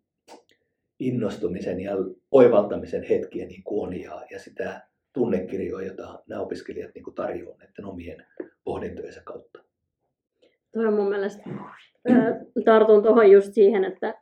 innostumisen 1.00 1.80
ja 1.80 1.92
oivaltamisen 2.32 3.04
hetkiä 3.04 3.46
niin 3.46 3.64
kuin 3.64 3.88
on 3.88 4.02
ja, 4.02 4.22
ja 4.32 4.40
sitä 4.40 4.82
tunnekirjoa, 5.14 5.84
jota 5.84 6.24
nämä 6.28 6.42
opiskelijat 6.42 6.92
niin 6.96 7.04
kuin 7.04 7.16
tarjoavat 7.16 7.58
näiden 7.58 7.86
omien 7.86 8.26
pohdintojensa 8.64 9.22
kautta. 9.24 9.60
Tuo 10.74 10.88
on 10.88 10.94
mun 10.94 11.10
mielestä, 11.10 11.44
tartun 12.66 13.04
tuohon 13.04 13.32
just 13.32 13.54
siihen, 13.54 13.86
että, 13.86 14.14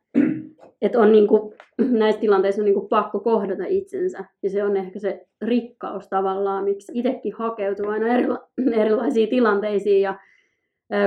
että 0.81 0.99
on 0.99 1.11
niin 1.11 1.27
kuin, 1.27 1.53
näissä 1.99 2.21
tilanteissa 2.21 2.61
on 2.61 2.65
niin 2.65 2.75
kuin 2.75 2.89
pakko 2.89 3.19
kohdata 3.19 3.63
itsensä. 3.67 4.25
Ja 4.43 4.49
se 4.49 4.63
on 4.63 4.77
ehkä 4.77 4.99
se 4.99 5.27
rikkaus 5.41 6.09
tavallaan, 6.09 6.63
miksi 6.63 6.91
itsekin 6.95 7.33
hakeutuu 7.33 7.87
aina 7.87 8.07
erila- 8.07 8.49
erilaisiin 8.81 9.29
tilanteisiin 9.29 10.01
ja 10.01 10.19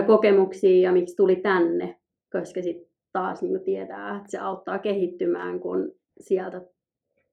kokemuksiin 0.07 0.83
ja 0.83 0.92
miksi 0.92 1.16
tuli 1.16 1.37
tänne. 1.37 1.96
Koska 2.33 2.62
sitten 2.62 2.93
taas 3.14 3.42
niin 3.42 3.64
tietää, 3.64 4.16
että 4.16 4.31
se 4.31 4.38
auttaa 4.38 4.79
kehittymään, 4.79 5.61
kun 5.61 5.92
sieltä 6.20 6.62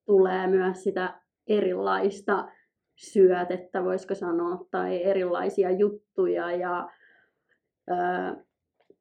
tulee 0.06 0.48
myös 0.48 0.84
sitä 0.84 1.20
erilaista 1.48 2.52
syötettä, 2.96 3.84
voisiko 3.84 4.16
sanoa, 4.16 4.66
tai 4.72 5.04
erilaisia 5.04 5.72
juttuja 5.72 6.52
ja 6.52 6.90
ö, 7.92 7.96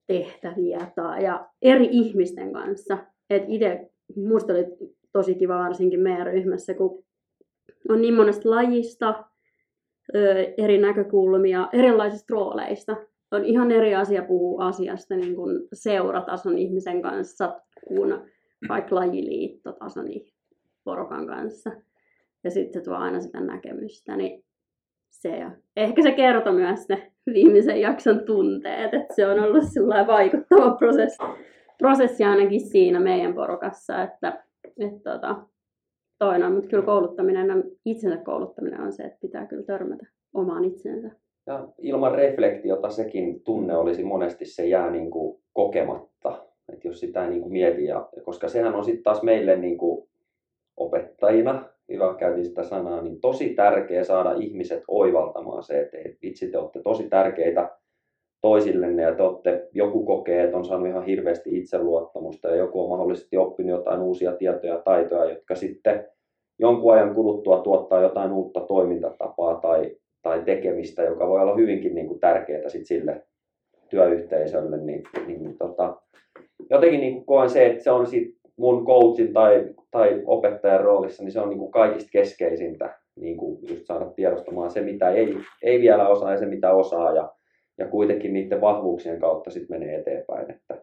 tehtäviä 0.06 0.90
tai, 0.94 1.24
ja 1.24 1.48
eri 1.62 1.88
ihmisten 1.90 2.52
kanssa. 2.52 2.98
Et 3.30 3.42
itse, 3.48 3.90
musta 4.16 4.52
oli 4.52 4.66
tosi 5.12 5.34
kiva 5.34 5.58
varsinkin 5.58 6.00
meidän 6.00 6.26
ryhmässä, 6.26 6.74
kun 6.74 7.04
on 7.88 8.02
niin 8.02 8.14
monesta 8.14 8.50
lajista, 8.50 9.24
eri 10.58 10.78
näkökulmia, 10.78 11.68
erilaisista 11.72 12.34
rooleista. 12.34 12.96
On 13.30 13.44
ihan 13.44 13.70
eri 13.70 13.94
asia 13.94 14.22
puhua 14.22 14.66
asiasta 14.66 15.16
niin 15.16 15.36
kuin 15.36 15.68
seuratason 15.72 16.58
ihmisen 16.58 17.02
kanssa 17.02 17.60
kuin 17.88 18.14
vaikka 18.68 18.94
lajiliittotason 18.94 20.06
porukan 20.84 21.26
kanssa. 21.26 21.70
Ja 22.44 22.50
sitten 22.50 22.80
se 22.80 22.84
tuo 22.84 22.94
aina 22.94 23.20
sitä 23.20 23.40
näkemystä, 23.40 24.16
niin 24.16 24.44
se, 25.10 25.46
ehkä 25.76 26.02
se 26.02 26.12
kertoo 26.12 26.52
myös 26.52 26.88
ne 26.88 27.12
viimeisen 27.26 27.80
jakson 27.80 28.24
tunteet, 28.24 28.94
että 28.94 29.14
se 29.14 29.26
on 29.26 29.40
ollut 29.40 29.64
vaikuttava 30.06 30.70
prosessi, 30.78 31.18
prosessi 31.78 32.24
ainakin 32.24 32.60
siinä 32.60 33.00
meidän 33.00 33.34
porukassa, 33.34 34.02
että, 34.02 34.44
että 34.80 35.12
tota, 35.12 35.46
toinen, 36.18 36.52
mutta 36.52 36.68
kyllä 36.68 36.84
kouluttaminen, 36.84 37.64
itsensä 37.84 38.16
kouluttaminen 38.16 38.80
on 38.80 38.92
se, 38.92 39.02
että 39.02 39.18
pitää 39.20 39.46
kyllä 39.46 39.62
törmätä 39.62 40.06
omaan 40.34 40.64
itsensä. 40.64 41.19
Ja 41.46 41.68
ilman 41.78 42.14
reflektiota 42.14 42.90
sekin 42.90 43.40
tunne 43.44 43.76
olisi 43.76 44.04
monesti, 44.04 44.44
se 44.44 44.66
jää 44.66 44.90
niin 44.90 45.10
kuin 45.10 45.40
kokematta, 45.52 46.46
että 46.72 46.88
jos 46.88 47.00
sitä 47.00 47.24
ei 47.24 47.30
niin 47.30 47.42
kuin 47.42 47.52
mieti, 47.52 47.84
ja, 47.84 48.08
koska 48.24 48.48
sehän 48.48 48.74
on 48.74 48.84
sitten 48.84 49.02
taas 49.02 49.22
meille 49.22 49.56
niin 49.56 49.78
kuin 49.78 50.08
opettajina, 50.76 51.64
hyvä 51.88 52.14
käytin 52.14 52.44
sitä 52.44 52.62
sanaa, 52.62 53.02
niin 53.02 53.20
tosi 53.20 53.48
tärkeä 53.48 54.04
saada 54.04 54.32
ihmiset 54.32 54.82
oivaltamaan 54.88 55.62
se, 55.62 55.80
että 55.80 55.96
vitsi 56.22 56.50
te 56.50 56.58
olette 56.58 56.82
tosi 56.82 57.08
tärkeitä 57.08 57.70
toisillenne 58.40 59.02
ja 59.02 59.14
te 59.14 59.22
olette, 59.22 59.68
joku 59.72 60.04
kokee, 60.04 60.44
että 60.44 60.56
on 60.56 60.64
saanut 60.64 60.88
ihan 60.88 61.04
hirveästi 61.04 61.58
itseluottamusta 61.58 62.48
ja 62.48 62.56
joku 62.56 62.82
on 62.82 62.88
mahdollisesti 62.88 63.36
oppinut 63.36 63.78
jotain 63.78 64.00
uusia 64.00 64.32
tietoja 64.32 64.74
ja 64.74 64.80
taitoja, 64.80 65.32
jotka 65.32 65.54
sitten 65.54 66.06
jonkun 66.58 66.94
ajan 66.94 67.14
kuluttua 67.14 67.60
tuottaa 67.60 68.02
jotain 68.02 68.32
uutta 68.32 68.60
toimintatapaa 68.60 69.54
tai, 69.54 69.96
tai 70.22 70.42
tekemistä, 70.44 71.02
joka 71.02 71.28
voi 71.28 71.40
olla 71.40 71.56
hyvinkin 71.56 71.94
niin 71.94 72.06
kuin 72.06 72.20
tärkeää 72.20 72.68
sit 72.68 72.86
sille 72.86 73.22
työyhteisölle, 73.88 74.76
niin, 74.76 75.02
niin 75.26 75.58
tota, 75.58 76.02
jotenkin 76.70 77.00
niin 77.00 77.14
kuin 77.14 77.26
koen 77.26 77.50
se, 77.50 77.66
että 77.66 77.84
se 77.84 77.90
on 77.90 78.06
sit 78.06 78.40
mun 78.56 78.86
coachin 78.86 79.32
tai, 79.32 79.74
tai 79.90 80.22
opettajan 80.26 80.80
roolissa, 80.80 81.22
niin 81.22 81.32
se 81.32 81.40
on 81.40 81.48
niin 81.48 81.58
kuin 81.58 81.70
kaikista 81.70 82.10
keskeisintä 82.12 83.00
niin 83.16 83.36
kuin 83.36 83.58
just 83.68 83.86
saada 83.86 84.06
tiedostamaan 84.06 84.70
se, 84.70 84.80
mitä 84.80 85.10
ei, 85.10 85.36
ei 85.62 85.80
vielä 85.80 86.08
osaa 86.08 86.30
ja 86.30 86.38
se, 86.38 86.46
mitä 86.46 86.72
osaa 86.72 87.12
ja, 87.12 87.32
ja 87.78 87.88
kuitenkin 87.88 88.32
niiden 88.32 88.60
vahvuuksien 88.60 89.20
kautta 89.20 89.50
sitten 89.50 89.80
menee 89.80 89.98
eteenpäin. 89.98 90.50
Että, 90.50 90.82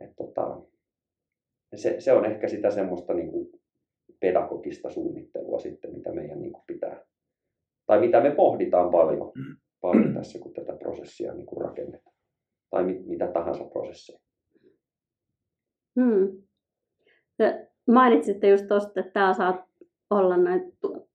et 0.00 0.10
tota, 0.16 0.60
se, 1.74 2.00
se, 2.00 2.12
on 2.12 2.24
ehkä 2.24 2.48
sitä 2.48 2.70
semmoista 2.70 3.14
niin 3.14 3.30
kuin 3.30 3.48
pedagogista 4.20 4.90
suunnittelua 4.90 5.58
sitten, 5.58 5.94
mitä 5.94 6.12
meidän 6.12 6.40
niin 6.40 6.52
kuin 6.52 6.64
pitää, 6.66 7.04
tai 7.86 8.00
mitä 8.00 8.20
me 8.20 8.30
pohditaan 8.30 8.90
paljon, 8.90 9.32
paljon 9.80 10.14
tässä, 10.14 10.38
kun 10.38 10.52
tätä 10.52 10.72
prosessia 10.72 11.34
niin 11.34 11.46
kuin 11.46 11.64
rakennetaan. 11.64 12.16
Tai 12.70 12.84
mit, 12.84 13.06
mitä 13.06 13.26
tahansa 13.26 13.64
prosesseja. 13.64 14.18
Hmm. 16.00 16.42
Mainitsitte 17.90 18.48
just 18.48 18.68
tuosta, 18.68 19.00
että 19.00 19.12
täällä 19.12 19.34
saat 19.34 19.56
olla, 20.10 20.36
näin, 20.36 20.72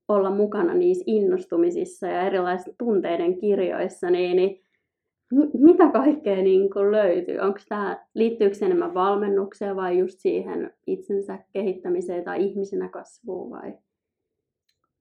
olla 0.08 0.30
mukana 0.30 0.74
niissä 0.74 1.04
innostumisissa 1.08 2.08
ja 2.08 2.22
erilaisissa 2.22 2.74
tunteiden 2.80 3.40
kirjoissa, 3.40 4.10
niin, 4.10 4.36
niin 4.36 4.64
mitä 5.54 5.90
kaikkea 5.92 6.36
niin 6.36 6.70
kuin 6.70 6.92
löytyy? 6.92 7.40
Onko 7.40 7.60
tämä, 7.70 8.06
liittyykö 8.14 8.56
se 8.56 8.66
enemmän 8.66 8.94
valmennukseen 8.94 9.76
vai 9.76 9.98
just 9.98 10.20
siihen 10.20 10.74
itsensä 10.88 11.40
kehittämiseen 11.54 12.24
tai 12.24 12.44
ihmisenä 12.44 12.90
kasvuun 12.90 13.52
vai 13.52 13.74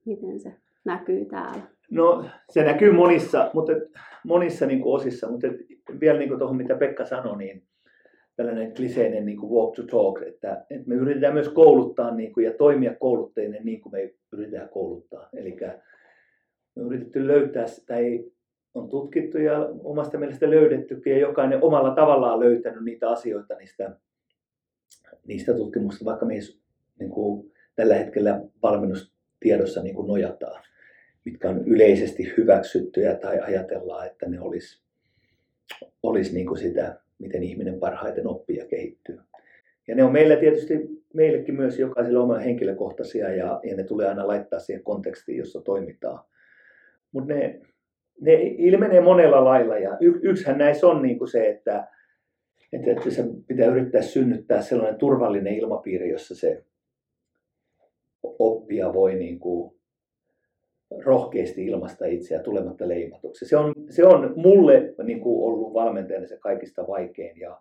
miten 0.06 0.40
se 0.40 0.54
näkyy 0.86 1.24
täällä? 1.24 1.62
No 1.90 2.24
se 2.50 2.64
näkyy 2.64 2.92
monissa, 2.92 3.50
mutta 3.54 3.72
monissa 4.24 4.66
niin 4.66 4.80
kuin 4.80 4.94
osissa, 4.94 5.30
mutta 5.30 5.46
vielä 6.00 6.18
niin 6.18 6.28
kuin 6.28 6.38
tuohon 6.38 6.56
mitä 6.56 6.74
Pekka 6.74 7.04
sanoi, 7.04 7.38
niin 7.38 7.62
tällainen 8.36 8.74
kliseinen 8.74 9.26
niin 9.26 9.38
kuin 9.38 9.52
walk 9.52 9.74
to 9.74 9.82
talk, 9.82 10.22
että, 10.22 10.66
että 10.70 10.88
me 10.88 10.94
yritetään 10.94 11.34
myös 11.34 11.48
kouluttaa 11.48 12.14
niin 12.14 12.32
kuin, 12.32 12.46
ja 12.46 12.52
toimia 12.52 12.94
kouluttajien 12.94 13.64
niin 13.64 13.80
kuin 13.80 13.92
me 13.92 14.14
yritetään 14.32 14.68
kouluttaa. 14.68 15.28
Eli 15.32 15.56
me 16.76 16.82
on 16.82 16.86
yritetty 16.86 17.26
löytää, 17.26 17.64
tai 17.86 18.24
on 18.74 18.88
tutkittu 18.88 19.38
ja 19.38 19.68
omasta 19.84 20.18
mielestä 20.18 20.50
löydettykin 20.50 21.12
ja 21.12 21.18
jokainen 21.18 21.62
omalla 21.62 21.94
tavallaan 21.94 22.40
löytänyt 22.40 22.84
niitä 22.84 23.10
asioita 23.10 23.54
niistä, 23.54 23.96
niistä 25.26 25.54
tutkimuksista, 25.54 26.04
vaikka 26.04 26.26
me 26.26 26.34
niin 27.00 27.10
kuin, 27.10 27.52
tällä 27.74 27.94
hetkellä 27.94 28.40
valmennustiedossa 28.62 29.82
niin 29.82 29.94
kuin 29.94 30.08
nojataan, 30.08 30.62
mitkä 31.26 31.48
on 31.48 31.68
yleisesti 31.68 32.34
hyväksyttyjä 32.36 33.14
tai 33.14 33.40
ajatellaan, 33.40 34.06
että 34.06 34.28
ne 34.28 34.40
olisi, 34.40 34.82
olisi 36.02 36.34
niin 36.34 36.46
kuin 36.46 36.58
sitä 36.58 37.00
miten 37.18 37.42
ihminen 37.42 37.78
parhaiten 37.78 38.26
oppii 38.26 38.56
ja 38.56 38.66
kehittyy. 38.66 39.18
Ja 39.88 39.94
ne 39.94 40.04
on 40.04 40.12
meillä 40.12 40.36
tietysti, 40.36 40.74
meillekin 41.14 41.54
myös 41.54 41.78
jokaisella 41.78 42.20
oma 42.20 42.38
henkilökohtaisia 42.38 43.34
ja, 43.34 43.60
ja 43.62 43.76
ne 43.76 43.84
tulee 43.84 44.08
aina 44.08 44.26
laittaa 44.26 44.60
siihen 44.60 44.84
kontekstiin, 44.84 45.38
jossa 45.38 45.60
toimitaan. 45.60 46.24
Mutta 47.12 47.34
ne, 47.34 47.60
ne 48.20 48.34
ilmenee 48.42 49.00
monella 49.00 49.44
lailla 49.44 49.78
ja 49.78 49.96
y, 50.00 50.12
yksihän 50.22 50.58
näissä 50.58 50.86
on 50.86 51.02
niin 51.02 51.18
kuin 51.18 51.28
se, 51.28 51.48
että, 51.48 51.88
että, 52.72 52.90
että 52.90 53.10
se 53.10 53.24
pitää 53.46 53.66
yrittää 53.66 54.02
synnyttää 54.02 54.62
sellainen 54.62 54.98
turvallinen 54.98 55.54
ilmapiiri, 55.54 56.10
jossa 56.10 56.34
se 56.34 56.64
oppija 58.22 58.92
voi 58.92 59.14
niin 59.14 59.38
kuin 59.38 59.75
rohkeasti 61.04 61.66
ilmaista 61.66 62.06
itseä 62.06 62.38
tulematta 62.38 62.88
leimatuksi. 62.88 63.46
Se 63.46 63.56
on, 63.56 63.74
se 63.90 64.06
on 64.06 64.32
mulle 64.36 64.94
niin 65.02 65.20
kuin 65.20 65.44
ollut 65.44 65.74
valmentajana 65.74 66.26
se 66.26 66.38
kaikista 66.38 66.86
vaikein 66.86 67.38
ja, 67.40 67.60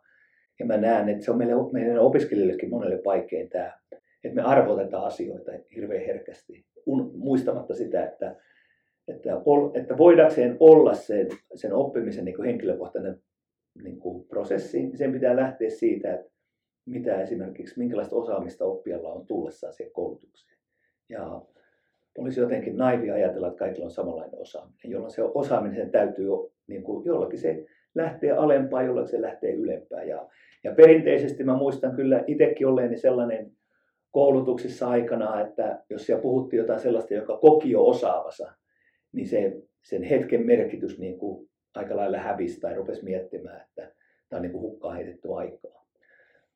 ja 0.59 0.65
mä 0.65 0.77
näen, 0.77 1.09
että 1.09 1.25
se 1.25 1.31
on 1.31 1.37
meille, 1.37 1.53
meidän 1.71 1.99
opiskelijoillekin 1.99 2.69
monelle 2.69 3.01
vaikein 3.05 3.49
tämä, 3.49 3.79
että 4.23 4.35
me 4.35 4.41
arvotetaan 4.41 5.05
asioita 5.05 5.51
hirveän 5.75 6.05
herkästi, 6.05 6.65
un, 6.85 7.11
muistamatta 7.15 7.75
sitä, 7.75 8.05
että, 8.05 8.35
että, 9.07 9.41
ol, 9.45 9.69
että 9.73 9.97
voidakseen 9.97 10.57
olla 10.59 10.93
sen, 10.93 11.27
sen 11.55 11.73
oppimisen 11.73 12.25
niin 12.25 12.35
kuin 12.35 12.45
henkilökohtainen 12.45 13.21
niin 13.83 13.99
kuin 13.99 14.27
prosessi, 14.27 14.79
niin 14.79 14.97
sen 14.97 15.11
pitää 15.11 15.35
lähteä 15.35 15.69
siitä, 15.69 16.13
että 16.13 16.31
mitä 16.85 17.21
esimerkiksi, 17.21 17.79
minkälaista 17.79 18.15
osaamista 18.15 18.65
oppijalla 18.65 19.13
on 19.13 19.25
tullessaan 19.25 19.73
siihen 19.73 19.93
koulutukseen. 19.93 20.57
Ja 21.09 21.41
olisi 22.17 22.39
jotenkin 22.39 22.77
naivi 22.77 23.11
ajatella, 23.11 23.47
että 23.47 23.59
kaikilla 23.59 23.85
on 23.85 23.91
samanlainen 23.91 24.39
osaaminen, 24.39 24.79
jolloin 24.83 25.11
se 25.11 25.23
osaaminen 25.23 25.75
sen 25.75 25.91
täytyy 25.91 26.27
niin 26.67 26.83
kuin, 26.83 27.05
jollakin 27.05 27.39
se 27.39 27.65
lähtee 27.95 28.31
alempaan, 28.31 28.85
jollakin 28.85 29.11
se 29.11 29.21
lähtee 29.21 29.53
ylempään. 29.53 30.07
Ja, 30.07 30.27
ja 30.63 30.71
perinteisesti 30.71 31.43
mä 31.43 31.57
muistan 31.57 31.95
kyllä 31.95 32.23
itsekin 32.27 32.67
olleeni 32.67 32.97
sellainen 32.97 33.51
koulutuksissa 34.11 34.89
aikana, 34.89 35.41
että 35.41 35.83
jos 35.89 36.05
siellä 36.05 36.21
puhuttiin 36.21 36.57
jotain 36.57 36.79
sellaista, 36.79 37.13
joka 37.13 37.37
koki 37.37 37.71
jo 37.71 37.87
osaavansa, 37.87 38.53
niin 39.11 39.27
se, 39.27 39.61
sen 39.81 40.03
hetken 40.03 40.45
merkitys 40.45 40.99
niin 40.99 41.17
kuin 41.17 41.49
aika 41.75 41.95
lailla 41.95 42.17
hävisi 42.17 42.59
tai 42.59 42.75
rupesi 42.75 43.03
miettimään, 43.03 43.61
että 43.61 43.91
tämä 44.29 44.37
on 44.37 44.41
niin 44.41 44.51
kuin 44.51 44.61
hukkaan 44.61 44.95
heitetty 44.95 45.33
aikaa. 45.33 45.85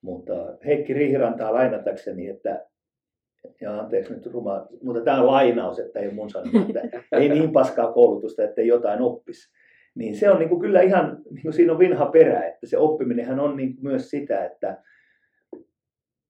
Mutta 0.02 0.58
Heikki 0.66 0.94
Riihirantaa 0.94 1.54
lainatakseni, 1.54 2.28
että 2.28 2.69
ja 3.62 3.80
anteeksi 3.80 4.14
nyt 4.14 4.26
ruma, 4.26 4.68
mutta 4.84 5.02
tämä 5.02 5.20
on 5.20 5.28
lainaus, 5.28 5.80
että 5.80 6.00
ei 6.00 6.12
mun 6.12 6.30
sanoma, 6.30 6.66
että 6.94 7.18
ei 7.18 7.30
niin 7.30 7.52
paskaa 7.52 7.92
koulutusta, 7.92 8.44
että 8.44 8.62
jotain 8.62 9.02
oppisi. 9.02 9.52
Niin 9.96 10.16
se 10.16 10.30
on 10.30 10.40
niin 10.40 10.50
kuin 10.50 10.62
kyllä 10.62 10.82
ihan, 10.82 11.22
niin 11.30 11.42
kuin 11.42 11.54
siinä 11.54 11.74
on 11.74 11.80
vinha 11.80 12.06
perä, 12.06 12.48
että 12.48 12.68
se 12.68 12.78
oppiminenhan 12.78 13.40
on 13.40 13.58
niin 13.58 13.76
myös 13.82 14.10
sitä, 14.10 14.46
että, 14.46 14.84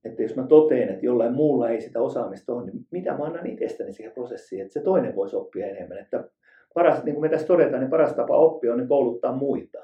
että 0.05 0.21
jos 0.21 0.35
mä 0.35 0.47
toteen, 0.47 0.89
että 0.89 1.05
jollain 1.05 1.33
muulla 1.33 1.69
ei 1.69 1.81
sitä 1.81 2.01
osaamista 2.01 2.53
ole, 2.53 2.65
niin 2.65 2.85
mitä 2.91 3.17
mä 3.17 3.23
annan 3.23 3.47
itsestäni 3.47 3.93
siihen 3.93 4.13
prosessiin, 4.13 4.61
että 4.61 4.73
se 4.73 4.81
toinen 4.81 5.15
voisi 5.15 5.35
oppia 5.35 5.67
enemmän. 5.67 5.97
Että 5.97 6.29
paras, 6.73 7.03
niin 7.03 7.15
kuin 7.15 7.21
me 7.21 7.29
tässä 7.29 7.47
todetaan, 7.47 7.79
niin 7.79 7.89
paras 7.89 8.13
tapa 8.13 8.37
oppia 8.37 8.71
on 8.71 8.77
niin 8.77 8.87
kouluttaa 8.87 9.35
muita. 9.35 9.77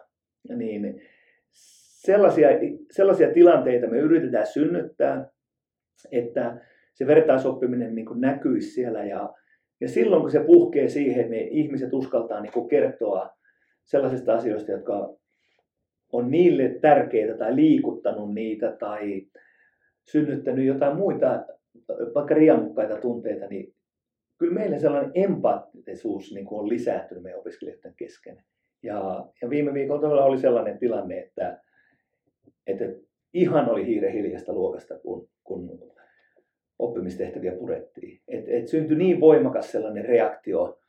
Ja 0.50 0.56
niin, 0.56 1.02
sellaisia, 2.06 2.50
sellaisia 2.92 3.34
tilanteita 3.34 3.88
me 3.88 3.98
yritetään 3.98 4.48
synnyttää, 4.48 5.30
että 6.12 6.62
se 6.96 7.08
vertaisoppiminen 7.08 7.96
niin 7.96 8.06
kuin 8.06 8.22
näkyisi 8.22 8.72
siellä 8.72 9.04
ja, 9.04 9.34
ja 9.82 9.90
silloin 9.90 10.22
kun 10.22 10.32
se 10.32 10.40
puhkee 10.40 10.90
siihen, 10.90 11.32
niin 11.32 11.48
ihmiset 11.48 11.94
uskaltaa 11.94 12.42
niin 12.42 12.54
kuin 12.54 12.68
kertoa 12.68 13.30
sellaisista 13.84 14.34
asioista, 14.34 14.72
jotka 14.72 15.16
on 16.12 16.32
niille 16.32 16.70
tärkeitä 16.82 17.38
tai 17.38 17.56
liikuttanut 17.56 18.34
niitä 18.34 18.72
tai 18.72 19.28
synnyttänyt 20.12 20.66
jotain 20.66 20.98
muita, 20.98 21.46
vaikka 22.16 22.36
riemukkaita 22.36 22.96
tunteita, 22.96 23.48
niin 23.48 23.74
kyllä 24.38 24.54
meillä 24.54 24.80
sellainen 24.80 25.12
empaattisuus 25.14 26.34
niin 26.34 26.46
kuin 26.46 26.60
on 26.60 26.70
lisääntynyt 26.70 27.24
meidän 27.24 27.40
opiskelijoiden 27.40 27.94
kesken. 27.98 28.44
Ja, 28.84 29.26
ja 29.42 29.50
viime 29.50 29.74
viikolla 29.74 30.02
todella 30.02 30.26
oli 30.26 30.38
sellainen 30.38 30.80
tilanne, 30.80 31.20
että, 31.20 31.62
että 32.68 32.86
ihan 33.34 33.70
oli 33.70 33.86
hiire 33.86 34.14
hiljasta 34.14 34.54
luokasta, 34.54 35.00
kun, 35.00 35.30
kun 35.44 35.80
oppimistehtäviä 36.80 37.52
purettiin. 37.52 38.22
Et, 38.28 38.44
et 38.48 38.68
syntyi 38.68 38.98
niin 38.98 39.20
voimakas 39.20 39.72
sellainen 39.72 40.06
reaktio 40.06 40.80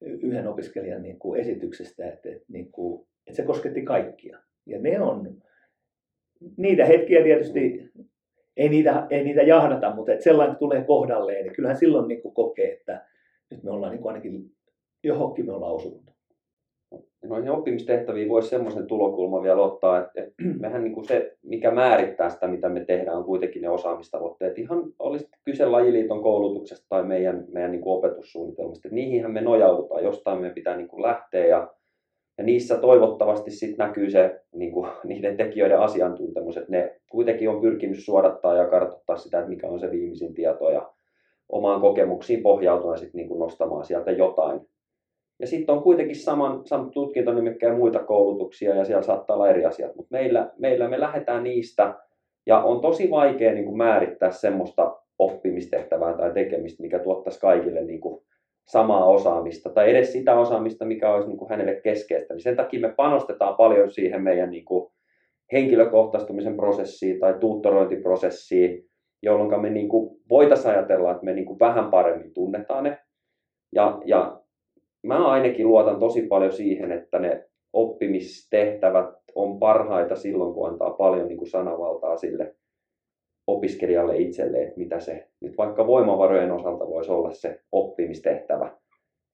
yhden 0.00 0.48
opiskelijan 0.48 1.02
niin 1.02 1.18
kuin 1.18 1.40
esityksestä, 1.40 2.08
että, 2.08 2.28
että, 2.28 2.44
niin 2.48 2.72
kuin, 2.72 3.06
että 3.26 3.36
se 3.36 3.42
kosketti 3.42 3.82
kaikkia. 3.82 4.38
Ja 4.66 4.78
ne 4.78 5.00
on, 5.00 5.42
niitä 6.56 6.84
hetkiä 6.84 7.22
tietysti, 7.22 7.90
ei 8.56 8.68
niitä, 8.68 9.06
ei 9.10 9.24
niitä 9.24 9.42
jahdata, 9.42 9.94
mutta 9.94 10.12
että 10.12 10.24
sellainen 10.24 10.56
tulee 10.56 10.84
kohdalleen, 10.84 11.44
niin 11.44 11.54
kyllähän 11.54 11.76
silloin 11.76 12.08
niin 12.08 12.22
kuin 12.22 12.34
kokee, 12.34 12.72
että 12.72 13.06
nyt 13.50 13.62
me 13.62 13.70
ollaan 13.70 13.92
niin 13.92 14.02
kuin 14.02 14.12
ainakin 14.12 14.50
johonkin 15.02 15.46
me 15.46 15.52
ollaan 15.52 15.74
osuttu 15.74 16.12
noihin 17.28 17.50
oppimistehtäviin 17.50 18.28
voisi 18.28 18.48
semmoisen 18.48 18.86
tulokulman 18.86 19.42
vielä 19.42 19.62
ottaa, 19.62 19.98
että, 19.98 20.32
mehän 20.60 20.84
niin 20.84 20.94
kuin 20.94 21.04
se, 21.04 21.36
mikä 21.42 21.70
määrittää 21.70 22.30
sitä, 22.30 22.48
mitä 22.48 22.68
me 22.68 22.84
tehdään, 22.84 23.16
on 23.16 23.24
kuitenkin 23.24 23.62
ne 23.62 23.68
osaamistavoitteet. 23.68 24.58
Ihan 24.58 24.84
olisi 24.98 25.28
kyse 25.44 25.66
lajiliiton 25.66 26.22
koulutuksesta 26.22 26.86
tai 26.88 27.04
meidän, 27.04 27.44
meidän 27.48 27.72
niin 27.72 27.82
kuin 27.82 27.98
opetussuunnitelmasta. 27.98 28.88
Niihinhän 28.90 29.32
me 29.32 29.40
nojaudutaan, 29.40 30.04
jostain 30.04 30.40
me 30.40 30.50
pitää 30.50 30.76
niin 30.76 30.88
kuin 30.88 31.02
lähteä 31.02 31.46
ja, 31.46 31.74
ja 32.38 32.44
niissä 32.44 32.76
toivottavasti 32.76 33.50
sit 33.50 33.78
näkyy 33.78 34.10
se 34.10 34.40
niin 34.54 34.72
kuin, 34.72 34.90
niiden 35.04 35.36
tekijöiden 35.36 35.80
asiantuntemus, 35.80 36.56
että 36.56 36.72
ne 36.72 37.00
kuitenkin 37.10 37.50
on 37.50 37.60
pyrkinyt 37.60 38.04
suodattaa 38.04 38.54
ja 38.54 38.68
kartoittaa 38.68 39.16
sitä, 39.16 39.38
että 39.38 39.50
mikä 39.50 39.68
on 39.68 39.80
se 39.80 39.90
viimeisin 39.90 40.34
tieto 40.34 40.70
ja 40.70 40.92
omaan 41.48 41.80
kokemuksiin 41.80 42.42
pohjautuen 42.42 42.98
sit 42.98 43.14
niin 43.14 43.28
kuin 43.28 43.40
nostamaan 43.40 43.84
sieltä 43.84 44.10
jotain 44.10 44.60
ja 45.40 45.46
sitten 45.46 45.74
on 45.74 45.82
kuitenkin 45.82 46.16
saman, 46.16 46.66
saman 46.66 46.90
tutkintonimikkeen 46.90 47.76
muita 47.76 47.98
koulutuksia 47.98 48.74
ja 48.74 48.84
siellä 48.84 49.02
saattaa 49.02 49.36
olla 49.36 49.50
eri 49.50 49.64
asiat, 49.64 49.96
mutta 49.96 50.12
meillä, 50.12 50.50
meillä 50.58 50.88
me 50.88 51.00
lähdetään 51.00 51.44
niistä 51.44 51.94
ja 52.46 52.62
on 52.62 52.80
tosi 52.80 53.10
vaikea 53.10 53.52
niin 53.52 53.64
kuin 53.64 53.76
määrittää 53.76 54.30
semmoista 54.30 54.96
oppimistehtävää 55.18 56.16
tai 56.16 56.32
tekemistä, 56.32 56.82
mikä 56.82 56.98
tuottaisi 56.98 57.40
kaikille 57.40 57.80
niin 57.80 58.00
kuin 58.00 58.22
samaa 58.68 59.04
osaamista 59.04 59.70
tai 59.70 59.90
edes 59.90 60.12
sitä 60.12 60.38
osaamista, 60.38 60.84
mikä 60.84 61.14
olisi 61.14 61.28
niin 61.28 61.38
kuin 61.38 61.50
hänelle 61.50 61.74
keskeistä. 61.74 62.34
Niin 62.34 62.42
sen 62.42 62.56
takia 62.56 62.80
me 62.80 62.94
panostetaan 62.96 63.56
paljon 63.56 63.90
siihen 63.90 64.22
meidän 64.22 64.50
niin 64.50 64.64
kuin 64.64 64.92
henkilökohtaistumisen 65.52 66.56
prosessiin 66.56 67.20
tai 67.20 67.34
tuuttorointiprosessiin, 67.40 68.84
jolloin 69.22 69.60
me 69.60 69.70
niin 69.70 69.88
kuin 69.88 70.20
voitaisiin 70.28 70.74
ajatella, 70.74 71.10
että 71.10 71.24
me 71.24 71.32
niin 71.32 71.46
kuin 71.46 71.58
vähän 71.58 71.90
paremmin 71.90 72.34
tunnetaan 72.34 72.84
ne. 72.84 72.98
Ja, 73.74 74.02
ja 74.04 74.39
mä 75.02 75.28
ainakin 75.28 75.68
luotan 75.68 75.98
tosi 75.98 76.22
paljon 76.22 76.52
siihen, 76.52 76.92
että 76.92 77.18
ne 77.18 77.44
oppimistehtävät 77.72 79.14
on 79.34 79.58
parhaita 79.58 80.16
silloin, 80.16 80.54
kun 80.54 80.68
antaa 80.68 80.90
paljon 80.90 81.28
niin 81.28 81.38
kuin 81.38 81.50
sanavaltaa 81.50 82.16
sille 82.16 82.54
opiskelijalle 83.46 84.16
itselleen, 84.16 84.62
että 84.62 84.78
mitä 84.78 85.00
se 85.00 85.28
nyt 85.40 85.58
vaikka 85.58 85.86
voimavarojen 85.86 86.52
osalta 86.52 86.88
voisi 86.88 87.10
olla 87.10 87.30
se 87.30 87.60
oppimistehtävä. 87.72 88.76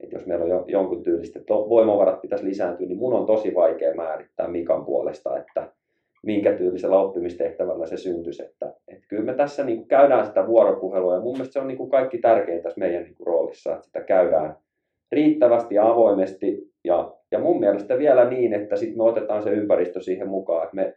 Että 0.01 0.17
jos 0.17 0.27
meillä 0.27 0.45
on 0.45 0.51
jo, 0.51 0.65
jonkun 0.69 1.03
tyylistä, 1.03 1.39
että 1.39 1.55
voimavarat 1.55 2.21
pitäisi 2.21 2.45
lisääntyä, 2.45 2.87
niin 2.87 2.99
mun 2.99 3.15
on 3.15 3.27
tosi 3.27 3.55
vaikea 3.55 3.95
määrittää 3.95 4.49
Mikan 4.49 4.85
puolesta, 4.85 5.39
että 5.39 5.73
minkä 6.23 6.53
tyylisellä 6.53 6.99
oppimistehtävällä 6.99 7.87
se 7.87 7.97
syntyisi. 7.97 8.45
Että, 8.45 8.75
että 8.89 9.07
kyllä 9.09 9.25
me 9.25 9.35
tässä 9.35 9.65
niin 9.65 9.79
kuin 9.79 9.89
käydään 9.89 10.27
sitä 10.27 10.47
vuoropuhelua 10.47 11.15
ja 11.15 11.21
mun 11.21 11.33
mielestä 11.33 11.53
se 11.53 11.61
on 11.61 11.69
niin 11.69 11.79
kuin 11.79 11.91
kaikki 11.91 12.19
tärkeintä 12.19 12.63
tässä 12.63 12.79
meidän 12.79 13.03
niin 13.03 13.15
kuin 13.15 13.27
roolissa, 13.27 13.75
että 13.75 13.87
sitä 13.87 14.01
käydään 14.01 14.57
riittävästi 15.13 15.75
ja 15.75 15.89
avoimesti. 15.89 16.73
Ja, 16.85 17.13
ja 17.31 17.39
mun 17.39 17.61
mielestä 17.61 17.99
vielä 17.99 18.31
niin, 18.31 18.53
että 18.53 18.77
sitten 18.77 18.99
me 18.99 19.05
otetaan 19.05 19.43
se 19.43 19.51
ympäristö 19.51 20.01
siihen 20.01 20.29
mukaan, 20.29 20.65
että 20.65 20.77
me 20.77 20.95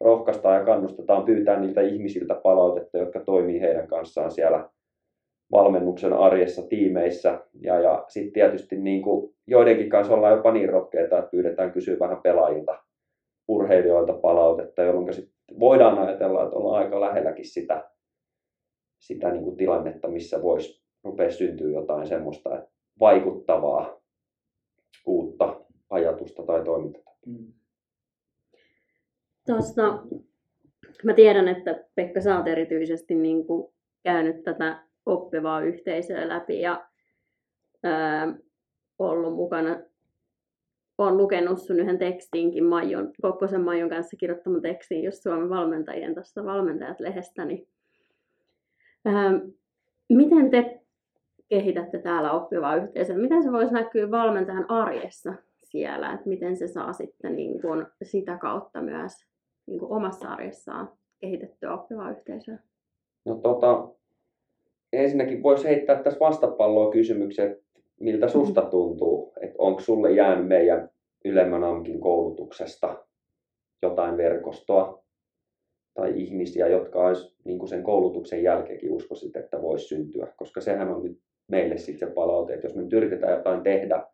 rohkaistaan 0.00 0.58
ja 0.58 0.64
kannustetaan 0.64 1.24
pyytää 1.24 1.60
niiltä 1.60 1.80
ihmisiltä 1.80 2.34
palautetta, 2.34 2.98
jotka 2.98 3.20
toimii 3.20 3.60
heidän 3.60 3.86
kanssaan 3.86 4.30
siellä 4.30 4.68
valmennuksen 5.52 6.12
arjessa 6.12 6.62
tiimeissä. 6.68 7.40
Ja, 7.62 7.80
ja 7.80 8.04
sitten 8.08 8.32
tietysti 8.32 8.76
niin 8.76 9.02
kuin 9.02 9.34
joidenkin 9.46 9.88
kanssa 9.88 10.14
ollaan 10.14 10.36
jopa 10.36 10.52
niin 10.52 10.68
rohkeita, 10.68 11.18
että 11.18 11.30
pyydetään 11.30 11.72
kysyä 11.72 11.98
vähän 11.98 12.22
pelaajilta, 12.22 12.78
urheilijoilta 13.48 14.12
palautetta, 14.12 14.82
jolloin 14.82 15.14
sit 15.14 15.30
voidaan 15.60 15.98
ajatella, 15.98 16.44
että 16.44 16.56
ollaan 16.56 16.84
aika 16.84 17.00
lähelläkin 17.00 17.48
sitä, 17.48 17.90
sitä 18.98 19.30
niin 19.30 19.44
kuin 19.44 19.56
tilannetta, 19.56 20.08
missä 20.08 20.42
voisi 20.42 20.82
rupea 21.04 21.30
syntyä 21.30 21.70
jotain 21.70 22.06
semmoista, 22.06 22.58
että 22.58 22.70
vaikuttavaa 23.00 24.00
uutta 25.06 25.60
ajatusta 25.90 26.42
tai 26.42 26.64
toimintaa. 26.64 27.14
Mm. 27.26 27.52
Tuosta, 29.46 29.82
mä 31.04 31.14
tiedän, 31.14 31.48
että 31.48 31.84
Pekka, 31.94 32.20
sä 32.20 32.36
oot 32.36 32.46
erityisesti 32.46 33.14
niin 33.14 33.46
kuin 33.46 33.72
käynyt 34.02 34.42
tätä 34.42 34.82
oppivaa 35.06 35.60
yhteisöä 35.60 36.28
läpi 36.28 36.60
ja 36.60 36.86
ää, 37.82 38.34
ollut 38.98 39.34
mukana, 39.34 39.80
olen 40.98 41.16
lukenut 41.16 41.62
sun 41.62 41.80
yhden 41.80 41.98
tekstinkin 41.98 42.64
Maijon, 42.64 43.12
Kokkosen 43.22 43.60
Maijon 43.60 43.90
kanssa 43.90 44.16
kirjoittaman 44.16 44.62
tekstin 44.62 45.04
just 45.04 45.22
Suomen 45.22 45.48
valmentajien 45.48 46.14
tuosta 46.14 46.44
valmentajat-lehestä, 46.44 47.44
niin 47.44 47.68
ää, 49.04 49.40
miten 50.08 50.50
te 50.50 50.79
kehitätte 51.50 51.98
täällä 51.98 52.32
oppivaa 52.32 52.76
yhteisöä. 52.76 53.18
Miten 53.18 53.42
se 53.42 53.52
voisi 53.52 53.74
näkyä 53.74 54.10
valmentajan 54.10 54.70
arjessa 54.70 55.34
siellä, 55.64 56.12
että 56.12 56.28
miten 56.28 56.56
se 56.56 56.68
saa 56.68 56.92
sitten 56.92 57.36
niin 57.36 57.60
kuin 57.60 57.86
sitä 58.02 58.38
kautta 58.38 58.82
myös 58.82 59.12
niin 59.66 59.78
kuin 59.78 59.92
omassa 59.92 60.28
arjessaan 60.28 60.92
kehitettyä 61.18 61.74
oppivaa 61.74 62.10
yhteisöä? 62.10 62.58
No 63.24 63.34
tota, 63.34 63.88
ensinnäkin 64.92 65.42
voisi 65.42 65.64
heittää 65.64 66.02
tässä 66.02 66.20
vastapalloa 66.20 66.90
kysymyksen, 66.90 67.56
miltä 68.00 68.26
mm. 68.26 68.32
susta 68.32 68.62
tuntuu, 68.62 69.32
että 69.40 69.56
onko 69.58 69.80
sulle 69.80 70.12
jäänyt 70.12 70.48
meidän 70.48 70.90
ylemmän 71.24 71.64
amkin 71.64 72.00
koulutuksesta 72.00 73.04
jotain 73.82 74.16
verkostoa 74.16 75.04
tai 75.94 76.12
ihmisiä, 76.16 76.68
jotka 76.68 77.06
olisi 77.06 77.36
niin 77.44 77.68
sen 77.68 77.82
koulutuksen 77.82 78.42
jälkeenkin 78.42 78.92
uskoisit, 78.92 79.36
että 79.36 79.62
voisi 79.62 79.86
syntyä, 79.86 80.32
koska 80.36 80.60
sehän 80.60 80.94
on 80.94 81.02
nyt 81.02 81.18
meille 81.50 81.78
sitten 81.78 82.08
se 82.08 82.14
palaute, 82.14 82.54
että 82.54 82.66
jos 82.66 82.74
me 82.74 82.82
nyt 82.82 82.92
yritetään 82.92 83.32
jotain 83.32 83.62
tehdä, 83.62 84.06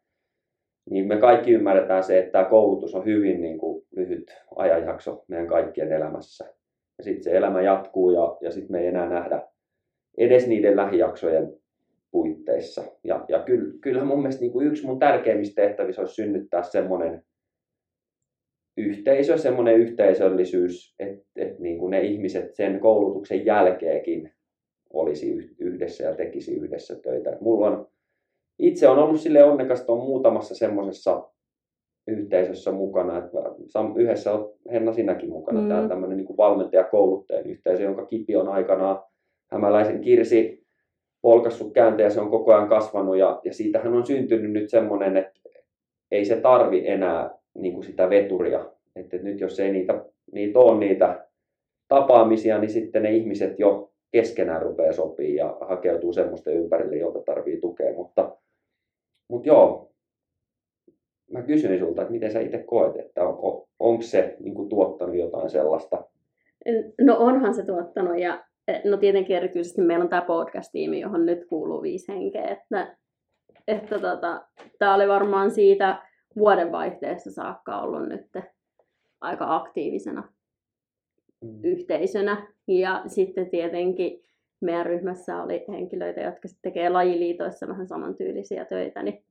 niin 0.90 1.09
me 1.09 1.16
kaikki 1.16 1.53
ymmärretään 1.53 2.05
se, 2.05 2.18
että 2.18 2.33
tämä 2.33 2.44
koulutus 2.44 2.94
on 2.94 3.05
hyvin 3.05 3.40
niin 3.40 3.59
kuin 3.59 3.87
lyhyt 3.96 4.37
ajanjakso 4.57 5.25
meidän 5.29 5.46
kaikkien 5.46 5.92
elämässä. 5.92 6.44
Ja 6.99 7.05
sitten 7.05 7.25
se 7.25 7.37
elämä 7.37 7.62
jatkuu 7.62 8.11
ja, 8.11 8.37
ja 8.40 8.51
sitten 8.51 8.72
me 8.72 8.81
ei 8.81 8.87
enää 8.87 9.09
nähdä 9.09 9.42
edes 10.18 10.46
niiden 10.46 10.77
lähijaksojen 10.77 11.53
puitteissa. 12.11 12.83
Ja, 13.05 13.25
ja 13.29 13.44
kyllä, 13.81 14.05
mun 14.05 14.18
mielestä 14.18 14.40
niin 14.40 14.53
kuin 14.53 14.66
yksi 14.66 14.87
mun 14.87 14.99
tärkeimmistä 14.99 15.62
tehtävissä 15.62 16.03
olisi 16.03 16.14
synnyttää 16.14 16.62
semmoinen 16.62 17.22
yhteisö, 18.77 19.38
semmoinen 19.38 19.77
yhteisöllisyys, 19.77 20.94
että, 20.99 21.25
että 21.37 21.62
niin 21.62 21.79
kuin 21.79 21.90
ne 21.90 22.01
ihmiset 22.01 22.55
sen 22.55 22.81
koulutuksen 22.81 23.46
jälkeenkin 23.46 24.36
olisi 24.92 25.55
yhdessä 25.59 26.05
ja 26.05 26.14
tekisi 26.14 26.55
yhdessä 26.55 26.96
töitä. 26.96 27.31
Et 27.31 27.40
mulla 27.40 27.66
on, 27.66 27.88
itse 28.59 28.88
on 28.88 28.99
ollut 28.99 29.20
sille 29.20 29.44
onnekas, 29.44 29.81
että 29.81 29.92
on 29.92 29.99
muutamassa 29.99 30.55
semmoisessa 30.55 31.29
yhteisössä 32.07 32.72
mukana, 32.72 33.18
että 33.18 33.38
yhdessä 33.96 34.33
on 34.33 34.53
Henna 34.72 34.92
sinäkin 34.92 35.31
mukana, 35.31 35.61
mm. 35.61 35.68
tämä 35.68 35.88
tämmöinen 35.88 36.16
niin 36.16 36.37
valmentajakouluttajan 36.37 37.46
yhteisö, 37.46 37.83
jonka 37.83 38.07
kipi 38.07 38.37
on 38.37 38.49
aikanaan 38.49 39.03
hämäläisen 39.46 40.01
Kirsi 40.01 40.67
polkassut 41.23 41.73
käänteen 41.73 42.06
ja 42.06 42.10
se 42.10 42.21
on 42.21 42.31
koko 42.31 42.54
ajan 42.54 42.69
kasvanut 42.69 43.17
ja, 43.17 43.40
ja 43.44 43.54
siitähän 43.54 43.94
on 43.94 44.06
syntynyt 44.06 44.52
nyt 44.52 44.71
semmoinen, 44.71 45.17
että 45.17 45.40
ei 46.10 46.25
se 46.25 46.37
tarvi 46.37 46.88
enää 46.88 47.31
niin 47.54 47.75
kuin 47.75 47.85
sitä 47.85 48.10
veturia. 48.10 48.71
Että 48.96 49.17
nyt 49.17 49.40
jos 49.40 49.60
ei 49.60 49.73
niitä, 49.73 50.04
niitä 50.33 50.58
ole 50.58 50.79
niitä 50.79 51.27
tapaamisia, 51.88 52.58
niin 52.58 52.71
sitten 52.71 53.02
ne 53.02 53.13
ihmiset 53.13 53.58
jo 53.58 53.92
keskenään 54.17 54.62
rupeaa 54.62 54.92
sopii 54.92 55.35
ja 55.35 55.56
hakeutuu 55.60 56.12
semmoisten 56.12 56.54
ympärille, 56.54 56.96
jolta 56.96 57.21
tarvii 57.21 57.60
tukea. 57.60 57.92
Mutta, 57.92 58.37
mutta 59.29 59.48
joo, 59.48 59.92
mä 61.33 61.42
kysyin 61.42 61.79
sulta, 61.79 62.02
että 62.02 62.12
miten 62.12 62.33
sä 62.33 62.40
itse 62.40 62.58
koet, 62.58 62.96
että 62.96 63.29
on, 63.29 63.38
on, 63.42 63.67
onko 63.79 64.02
se 64.02 64.37
niin 64.40 64.54
kuin, 64.54 64.69
tuottanut 64.69 65.17
jotain 65.17 65.50
sellaista? 65.50 66.04
No 67.00 67.17
onhan 67.19 67.54
se 67.54 67.64
tuottanut 67.64 68.19
ja 68.19 68.44
no 68.85 68.96
tietenkin 68.96 69.37
erityisesti 69.37 69.83
meillä 69.83 70.02
on 70.02 70.08
tämä 70.08 70.23
podcast-tiimi, 70.23 71.00
johon 71.00 71.27
nyt 71.27 71.46
kuuluu 71.48 71.83
viisi 71.83 72.12
henkeä, 72.12 72.44
että, 72.44 72.96
että 73.69 73.98
tota, 73.98 74.46
tämä 74.79 74.94
oli 74.94 75.08
varmaan 75.08 75.50
siitä 75.50 76.02
vuodenvaihteessa 76.37 77.31
saakka 77.31 77.81
ollut 77.81 78.08
nyt 78.08 78.44
aika 79.21 79.56
aktiivisena 79.56 80.35
mm. 81.44 81.64
yhteisönä. 81.64 82.46
Ja 82.68 83.02
sitten 83.06 83.50
tietenkin 83.50 84.24
meidän 84.60 84.87
ryhmässä 84.87 85.42
oli 85.42 85.64
henkilöitä, 85.68 86.20
jotka 86.20 86.48
tekee 86.62 86.88
lajiliitoissa 86.88 87.68
vähän 87.68 87.87
samantyylisiä 87.87 88.64
töitä, 88.64 89.02
niin 89.02 89.24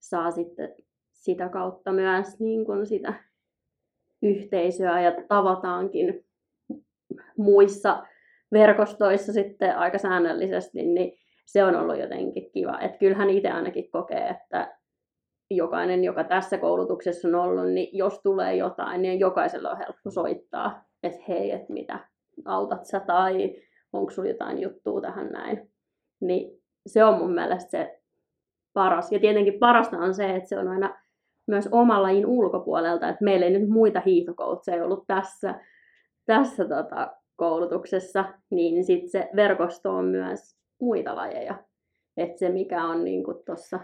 saa 0.00 0.30
sitten 0.30 0.74
sitä 1.12 1.48
kautta 1.48 1.92
myös 1.92 2.40
niin 2.40 2.64
kuin 2.64 2.86
sitä 2.86 3.14
yhteisöä 4.22 5.00
ja 5.00 5.12
tavataankin 5.28 6.24
muissa 7.36 8.06
verkostoissa 8.52 9.32
sitten 9.32 9.76
aika 9.76 9.98
säännöllisesti, 9.98 10.82
niin 10.82 11.18
se 11.46 11.64
on 11.64 11.76
ollut 11.76 11.98
jotenkin 11.98 12.50
kiva. 12.50 12.80
Että 12.80 12.98
kyllähän 12.98 13.30
itse 13.30 13.48
ainakin 13.48 13.90
kokee, 13.90 14.28
että 14.28 14.76
jokainen, 15.50 16.04
joka 16.04 16.24
tässä 16.24 16.58
koulutuksessa 16.58 17.28
on 17.28 17.34
ollut, 17.34 17.72
niin 17.72 17.88
jos 17.92 18.20
tulee 18.22 18.56
jotain, 18.56 19.02
niin 19.02 19.20
jokaisella 19.20 19.70
on 19.70 19.78
helppo 19.78 20.10
soittaa, 20.10 20.85
että 21.02 21.22
hei, 21.28 21.50
että 21.50 21.72
mitä, 21.72 21.98
autat 22.44 22.84
sä 22.84 23.00
tai 23.00 23.62
onko 23.92 24.10
sulla 24.10 24.28
jotain 24.28 24.62
juttua 24.62 25.00
tähän 25.00 25.28
näin. 25.28 25.70
Niin 26.20 26.62
se 26.86 27.04
on 27.04 27.18
mun 27.18 27.34
mielestä 27.34 27.70
se 27.70 28.00
paras. 28.72 29.12
Ja 29.12 29.20
tietenkin 29.20 29.58
parasta 29.58 29.98
on 29.98 30.14
se, 30.14 30.36
että 30.36 30.48
se 30.48 30.58
on 30.58 30.68
aina 30.68 31.02
myös 31.46 31.68
oman 31.72 32.02
lajin 32.02 32.26
ulkopuolelta, 32.26 33.08
että 33.08 33.24
meillä 33.24 33.46
ei 33.46 33.58
nyt 33.58 33.68
muita 33.68 34.02
hiihtokoutseja 34.06 34.84
ollut 34.84 35.06
tässä, 35.06 35.60
tässä 36.26 36.64
tota, 36.64 37.16
koulutuksessa, 37.36 38.24
niin 38.50 38.84
sitten 38.84 39.10
se 39.10 39.30
verkosto 39.36 39.90
on 39.90 40.04
myös 40.04 40.56
muita 40.80 41.16
lajeja. 41.16 41.64
Että 42.16 42.38
se 42.38 42.48
mikä 42.48 42.84
on 42.84 43.04
niin 43.04 43.24
tuossa 43.46 43.80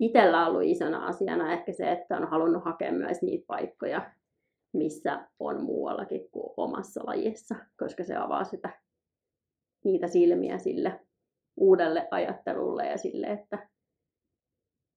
itsellä 0.00 0.46
ollut 0.46 0.62
isona 0.64 1.06
asiana 1.06 1.52
ehkä 1.52 1.72
se, 1.72 1.92
että 1.92 2.16
on 2.16 2.28
halunnut 2.28 2.64
hakea 2.64 2.92
myös 2.92 3.22
niitä 3.22 3.44
paikkoja, 3.46 4.10
missä 4.72 5.28
on 5.38 5.62
muuallakin 5.62 6.30
kuin 6.30 6.52
omassa 6.56 7.00
lajissa, 7.06 7.54
koska 7.78 8.04
se 8.04 8.16
avaa 8.16 8.44
sitä, 8.44 8.70
niitä 9.84 10.06
silmiä 10.06 10.58
sille 10.58 11.00
uudelle 11.56 12.08
ajattelulle 12.10 12.86
ja 12.86 12.98
sille, 12.98 13.26
että 13.26 13.68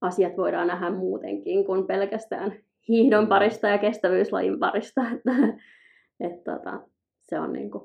asiat 0.01 0.37
voidaan 0.37 0.67
nähdä 0.67 0.89
muutenkin 0.89 1.65
kuin 1.65 1.87
pelkästään 1.87 2.53
hiihdon 2.87 3.27
parista 3.27 3.67
ja 3.67 3.77
kestävyyslajin 3.77 4.59
parista. 4.59 5.01
Että, 5.15 6.33
että, 6.33 6.51
tota, 6.51 6.81
se, 7.21 7.39
on 7.39 7.53
niin 7.53 7.71
kuin, 7.71 7.83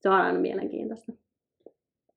se 0.00 0.08
on 0.08 0.14
aina 0.14 0.40
mielenkiintoista. 0.40 1.12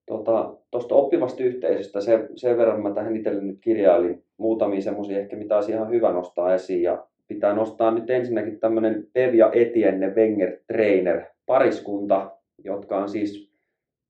Tuosta 0.05 0.55
tota, 0.72 0.95
oppivasta 0.95 1.43
yhteisöstä 1.43 2.01
sen, 2.01 2.30
sen 2.36 2.57
verran 2.57 2.82
mä 2.82 2.93
tähän 2.93 3.16
itselle 3.16 3.41
nyt 3.41 3.59
kirjailin 3.62 4.26
muutamia 4.38 4.82
semmoisia 4.82 5.20
ehkä, 5.20 5.36
mitä 5.36 5.55
olisi 5.55 5.72
ihan 5.72 5.89
hyvä 5.89 6.12
nostaa 6.14 6.53
esiin. 6.53 6.84
Ja 6.84 7.07
pitää 7.34 7.56
nostaa 7.56 7.92
nyt 7.92 8.10
ensinnäkin 8.10 8.60
tämmöinen 8.60 9.08
Pev 9.14 9.34
ja 9.34 9.52
Etienne 9.54 10.16
Wenger 10.16 10.58
Trainer 10.68 11.26
pariskunta, 11.46 12.32
jotka 12.64 12.98
on 12.98 13.10
siis 13.10 13.52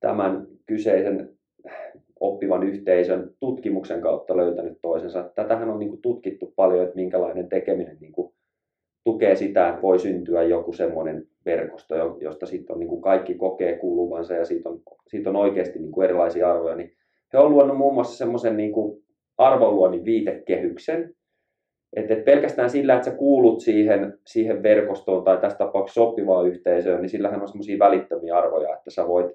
tämän 0.00 0.46
kyseisen 0.66 1.30
oppivan 2.20 2.62
yhteisön 2.62 3.30
tutkimuksen 3.40 4.00
kautta 4.00 4.36
löytänyt 4.36 4.78
toisensa. 4.82 5.30
Tätähän 5.34 5.70
on 5.70 5.78
niin 5.78 5.88
kuin 5.88 6.02
tutkittu 6.02 6.52
paljon, 6.56 6.82
että 6.82 6.96
minkälainen 6.96 7.48
tekeminen 7.48 7.96
niin 8.00 8.12
kuin 8.12 8.32
tukee 9.04 9.34
sitä, 9.34 9.68
että 9.68 9.82
voi 9.82 9.98
syntyä 9.98 10.42
joku 10.42 10.72
semmoinen 10.72 11.26
verkosto, 11.44 11.94
josta 12.20 12.46
sitten 12.46 12.74
on 12.74 12.80
niin 12.80 12.88
kuin 12.88 13.02
kaikki 13.02 13.34
kokee 13.34 13.78
kuuluvansa 13.78 14.34
ja 14.34 14.44
siitä 14.44 14.68
on, 14.68 14.80
siitä 15.06 15.30
on 15.30 15.36
oikeasti 15.36 15.78
niin 15.78 15.92
kuin 15.92 16.04
erilaisia 16.04 16.52
arvoja. 16.52 16.76
Niin 16.76 16.92
he 17.32 17.38
on 17.38 17.50
luonut 17.50 17.76
muun 17.76 17.94
muassa 17.94 18.16
semmoisen 18.16 18.56
niin 18.56 18.72
arvonluonnin 19.38 20.04
viitekehyksen, 20.04 21.14
että 21.96 22.14
et 22.14 22.24
pelkästään 22.24 22.70
sillä, 22.70 22.94
että 22.94 23.10
sä 23.10 23.16
kuulut 23.16 23.60
siihen, 23.60 24.18
siihen 24.26 24.62
verkostoon 24.62 25.24
tai 25.24 25.38
tässä 25.38 25.58
tapauksessa 25.58 26.00
sopivaan 26.00 26.48
yhteisöön, 26.48 27.02
niin 27.02 27.10
sillähän 27.10 27.42
on 27.42 27.48
semmoisia 27.48 27.78
välittömiä 27.78 28.38
arvoja, 28.38 28.76
että 28.76 28.90
sä 28.90 29.08
voit, 29.08 29.26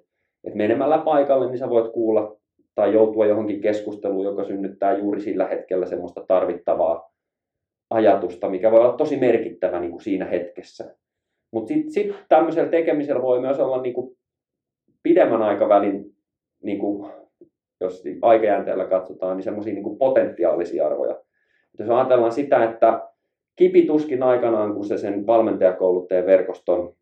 että 0.44 0.58
menemällä 0.58 0.98
paikalle, 0.98 1.48
niin 1.48 1.58
sä 1.58 1.70
voit 1.70 1.92
kuulla 1.94 2.38
tai 2.76 2.94
joutua 2.94 3.26
johonkin 3.26 3.62
keskusteluun, 3.62 4.26
joka 4.26 4.44
synnyttää 4.44 4.98
juuri 4.98 5.22
sillä 5.22 5.48
hetkellä 5.48 5.86
semmoista 5.86 6.26
tarvittavaa 6.28 7.12
ajatusta, 7.90 8.50
mikä 8.50 8.72
voi 8.72 8.80
olla 8.80 8.98
tosi 8.98 9.18
merkittävä 9.18 9.80
niin 9.80 9.92
kuin 9.92 10.02
siinä 10.02 10.26
hetkessä. 10.26 10.96
Mutta 11.54 11.68
sitten 11.68 11.92
sit 11.92 12.16
tämmöisellä 12.30 12.70
tekemisellä 12.70 13.22
voi 13.22 13.42
myös 13.42 13.60
olla 13.60 13.82
niin 13.82 13.94
kuin 13.94 14.18
pidemmän 15.04 15.42
aikavälin, 15.42 16.16
niin 16.64 16.80
kuin, 16.80 17.12
jos 17.82 18.04
aikajänteellä 18.22 18.86
katsotaan, 18.86 19.38
niin 19.38 19.44
semmoisia 19.44 19.74
niin 19.74 19.98
potentiaalisia 19.98 20.88
arvoja. 20.88 21.27
Jos 21.80 21.90
ajatellaan 21.90 22.32
sitä, 22.32 22.64
että 22.64 23.10
kipituskin 23.56 24.24
aikanaan, 24.24 24.74
kun 24.74 24.86
se 24.86 24.98
sen 24.98 25.28
valmentajakouluttajan 25.28 26.26
verkoston 26.26 26.94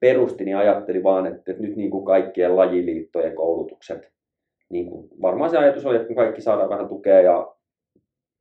perusti, 0.00 0.44
niin 0.44 0.56
ajatteli 0.56 1.02
vaan, 1.02 1.26
että, 1.26 1.52
nyt 1.52 1.76
niin 1.76 1.90
kuin 1.90 2.04
kaikkien 2.04 2.56
lajiliittojen 2.56 3.34
koulutukset, 3.34 4.12
niin 4.70 4.90
kuin 4.90 5.08
varmaan 5.22 5.50
se 5.50 5.58
ajatus 5.58 5.86
oli, 5.86 5.96
että 5.96 6.14
kaikki 6.14 6.40
saadaan 6.40 6.68
vähän 6.68 6.88
tukea 6.88 7.20
ja 7.20 7.54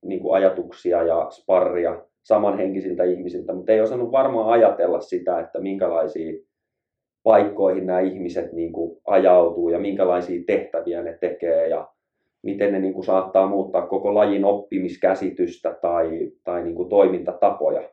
niin 0.05 0.19
kuin 0.19 0.35
ajatuksia 0.35 1.03
ja 1.03 1.27
sparria 1.29 2.05
samanhenkisiltä 2.23 3.03
ihmisiltä, 3.03 3.53
mutta 3.53 3.71
ei 3.71 3.81
osannut 3.81 4.11
varmaan 4.11 4.49
ajatella 4.49 5.01
sitä, 5.01 5.39
että 5.39 5.59
minkälaisiin 5.59 6.47
paikkoihin 7.23 7.85
nämä 7.85 7.99
ihmiset 7.99 8.53
niin 8.53 8.73
kuin 8.73 9.01
ajautuu 9.07 9.69
ja 9.69 9.79
minkälaisia 9.79 10.43
tehtäviä 10.47 11.03
ne 11.03 11.17
tekee 11.21 11.67
ja 11.67 11.87
miten 12.45 12.73
ne 12.73 12.79
niin 12.79 12.93
kuin 12.93 13.05
saattaa 13.05 13.47
muuttaa 13.47 13.87
koko 13.87 14.15
lajin 14.15 14.45
oppimiskäsitystä 14.45 15.77
tai, 15.81 16.31
tai 16.43 16.63
niin 16.63 16.75
kuin 16.75 16.89
toimintatapoja. 16.89 17.89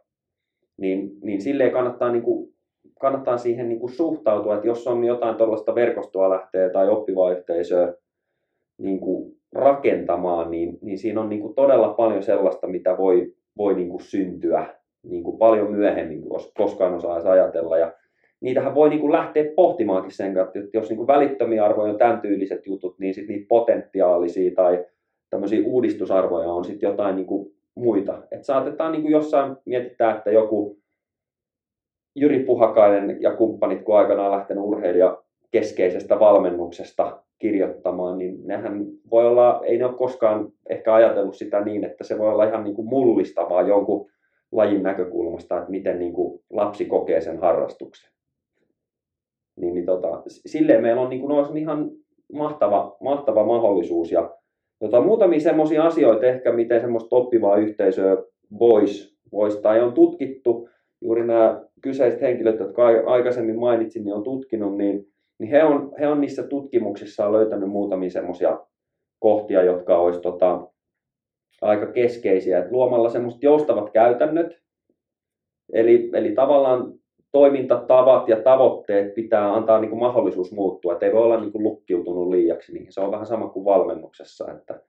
Niin, 0.77 1.11
niin 1.23 1.43
silleen 1.43 1.73
kannattaa, 1.73 2.13
niin 2.13 2.23
kuin, 2.23 2.55
kannattaa 3.01 3.39
siihen 3.39 3.69
niin 3.69 3.81
kuin 3.81 3.93
suhtautua, 3.93 4.55
että 4.55 4.67
jos 4.67 4.87
on 4.87 5.05
jotain 5.05 5.37
tuollaista 5.37 5.75
verkostoa 5.75 6.31
lähtee 6.31 6.71
tai 6.71 6.89
oppivaa 6.89 7.33
yhteisöä 7.33 7.95
niin 8.79 9.01
kuin 9.01 9.37
rakentamaan, 9.53 10.51
niin, 10.51 10.79
niin 10.83 10.99
siinä 10.99 11.21
on 11.21 11.29
niin 11.29 11.43
kuin 11.43 11.55
todella 11.55 11.89
paljon 11.89 12.23
sellaista, 12.23 12.67
mitä 12.67 12.99
voi, 12.99 13.35
voi 13.59 13.75
niin 13.75 13.89
kuin 13.89 14.03
syntyä 14.03 14.67
niin 15.03 15.25
kuin 15.25 15.39
paljon 15.39 15.73
myöhemmin, 15.73 16.23
kuin 16.23 16.41
koskaan 16.57 16.95
osaisi 16.95 17.29
ajatella. 17.29 17.79
Ja 17.79 17.93
niitähän 18.43 18.75
voi 18.75 18.89
niin 18.89 19.13
lähteä 19.13 19.45
pohtimaankin 19.57 20.13
sen 20.13 20.35
kautta, 20.35 20.59
että 20.59 20.79
jos 20.79 20.91
niin 20.91 21.07
välittömiä 21.07 21.65
arvoja 21.65 21.93
on 21.93 21.99
tämän 21.99 22.21
tyyliset 22.21 22.67
jutut, 22.67 22.99
niin 22.99 23.15
sitten 23.15 23.37
niitä 23.37 23.49
potentiaalisia 23.49 24.55
tai 24.55 24.85
tämmöisiä 25.31 25.67
uudistusarvoja 25.67 26.53
on 26.53 26.65
sitten 26.65 26.89
jotain 26.89 27.17
niin 27.17 27.53
muita. 27.75 28.23
Et 28.31 28.45
saatetaan 28.45 28.93
niin 28.93 29.11
jossain 29.11 29.57
mietittää, 29.65 30.17
että 30.17 30.31
joku 30.31 30.79
Jyri 32.15 32.39
Puhakainen 32.45 33.23
ja 33.23 33.37
kumppanit, 33.37 33.83
kun 33.83 33.99
aikanaan 33.99 34.33
lähtenyt 34.33 34.65
urheilija 34.65 35.23
keskeisestä 35.51 36.21
valmennuksesta 36.21 37.23
kirjoittamaan, 37.39 38.19
niin 38.19 38.47
nehän 38.47 38.87
voi 39.11 39.27
olla, 39.27 39.63
ei 39.65 39.79
ne 39.79 39.85
ole 39.85 39.95
koskaan 39.95 40.53
ehkä 40.69 40.95
ajatellut 40.95 41.37
sitä 41.37 41.61
niin, 41.61 41.85
että 41.85 42.05
se 42.05 42.19
voi 42.19 42.29
olla 42.29 42.45
ihan 42.45 42.65
niin 42.65 42.77
kuin 42.77 42.89
mullistavaa 42.89 43.63
jonkun 43.63 44.11
lajin 44.53 44.83
näkökulmasta, 44.83 45.59
että 45.59 45.71
miten 45.71 45.99
niin 45.99 46.13
kuin 46.13 46.41
lapsi 46.51 46.85
kokee 46.85 47.21
sen 47.21 47.39
harrastuksen. 47.39 48.13
Niin, 49.57 49.75
niin 49.75 49.87
tota, 49.87 50.23
silleen 50.27 50.83
meillä 50.83 51.03
on, 51.03 51.11
niin 51.11 51.21
kuin, 51.21 51.33
on 51.33 51.57
ihan 51.57 51.91
mahtava, 52.33 52.97
mahtava 53.01 53.47
mahdollisuus. 53.47 54.13
Ja 54.13 54.31
tota, 54.79 55.01
muutamia 55.01 55.41
semmoisia 55.41 55.85
asioita 55.85 56.27
ehkä, 56.27 56.53
miten 56.53 56.81
semmoista 56.81 57.17
oppivaa 57.17 57.57
yhteisöä 57.57 58.17
voisi, 58.59 59.19
vois, 59.33 59.57
tai 59.57 59.81
on 59.81 59.93
tutkittu, 59.93 60.69
juuri 61.01 61.27
nämä 61.27 61.63
kyseiset 61.83 62.21
henkilöt, 62.21 62.59
jotka 62.59 62.87
aikaisemmin 63.07 63.59
mainitsin, 63.59 64.05
niin 64.05 64.15
on 64.15 64.25
tutkinut, 64.25 64.77
niin 64.77 65.13
niin 65.43 65.51
he 65.51 65.65
on, 65.65 65.93
he 66.01 66.09
on 66.09 66.21
niissä 66.21 66.43
tutkimuksissa 66.43 67.33
löytänyt 67.33 67.69
muutamia 67.69 68.11
semmoisia 68.11 68.61
kohtia, 69.19 69.63
jotka 69.63 69.99
olisi 69.99 70.21
tota, 70.21 70.69
aika 71.61 71.87
keskeisiä. 71.87 72.59
Et 72.59 72.71
luomalla 72.71 73.09
semmoiset 73.09 73.43
joustavat 73.43 73.91
käytännöt, 73.91 74.59
eli, 75.73 76.11
eli 76.13 76.33
tavallaan 76.33 76.93
toimintatavat 77.33 78.29
ja 78.29 78.43
tavoitteet 78.43 79.15
pitää 79.15 79.55
antaa 79.55 79.81
niin 79.81 79.91
kuin 79.91 80.01
mahdollisuus 80.01 80.53
muuttua, 80.53 80.93
että 80.93 81.07
ei 81.07 81.13
voi 81.13 81.23
olla 81.23 81.41
niin 81.41 81.53
kuin 81.53 81.63
lukkiutunut 81.63 82.29
liiaksi. 82.29 82.73
Niin 82.73 82.87
se 82.91 83.01
on 83.01 83.11
vähän 83.11 83.27
sama 83.27 83.49
kuin 83.49 83.65
valmennuksessa, 83.65 84.53
että 84.53 84.83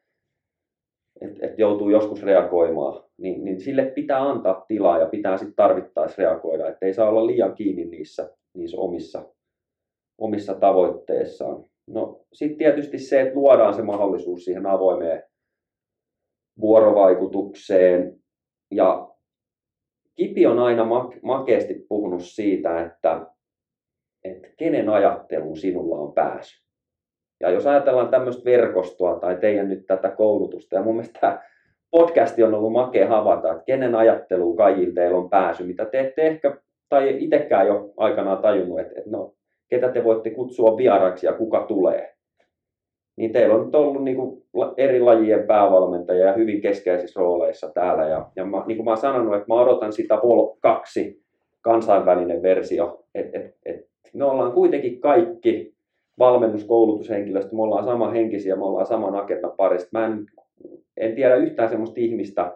et, 1.22 1.44
et 1.44 1.60
joutuu 1.60 1.90
joskus 1.90 2.24
reagoimaan, 2.24 3.04
niin, 3.18 3.46
niin 3.46 3.62
sille 3.62 3.86
pitää 3.86 4.30
antaa 4.30 4.66
tilaa 4.68 5.00
ja 5.00 5.06
pitää 5.06 5.38
sitten 5.38 5.56
tarvittaessa 5.56 6.22
reagoida, 6.22 6.70
että 6.70 6.86
ei 6.86 6.94
saa 6.94 7.10
olla 7.10 7.28
liian 7.28 7.56
kiinni 7.56 7.86
niissä, 7.86 8.30
niissä 8.54 8.78
omissa 8.78 9.34
omissa 10.18 10.56
tavoitteissaan. 10.56 11.66
No 11.88 12.26
sitten 12.34 12.58
tietysti 12.58 13.00
se, 13.00 13.22
että 13.22 13.36
luodaan 13.36 13.74
se 13.74 13.82
mahdollisuus 13.82 14.46
siihen 14.46 14.66
avoimeen 14.66 15.24
vuorovaikutukseen. 16.62 18.20
Ja 18.72 19.13
Kipi 20.16 20.46
on 20.46 20.60
aina 20.60 20.88
makeasti 21.24 21.86
puhunut 21.90 22.24
siitä, 22.24 22.82
että, 22.82 23.26
että 24.24 24.48
kenen 24.58 24.90
ajatteluun 24.90 25.58
sinulla 25.58 25.98
on 25.98 26.14
pääsy. 26.14 26.64
Ja 27.40 27.50
jos 27.50 27.68
ajatellaan 27.68 28.10
tämmöistä 28.10 28.46
verkostoa 28.46 29.20
tai 29.20 29.38
teidän 29.38 29.70
nyt 29.70 29.86
tätä 29.86 30.10
koulutusta, 30.10 30.76
ja 30.76 30.82
mun 30.82 30.96
mielestä 30.96 31.20
tämä 31.20 31.42
podcasti 31.92 32.44
on 32.44 32.54
ollut 32.54 32.72
makea 32.72 33.08
havaita, 33.08 33.52
että 33.52 33.64
kenen 33.66 33.96
ajatteluun 33.96 34.58
kaikilla 34.58 34.94
teillä 34.94 35.18
on 35.18 35.30
pääsy, 35.30 35.64
mitä 35.64 35.86
te 35.86 36.00
ette 36.00 36.28
ehkä 36.28 36.58
tai 36.90 37.24
itsekään 37.24 37.68
jo 37.68 37.94
aikanaan 37.98 38.38
tajunnut, 38.38 38.80
että, 38.80 38.94
että 38.98 39.10
no, 39.10 39.34
ketä 39.70 39.90
te 39.90 40.04
voitte 40.04 40.30
kutsua 40.30 40.78
vieraiksi 40.78 41.26
ja 41.26 41.34
kuka 41.34 41.66
tulee. 41.68 42.13
Niin 43.16 43.32
teillä 43.32 43.56
on 43.56 43.66
nyt 43.66 43.76
ollut 43.76 44.04
niin 44.04 44.18
kuin 44.18 44.44
eri 44.78 45.00
lajien 45.00 45.48
päävalmentajia 45.48 46.34
hyvin 46.34 46.62
keskeisissä 46.62 47.20
rooleissa 47.20 47.70
täällä. 47.70 48.04
Ja, 48.04 48.30
ja 48.36 48.46
mä, 48.46 48.64
niin 48.68 48.78
kuin 48.78 48.86
mä 48.86 48.92
oon 48.92 48.98
sanonut, 48.98 49.34
että 49.34 49.48
mä 49.48 49.62
odotan 49.62 49.94
sitä 49.94 50.16
Vol 50.16 50.56
2 50.62 51.24
kansainvälinen 51.62 52.42
versio. 52.42 53.06
Et, 53.16 53.36
et, 53.36 53.56
et 53.66 53.86
me 54.14 54.26
ollaan 54.26 54.52
kuitenkin 54.52 55.00
kaikki 55.00 55.74
valmennuskoulutushenkilöstö, 56.20 57.56
me 57.56 57.62
ollaan 57.62 57.84
sama 57.84 58.12
henkisiä, 58.12 58.56
me 58.56 58.66
ollaan 58.66 58.86
saman 58.86 59.16
agendan 59.16 59.52
parista. 59.58 59.90
Mä 59.92 60.06
en, 60.06 60.26
en 60.98 61.16
tiedä 61.16 61.36
yhtään 61.36 61.70
sellaista 61.70 62.00
ihmistä, 62.00 62.54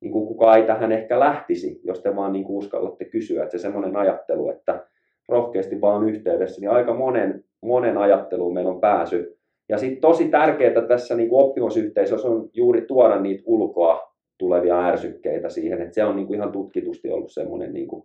niin 0.00 0.12
kuin 0.12 0.26
kuka 0.26 0.56
ei 0.56 0.66
tähän 0.66 0.92
ehkä 0.92 1.20
lähtisi, 1.20 1.80
jos 1.84 2.00
te 2.00 2.16
vaan 2.16 2.32
niin 2.32 2.44
kuin 2.44 2.56
uskallatte 2.56 3.04
kysyä. 3.04 3.42
Että 3.42 3.58
se 3.58 3.62
semmoinen 3.62 3.96
ajattelu, 3.96 4.50
että 4.50 4.86
rohkeasti 5.28 5.80
vaan 5.80 6.08
yhteydessä, 6.08 6.60
niin 6.60 6.70
aika 6.70 6.94
monen, 6.94 7.44
monen 7.60 7.98
ajatteluun 7.98 8.54
meillä 8.54 8.70
on 8.70 8.80
pääsy. 8.80 9.38
Ja 9.68 9.78
sitten 9.78 10.00
tosi 10.00 10.28
tärkeää 10.28 10.86
tässä 10.88 11.14
niin 11.14 11.28
oppimusyhteisössä 11.32 12.28
on 12.28 12.48
juuri 12.52 12.82
tuoda 12.82 13.20
niitä 13.20 13.42
ulkoa 13.46 14.14
tulevia 14.38 14.86
ärsykkeitä 14.86 15.48
siihen, 15.48 15.80
että 15.80 15.94
se 15.94 16.04
on 16.04 16.16
niin 16.16 16.26
kuin 16.26 16.36
ihan 16.36 16.52
tutkitusti 16.52 17.10
ollut 17.10 17.32
semmoinen 17.32 17.72
niin 17.72 17.88
kuin, 17.88 18.04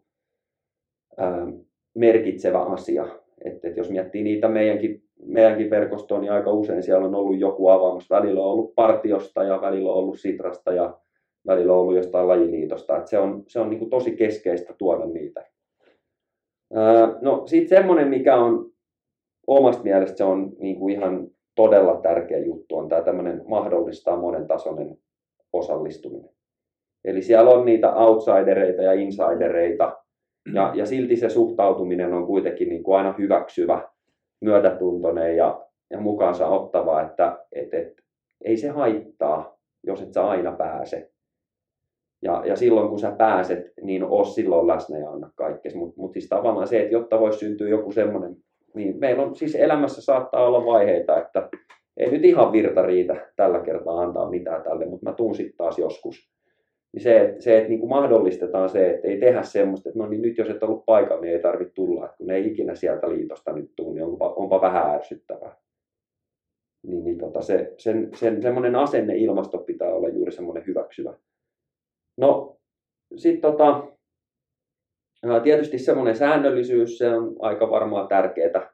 ää, 1.18 1.47
merkitsevä 1.95 2.62
asia. 2.64 3.07
Että, 3.45 3.68
että 3.68 3.80
jos 3.80 3.89
miettii 3.89 4.24
niitä 4.24 4.47
meidänkin, 4.47 5.03
meidänkin 5.26 5.70
verkostoa, 5.70 6.20
niin 6.20 6.32
aika 6.32 6.51
usein 6.51 6.84
siellä 6.84 7.07
on 7.07 7.16
ollut 7.16 7.39
joku 7.39 7.70
avaamus. 7.70 8.10
Välillä 8.10 8.43
on 8.43 8.51
ollut 8.51 8.76
partiosta 8.76 9.43
ja 9.43 9.62
välillä 9.62 9.91
on 9.91 9.97
ollut 9.97 10.20
sitrasta 10.20 10.74
ja 10.74 10.99
välillä 11.47 11.74
on 11.74 11.80
ollut 11.80 11.95
jostain 11.95 12.28
lajiliitosta. 12.28 12.97
Että 12.97 13.10
se 13.10 13.18
on, 13.18 13.43
se 13.47 13.60
on 13.60 13.70
niin 13.70 13.80
kuin 13.80 13.89
tosi 13.89 14.16
keskeistä 14.16 14.74
tuoda 14.78 15.05
niitä. 15.05 15.45
no 17.22 17.43
sitten 17.47 17.78
semmoinen, 17.78 18.07
mikä 18.07 18.36
on 18.36 18.72
omasta 19.47 19.84
mielestä 19.84 20.18
se 20.18 20.24
on 20.24 20.51
niin 20.60 20.80
kuin 20.80 20.93
ihan 20.93 21.28
todella 21.60 22.01
tärkeä 22.01 22.38
juttu, 22.38 22.78
on 22.78 22.89
tämä 22.89 23.01
tämmöinen 23.01 23.41
mahdollistaa 23.47 24.18
monen 24.18 24.47
tasoinen 24.47 24.97
osallistuminen. 25.53 26.30
Eli 27.05 27.22
siellä 27.22 27.49
on 27.49 27.66
niitä 27.66 27.95
outsidereita 27.95 28.82
ja 28.82 28.93
insidereita, 28.93 29.97
ja, 30.53 30.72
ja 30.76 30.86
silti 30.86 31.16
se 31.16 31.30
suhtautuminen 31.30 32.14
on 32.14 32.28
kuitenkin 32.28 32.70
niin 32.70 32.84
kuin 32.84 32.97
aina 32.97 33.16
hyväksyvä, 33.18 33.89
myötätuntoinen 34.41 35.38
ja, 35.38 35.66
ja 35.89 35.99
mukaansa 35.99 36.47
ottava, 36.47 37.01
että 37.01 37.45
et, 37.51 37.74
et, 37.74 37.93
ei 38.45 38.57
se 38.57 38.68
haittaa, 38.70 39.57
jos 39.84 40.01
et 40.01 40.14
sä 40.14 40.28
aina 40.28 40.51
pääse. 40.51 41.12
Ja, 42.22 42.43
ja 42.45 42.55
silloin 42.55 42.89
kun 42.89 42.99
sä 42.99 43.12
pääset, 43.12 43.74
niin 43.82 44.03
oo 44.03 44.24
silloin 44.24 44.68
läsnä 44.68 44.97
ja 44.97 45.12
anna 45.12 45.32
kaikkea. 45.36 45.72
Mutta 45.76 46.01
mut 46.01 46.14
siis 46.14 46.30
tavallaan 46.30 46.68
se, 46.68 46.80
että 46.80 46.93
jotta 46.93 47.20
voisi 47.20 47.39
syntyä 47.39 47.70
joku 47.70 47.91
semmoinen, 47.91 48.36
niin 48.76 48.99
meillä 48.99 49.24
on 49.24 49.36
siis 49.36 49.55
elämässä 49.55 50.01
saattaa 50.01 50.47
olla 50.47 50.65
vaiheita, 50.65 51.17
että 51.22 51.49
ei 51.97 52.11
nyt 52.11 52.26
ihan 52.26 52.51
virta 52.51 52.82
riitä 52.82 53.32
tällä 53.36 53.59
kertaa 53.59 54.01
antaa 54.01 54.30
mitään 54.30 54.63
tälle, 54.63 54.86
mutta 54.86 55.09
mä 55.09 55.15
tuun 55.15 55.36
sitten 55.36 55.57
taas 55.57 55.78
joskus. 55.78 56.30
Niin 56.93 57.03
se, 57.03 57.22
että, 57.22 57.41
se, 57.41 57.57
että 57.57 57.70
niin 57.70 57.80
kuin 57.80 57.89
mahdollistetaan 57.89 58.70
se, 58.70 58.89
että 58.89 59.07
ei 59.07 59.20
tehdä 59.20 59.43
semmoista, 59.43 59.89
että 59.89 59.99
no 59.99 60.09
niin 60.09 60.22
nyt 60.22 60.38
jos 60.38 60.49
et 60.49 60.63
ollut 60.63 60.86
paikalla, 60.86 61.22
niin 61.22 61.34
ei 61.34 61.41
tarvitse 61.41 61.74
tulla. 61.74 62.05
Että 62.05 62.17
kun 62.17 62.32
ei 62.32 62.47
ikinä 62.47 62.76
sieltä 62.76 63.09
liitosta 63.09 63.53
nyt 63.53 63.72
tule, 63.76 63.93
niin 63.93 64.03
onpa, 64.03 64.30
onpa 64.30 64.61
vähän 64.61 64.95
ärsyttävää. 64.95 65.55
Niin, 66.88 67.03
niin 67.03 67.17
tota, 67.17 67.41
se, 67.41 67.74
sen, 67.78 68.09
sen, 68.15 68.41
semmoinen 68.41 68.76
asenne 68.76 69.17
ilmasto 69.17 69.57
pitää 69.57 69.93
olla 69.93 70.09
juuri 70.09 70.32
semmoinen 70.32 70.65
hyväksyvä. 70.67 71.13
No, 72.17 72.57
sitten 73.15 73.51
tota, 73.51 73.88
tietysti 75.43 75.80
semmoinen 75.80 76.15
säännöllisyys, 76.15 76.97
se 76.97 77.09
on 77.09 77.36
aika 77.39 77.70
varmaan 77.70 78.07
tärkeää, 78.07 78.74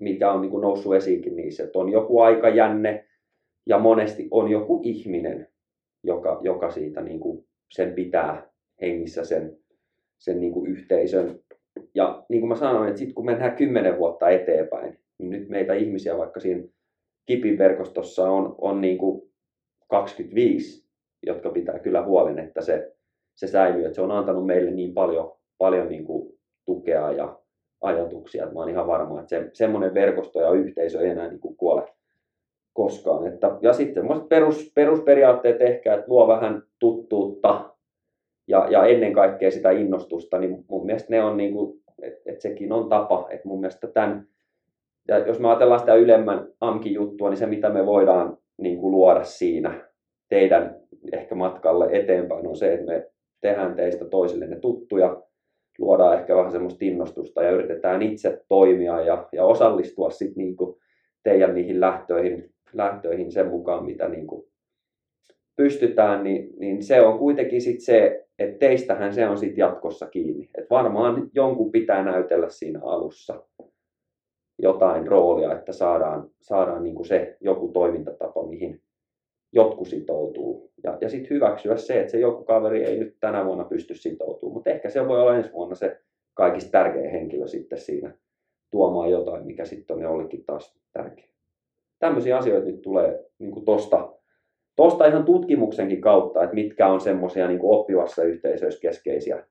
mikä 0.00 0.32
on 0.32 0.40
niin 0.40 0.50
kuin 0.50 0.62
noussut 0.62 0.94
esiinkin 0.94 1.36
niissä, 1.36 1.64
että 1.64 1.78
on 1.78 1.88
joku 1.88 2.20
aikajänne 2.20 3.08
ja 3.66 3.78
monesti 3.78 4.28
on 4.30 4.50
joku 4.50 4.80
ihminen, 4.84 5.48
joka, 6.04 6.40
joka 6.42 6.70
siitä 6.70 7.00
niin 7.00 7.20
kuin 7.20 7.46
sen 7.70 7.92
pitää 7.92 8.50
hengissä 8.80 9.24
sen, 9.24 9.56
sen 10.18 10.40
niin 10.40 10.52
kuin 10.52 10.70
yhteisön. 10.70 11.40
Ja 11.94 12.24
niin 12.28 12.40
kuin 12.40 12.48
mä 12.48 12.56
sanoin, 12.56 12.88
että 12.88 12.98
sitten 12.98 13.14
kun 13.14 13.26
mennään 13.26 13.56
kymmenen 13.56 13.98
vuotta 13.98 14.28
eteenpäin, 14.28 14.98
niin 15.18 15.30
nyt 15.30 15.48
meitä 15.48 15.74
ihmisiä 15.74 16.18
vaikka 16.18 16.40
siinä 16.40 16.62
kipiverkostossa 17.26 18.30
on, 18.30 18.54
on 18.58 18.80
niin 18.80 18.98
kuin 18.98 19.32
25, 19.88 20.88
jotka 21.26 21.50
pitää 21.50 21.78
kyllä 21.78 22.04
huolen, 22.04 22.38
että 22.38 22.60
se, 22.60 22.96
se 23.34 23.46
säilyy. 23.46 23.84
Että 23.84 23.94
se 23.94 24.02
on 24.02 24.10
antanut 24.10 24.46
meille 24.46 24.70
niin 24.70 24.94
paljon, 24.94 25.37
paljon 25.58 25.88
niin 25.88 26.04
kuin 26.04 26.38
tukea 26.66 27.12
ja 27.12 27.38
ajatuksia, 27.80 28.46
mä 28.46 28.60
oon 28.60 28.68
ihan 28.68 28.86
varma, 28.86 29.20
että 29.20 29.28
se, 29.28 29.50
semmoinen 29.52 29.94
verkosto 29.94 30.40
ja 30.40 30.50
yhteisö 30.50 31.00
ei 31.00 31.10
enää 31.10 31.28
niin 31.28 31.40
kuin 31.40 31.56
kuole 31.56 31.82
koskaan. 32.72 33.26
Että, 33.26 33.58
ja 33.62 33.72
sitten 33.72 34.04
perus, 34.28 34.72
perusperiaatteet 34.74 35.62
ehkä, 35.62 35.94
että 35.94 36.06
luo 36.08 36.28
vähän 36.28 36.62
tuttuutta 36.78 37.74
ja, 38.48 38.66
ja 38.70 38.86
ennen 38.86 39.12
kaikkea 39.12 39.50
sitä 39.50 39.70
innostusta, 39.70 40.38
niin 40.38 40.64
mun 40.68 40.86
mielestä 40.86 41.10
ne 41.10 41.24
on 41.24 41.36
niin 41.36 41.52
kuin, 41.52 41.80
että, 42.02 42.20
että 42.26 42.42
sekin 42.42 42.72
on 42.72 42.88
tapa, 42.88 43.26
että 43.30 43.48
mun 43.48 43.60
mielestä 43.60 43.86
tämän, 43.86 44.26
ja 45.08 45.18
jos 45.18 45.40
me 45.40 45.48
ajatellaan 45.48 45.80
sitä 45.80 45.94
ylemmän 45.94 46.48
AMKI-juttua, 46.60 47.30
niin 47.30 47.38
se 47.38 47.46
mitä 47.46 47.70
me 47.70 47.86
voidaan 47.86 48.38
niin 48.56 48.78
kuin 48.78 48.90
luoda 48.90 49.24
siinä 49.24 49.88
teidän 50.28 50.76
ehkä 51.12 51.34
matkalle 51.34 51.88
eteenpäin 51.92 52.46
on 52.46 52.56
se, 52.56 52.72
että 52.74 52.86
me 52.86 53.10
tehdään 53.40 53.74
teistä 53.74 54.04
toisillenne 54.04 54.56
tuttuja, 54.56 55.22
luodaan 55.78 56.18
ehkä 56.18 56.36
vähän 56.36 56.52
semmoista 56.52 56.84
innostusta 56.84 57.42
ja 57.42 57.50
yritetään 57.50 58.02
itse 58.02 58.44
toimia 58.48 59.00
ja, 59.00 59.28
ja 59.32 59.44
osallistua 59.44 60.10
sitten 60.10 60.44
niin 60.44 60.56
teidän 61.22 61.54
niihin 61.54 61.80
lähtöihin 61.80 62.50
lähtöihin 62.72 63.32
sen 63.32 63.48
mukaan, 63.48 63.84
mitä 63.84 64.08
niin 64.08 64.26
kuin 64.26 64.46
pystytään, 65.56 66.24
niin, 66.24 66.50
niin 66.58 66.82
se 66.82 67.00
on 67.00 67.18
kuitenkin 67.18 67.60
sit 67.60 67.80
se, 67.80 68.26
että 68.38 68.58
teistähän 68.58 69.14
se 69.14 69.28
on 69.28 69.38
sitten 69.38 69.58
jatkossa 69.58 70.06
kiinni. 70.06 70.50
Et 70.58 70.70
varmaan 70.70 71.30
jonkun 71.34 71.72
pitää 71.72 72.04
näytellä 72.04 72.48
siinä 72.48 72.80
alussa 72.82 73.44
jotain 74.58 75.06
roolia, 75.06 75.58
että 75.58 75.72
saadaan, 75.72 76.30
saadaan 76.40 76.82
niin 76.82 76.94
kuin 76.94 77.06
se 77.06 77.36
joku 77.40 77.68
toimintatapa, 77.68 78.46
mihin 78.46 78.80
jotkut 79.52 79.88
sitoutuu. 79.88 80.72
Ja, 80.84 80.98
ja 81.00 81.08
sitten 81.08 81.30
hyväksyä 81.30 81.76
se, 81.76 82.00
että 82.00 82.10
se 82.10 82.18
joku 82.18 82.44
kaveri 82.44 82.84
ei 82.84 82.98
nyt 82.98 83.16
tänä 83.20 83.44
vuonna 83.44 83.64
pysty 83.64 83.94
sitoutumaan, 83.94 84.54
mutta 84.54 84.70
ehkä 84.70 84.90
se 84.90 85.08
voi 85.08 85.20
olla 85.20 85.36
ensi 85.36 85.52
vuonna 85.52 85.74
se 85.74 86.00
kaikista 86.34 86.70
tärkein 86.70 87.10
henkilö 87.10 87.46
sitten 87.46 87.78
siinä 87.78 88.14
tuomaan 88.70 89.10
jotain, 89.10 89.46
mikä 89.46 89.64
sitten 89.64 89.96
on 89.96 90.02
jollekin 90.02 90.44
taas 90.44 90.78
tärkeä 90.92 91.28
tämmöisiä 91.98 92.38
asioita 92.38 92.66
nyt 92.66 92.82
tulee 92.82 93.24
niin 93.38 93.52
kuin 93.52 93.64
tosta, 93.64 95.06
ihan 95.08 95.24
tutkimuksenkin 95.24 96.00
kautta, 96.00 96.42
että 96.42 96.54
mitkä 96.54 96.86
on 96.86 97.00
semmoisia 97.00 97.48
niin 97.48 97.60
oppivassa 97.62 98.22
yhteisöissä 98.22 98.80
keskeisiä 98.80 99.46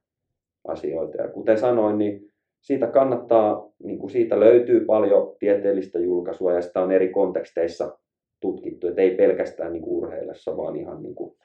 asioita. 0.67 1.21
Ja 1.21 1.27
kuten 1.27 1.57
sanoin, 1.57 1.97
niin 1.97 2.31
siitä 2.61 2.87
kannattaa, 2.87 3.71
niin 3.83 4.09
siitä 4.09 4.39
löytyy 4.39 4.85
paljon 4.85 5.35
tieteellistä 5.39 5.99
julkaisua 5.99 6.53
ja 6.53 6.61
sitä 6.61 6.81
on 6.81 6.91
eri 6.91 7.09
konteksteissa 7.09 7.97
tutkittu, 8.39 8.87
että 8.87 9.01
ei 9.01 9.15
pelkästään 9.15 9.73
niin 9.73 9.83
kuin 9.83 9.97
urheilessa, 9.97 10.57
vaan 10.57 10.75
ihan 10.75 11.03
niin 11.03 11.15
kuin 11.15 11.35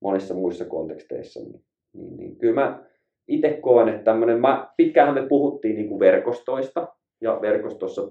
monissa 0.00 0.34
muissa 0.34 0.64
konteksteissa. 0.64 1.40
Niin, 1.40 1.64
niin, 1.92 2.16
niin. 2.16 2.36
Kyllä 2.36 2.54
mä 2.54 2.84
itse 3.28 3.52
koen, 3.52 3.88
että 3.88 4.04
tämmöinen, 4.04 4.40
mä, 4.40 4.72
pitkään 4.76 5.14
me 5.14 5.26
puhuttiin 5.28 5.76
niin 5.76 5.88
kuin 5.88 6.00
verkostoista, 6.00 6.88
ja 7.20 7.38
verkostossa 7.40 8.02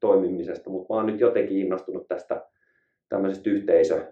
toimimisesta, 0.00 0.70
mutta 0.70 0.94
mä 0.94 0.96
oon 0.96 1.06
nyt 1.06 1.20
jotenkin 1.20 1.58
innostunut 1.58 2.08
tästä 2.08 2.46
tämmöisestä 3.08 3.50
yhteisö, 3.50 4.06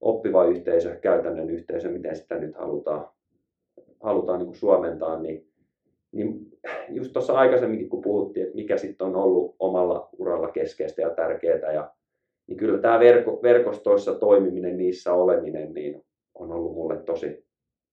oppiva 0.00 0.44
yhteisö, 0.44 0.96
käytännön 0.96 1.50
yhteisö, 1.50 1.88
miten 1.88 2.16
sitä 2.16 2.38
nyt 2.38 2.56
halutaan, 2.56 3.08
halutaan 4.02 4.38
niin 4.38 4.46
kuin 4.46 4.56
suomentaa, 4.56 5.22
niin, 5.22 5.48
niin 6.12 6.58
just 6.88 7.12
tuossa 7.12 7.32
aikaisemminkin, 7.32 7.88
kun 7.88 8.02
puhuttiin, 8.02 8.46
että 8.46 8.56
mikä 8.56 8.76
sitten 8.76 9.06
on 9.06 9.16
ollut 9.16 9.56
omalla 9.58 10.08
uralla 10.18 10.48
keskeistä 10.48 11.02
ja 11.02 11.10
tärkeää, 11.10 11.72
ja, 11.72 11.94
niin 12.46 12.56
kyllä 12.56 12.78
tämä 12.78 13.00
verko, 13.00 13.40
verkostoissa 13.42 14.14
toimiminen, 14.14 14.76
niissä 14.76 15.14
oleminen, 15.14 15.74
niin 15.74 16.02
on 16.34 16.52
ollut 16.52 16.74
mulle 16.74 16.96
tosi, 16.96 17.44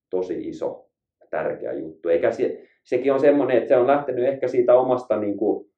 tosi 0.10 0.48
iso 0.48 0.90
tärkeä 1.30 1.74
juttu. 1.74 2.10
Eikä 2.10 2.32
se, 2.32 2.64
sekin 2.84 3.14
on 3.14 3.20
semmoinen, 3.20 3.58
että 3.58 3.68
se 3.68 3.78
on 3.78 3.88
lähtenyt 3.88 4.28
ehkä 4.28 4.48
siitä 4.48 4.76
omasta 4.76 5.20
niin 5.20 5.38
kuin, 5.38 5.70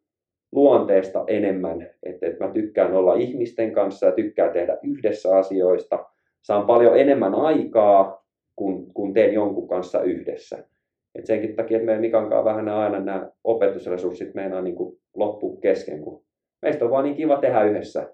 luonteesta 0.52 1.24
enemmän, 1.28 1.90
että, 2.04 2.28
että 2.28 2.46
mä 2.46 2.52
tykkään 2.52 2.94
olla 2.94 3.16
ihmisten 3.16 3.72
kanssa 3.72 4.06
ja 4.06 4.12
tykkään 4.12 4.54
tehdä 4.54 4.78
yhdessä 4.84 5.38
asioista. 5.38 6.06
Saan 6.42 6.66
paljon 6.66 7.00
enemmän 7.00 7.36
aikaa, 7.36 8.26
kun, 8.56 8.94
kun 8.94 9.14
teen 9.14 9.34
jonkun 9.34 9.68
kanssa 9.68 10.02
yhdessä. 10.02 10.68
Et 11.16 11.26
senkin 11.26 11.56
takia, 11.56 11.78
että 11.78 11.86
meidän 11.86 12.02
Mikan 12.02 12.30
kanssa 12.30 12.46
vähän 12.46 12.70
aina 12.70 13.00
nämä 13.00 13.30
opetusresurssit 13.44 14.34
meinaa 14.34 14.62
niin 14.62 14.76
loppua 15.16 15.58
kesken, 15.62 16.02
kun 16.02 16.24
meistä 16.62 16.86
on 16.86 16.92
vaan 16.92 17.04
niin 17.04 17.16
kiva 17.16 17.38
tehdä 17.38 17.64
yhdessä, 17.64 18.14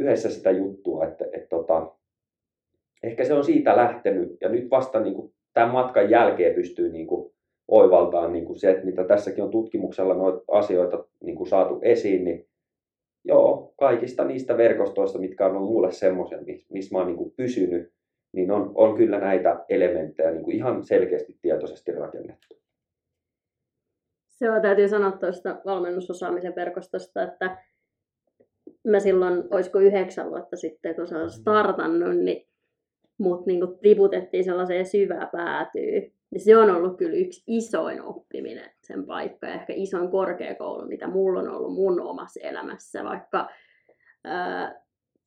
yhdessä 0.00 0.30
sitä 0.30 0.50
juttua, 0.50 1.06
että, 1.06 1.24
että 1.32 1.48
tota, 1.48 1.92
ehkä 3.02 3.24
se 3.24 3.34
on 3.34 3.44
siitä 3.44 3.76
lähtenyt 3.76 4.36
ja 4.40 4.48
nyt 4.48 4.70
vasta 4.70 5.00
niin 5.00 5.14
kuin 5.14 5.32
tämän 5.52 5.70
matkan 5.70 6.10
jälkeen 6.10 6.54
pystyy 6.54 6.92
niin 6.92 7.06
kuin 7.06 7.32
oivaltaa 7.68 8.28
niin 8.28 8.44
kuin 8.44 8.58
se, 8.58 8.70
että 8.70 8.84
mitä 8.84 9.04
tässäkin 9.04 9.44
on 9.44 9.50
tutkimuksella 9.50 10.14
noita 10.14 10.44
asioita 10.48 11.04
niin 11.24 11.36
kuin 11.36 11.48
saatu 11.48 11.78
esiin, 11.82 12.24
niin 12.24 12.46
joo, 13.24 13.74
kaikista 13.78 14.24
niistä 14.24 14.56
verkostoista, 14.56 15.18
mitkä 15.18 15.46
on 15.46 15.62
mulle 15.62 15.92
semmoisia, 15.92 16.38
missä 16.68 16.94
mä 16.94 16.98
oon 16.98 17.06
niin 17.06 17.16
kuin 17.16 17.32
pysynyt, 17.36 17.92
niin 18.32 18.50
on, 18.50 18.72
on 18.74 18.96
kyllä 18.96 19.20
näitä 19.20 19.64
elementtejä 19.68 20.30
niin 20.30 20.44
kuin 20.44 20.56
ihan 20.56 20.84
selkeästi 20.84 21.38
tietoisesti 21.42 21.92
rakennettu. 21.92 22.60
On, 24.48 24.62
täytyy 24.62 24.88
sanoa 24.88 25.12
tuosta 25.12 25.60
valmennusosaamisen 25.64 26.54
verkostosta, 26.56 27.22
että 27.22 27.56
mä 28.84 29.00
silloin, 29.00 29.44
olisiko 29.50 29.78
yhdeksän 29.78 30.30
vuotta 30.30 30.56
sitten, 30.56 30.94
kun 30.94 31.08
se 31.08 31.16
on 31.16 31.30
startannut, 31.30 32.16
niin 32.16 32.46
mut 33.18 33.46
niin 33.46 33.60
kuin 33.60 33.78
tiputettiin 33.78 34.44
sellaiseen 34.44 34.86
syvään 34.86 35.28
päätyyn. 35.32 36.12
Ja 36.32 36.40
se 36.40 36.56
on 36.56 36.70
ollut 36.70 36.98
kyllä 36.98 37.16
yksi 37.16 37.42
isoin 37.46 38.02
oppiminen, 38.02 38.70
sen 38.82 39.06
paikka 39.06 39.46
ja 39.46 39.54
ehkä 39.54 39.72
isoin 39.76 40.10
korkeakoulu, 40.10 40.86
mitä 40.86 41.08
mulla 41.08 41.40
on 41.40 41.48
ollut 41.48 41.74
mun 41.74 42.00
omassa 42.00 42.40
elämässä, 42.42 43.04
vaikka 43.04 43.48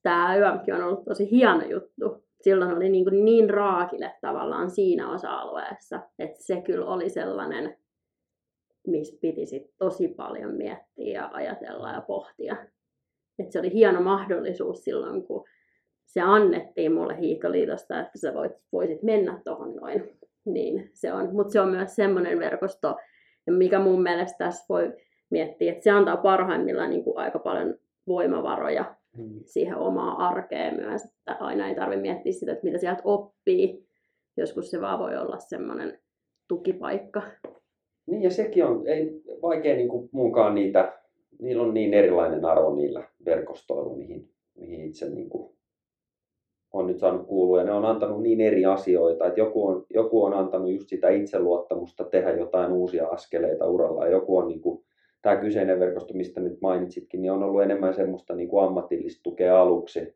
tämä 0.04 0.36
YMkin 0.36 0.74
on 0.74 0.84
ollut 0.84 1.06
tosi 1.06 1.32
hieno 1.32 1.66
juttu. 1.66 2.24
Silloin 2.42 2.78
oli 2.78 2.90
niin, 2.90 3.04
kuin 3.04 3.26
niin 3.26 3.50
raakille 3.50 4.14
tavallaan 4.22 4.72
siinä 4.72 5.12
osa-alueessa, 5.12 6.00
että 6.20 6.44
se 6.44 6.62
kyllä 6.62 6.86
oli 6.86 7.10
sellainen, 7.10 7.78
missä 8.88 9.18
piti 9.22 9.46
sit 9.46 9.72
tosi 9.78 10.08
paljon 10.08 10.54
miettiä 10.54 11.14
ja 11.14 11.30
ajatella 11.34 11.92
ja 11.92 12.02
pohtia. 12.02 12.56
Et 13.40 13.52
se 13.52 13.60
oli 13.60 13.74
hieno 13.74 14.02
mahdollisuus 14.02 14.84
silloin, 14.84 15.24
kun 15.24 15.44
se 16.06 16.22
annettiin 16.22 16.94
mulle 16.94 17.20
hiihtoliitosta, 17.20 18.00
että 18.00 18.18
sä 18.18 18.34
voit, 18.34 18.52
voisit 18.72 19.04
mennä 19.04 19.42
tuohon 19.46 19.76
noin. 19.76 20.18
Niin 20.46 20.90
se 20.94 21.14
on. 21.14 21.36
Mutta 21.36 21.52
se 21.52 21.62
on 21.62 21.70
myös 21.70 21.96
semmoinen 21.96 22.40
verkosto, 22.40 22.96
mikä 23.50 23.80
mun 23.80 24.02
mielestä 24.02 24.46
tässä 24.46 24.66
voi 24.70 24.94
miettiä, 25.30 25.72
että 25.72 25.84
se 25.84 25.92
antaa 25.92 26.18
parhaimmillaan 26.18 26.90
niin 26.90 27.04
kuin 27.04 27.18
aika 27.18 27.40
paljon 27.40 27.76
voimavaroja 28.08 28.96
hmm. 29.18 29.40
siihen 29.46 29.78
omaan 29.78 30.18
arkeen 30.18 30.76
myös. 30.76 31.06
Että 31.06 31.38
aina 31.40 31.68
ei 31.68 31.76
tarvitse 31.76 32.02
miettiä 32.02 32.32
sitä, 32.32 32.52
että 32.52 32.64
mitä 32.64 32.78
sieltä 32.78 33.02
oppii. 33.04 33.88
Joskus 34.38 34.72
se 34.72 34.82
vaan 34.82 35.00
voi 35.00 35.18
olla 35.18 35.40
semmoinen 35.40 36.00
tukipaikka. 36.48 37.22
Niin 38.06 38.22
ja 38.22 38.30
sekin 38.30 38.66
on 38.66 38.88
ei 38.88 39.22
vaikea 39.42 39.76
niin 39.76 39.90
kuin 39.90 40.10
muunkaan 40.12 40.56
niitä, 40.56 41.03
niillä 41.42 41.64
on 41.64 41.74
niin 41.74 41.94
erilainen 41.94 42.46
arvo 42.46 42.76
niillä 42.76 43.08
verkostoilla, 43.26 43.96
mihin, 43.96 44.30
mihin 44.56 44.86
itse 44.86 45.10
niin 45.10 45.30
kuin 45.30 45.54
on 46.74 46.88
nyt 46.88 47.00
saanut 47.00 47.28
kuulua. 47.28 47.60
Ja 47.60 47.64
ne 47.64 47.72
on 47.72 47.86
antanut 47.86 48.22
niin 48.22 48.42
eri 48.42 48.66
asioita, 48.66 49.28
että 49.28 49.40
joku 49.40 49.68
on, 49.68 49.86
joku 49.90 50.24
on 50.24 50.34
antanut 50.34 50.72
just 50.72 50.90
sitä 50.90 51.10
itseluottamusta 51.10 52.04
tehdä 52.04 52.32
jotain 52.32 52.72
uusia 52.72 53.08
askeleita 53.08 53.66
uralla. 53.66 54.06
Ja 54.06 54.12
joku 54.12 54.38
on 54.38 54.48
niin 54.48 54.62
kuin, 54.62 54.84
tämä 55.22 55.36
kyseinen 55.36 55.80
verkosto, 55.80 56.14
mistä 56.14 56.42
nyt 56.42 56.62
mainitsitkin, 56.62 57.22
niin 57.22 57.32
on 57.32 57.44
ollut 57.44 57.64
enemmän 57.64 57.94
semmoista 57.94 58.36
niin 58.36 58.50
kuin 58.50 58.66
ammatillista 58.66 59.24
tukea 59.24 59.62
aluksi 59.62 60.16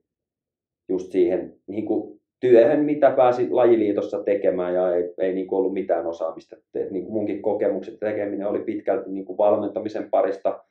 just 0.89 1.11
siihen 1.11 1.55
niin 1.67 1.85
kuin 1.85 2.19
työhön, 2.39 2.85
mitä 2.85 3.11
pääsi 3.11 3.49
lajiliitossa 3.49 4.23
tekemään. 4.23 4.73
Ja 4.73 4.95
ei, 4.95 5.13
ei 5.17 5.33
niin 5.33 5.47
kuin 5.47 5.59
ollut 5.59 5.73
mitään 5.73 6.05
osaamista. 6.05 6.55
Et 6.75 6.91
niin 6.91 7.03
kuin 7.03 7.13
munkin 7.13 7.41
kokemukset 7.41 7.99
tekeminen 7.99 8.47
oli 8.47 8.59
pitkälti 8.59 9.09
niin 9.09 9.25
kuin 9.25 9.37
valmentamisen 9.37 10.09
parista 10.09 10.63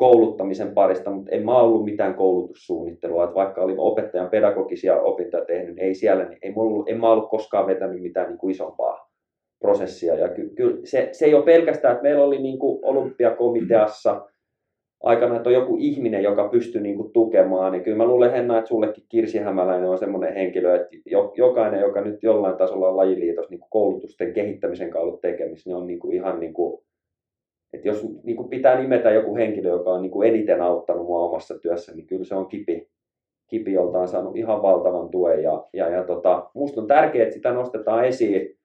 kouluttamisen 0.00 0.74
parista, 0.74 1.10
mutta 1.10 1.30
en 1.30 1.44
mä 1.44 1.58
ollut 1.58 1.84
mitään 1.84 2.14
koulutussuunnittelua. 2.14 3.24
Että 3.24 3.34
vaikka 3.34 3.62
olin 3.62 3.78
opettajan 3.78 4.30
pedagogisia 4.30 5.00
opintoja 5.00 5.44
tehnyt, 5.44 5.74
niin 5.74 5.84
ei 5.84 5.94
siellä, 5.94 6.24
niin 6.24 6.38
ei 6.42 6.52
mulla, 6.52 6.84
en 6.88 7.00
mä 7.00 7.10
ollut 7.10 7.30
koskaan 7.30 7.66
vetänyt 7.66 8.02
mitään 8.02 8.28
niin 8.28 8.38
kuin 8.38 8.50
isompaa 8.50 9.10
prosessia. 9.58 10.14
Ja 10.14 10.28
ky, 10.28 10.48
ky, 10.56 10.80
se, 10.84 11.08
se 11.12 11.24
ei 11.24 11.34
ole 11.34 11.44
pelkästään, 11.44 11.92
että 11.92 12.02
meillä 12.02 12.24
oli 12.24 12.42
niin 12.42 12.58
kuin 12.58 12.78
olympiakomiteassa 12.82 14.26
aikana, 15.02 15.36
että 15.36 15.48
on 15.48 15.54
joku 15.54 15.76
ihminen, 15.80 16.22
joka 16.22 16.48
pystyy 16.48 16.80
niin 16.80 16.96
kuin 16.96 17.12
tukemaan, 17.12 17.72
niin 17.72 17.84
kyllä 17.84 17.96
mä 17.96 18.06
luulen 18.06 18.32
Henna, 18.32 18.58
että 18.58 18.68
sullekin 18.68 19.04
Kirsi 19.08 19.38
Hämäläinen 19.38 19.88
on 19.88 19.98
semmoinen 19.98 20.34
henkilö, 20.34 20.74
että 20.74 20.96
jokainen, 21.36 21.80
joka 21.80 22.00
nyt 22.00 22.22
jollain 22.22 22.56
tasolla 22.56 22.88
on 22.88 22.96
lajiliitos 22.96 23.50
niin 23.50 23.60
kuin 23.60 23.70
koulutusten 23.70 24.32
kehittämisen 24.32 24.90
kautta 24.90 25.28
tekemistä, 25.28 25.70
niin 25.70 25.76
on 25.76 25.86
niin 25.86 25.98
kuin 25.98 26.14
ihan 26.14 26.40
niin 26.40 26.52
kuin 26.52 26.82
että 27.72 27.88
jos 27.88 28.06
niin 28.22 28.36
kuin 28.36 28.48
pitää 28.48 28.80
nimetä 28.80 29.10
joku 29.10 29.36
henkilö, 29.36 29.68
joka 29.68 29.90
on 29.90 30.02
niin 30.02 30.10
kuin 30.10 30.28
eniten 30.28 30.62
auttanut 30.62 31.06
mua 31.06 31.28
omassa 31.28 31.58
työssä, 31.58 31.94
niin 31.94 32.06
kyllä 32.06 32.24
se 32.24 32.34
on 32.34 32.46
Kipi, 32.46 32.88
Kipi 33.48 33.72
jolta 33.72 33.98
on 33.98 34.08
saanut 34.08 34.36
ihan 34.36 34.62
valtavan 34.62 35.08
tuen. 35.10 35.42
Ja, 35.42 35.66
ja, 35.72 35.88
ja 35.88 36.04
tota, 36.04 36.50
musta 36.54 36.80
on 36.80 36.86
tärkeää, 36.86 37.22
että 37.22 37.34
sitä 37.34 37.52
nostetaan 37.52 38.04
esiin, 38.04 38.56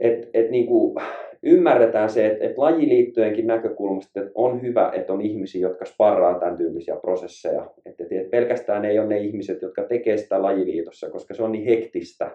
että 0.00 0.28
et 0.34 0.50
niin 0.50 0.66
kuin 0.66 0.94
ymmärretään 1.42 2.10
se, 2.10 2.26
että 2.26 2.44
et 2.44 2.58
lajiliittojenkin 2.58 3.46
näkökulmasta 3.46 4.20
että 4.20 4.32
on 4.34 4.62
hyvä, 4.62 4.92
että 4.94 5.12
on 5.12 5.20
ihmisiä, 5.20 5.60
jotka 5.68 5.84
sparraa 5.84 6.38
tämän 6.38 6.56
tyyppisiä 6.56 6.96
prosesseja. 6.96 7.70
Että 7.86 8.04
et 8.10 8.30
pelkästään 8.30 8.84
ei 8.84 8.98
ole 8.98 9.08
ne 9.08 9.18
ihmiset, 9.18 9.62
jotka 9.62 9.82
tekee 9.82 10.16
sitä 10.16 10.42
lajiliitossa, 10.42 11.10
koska 11.10 11.34
se 11.34 11.42
on 11.42 11.52
niin 11.52 11.64
hektistä, 11.64 12.26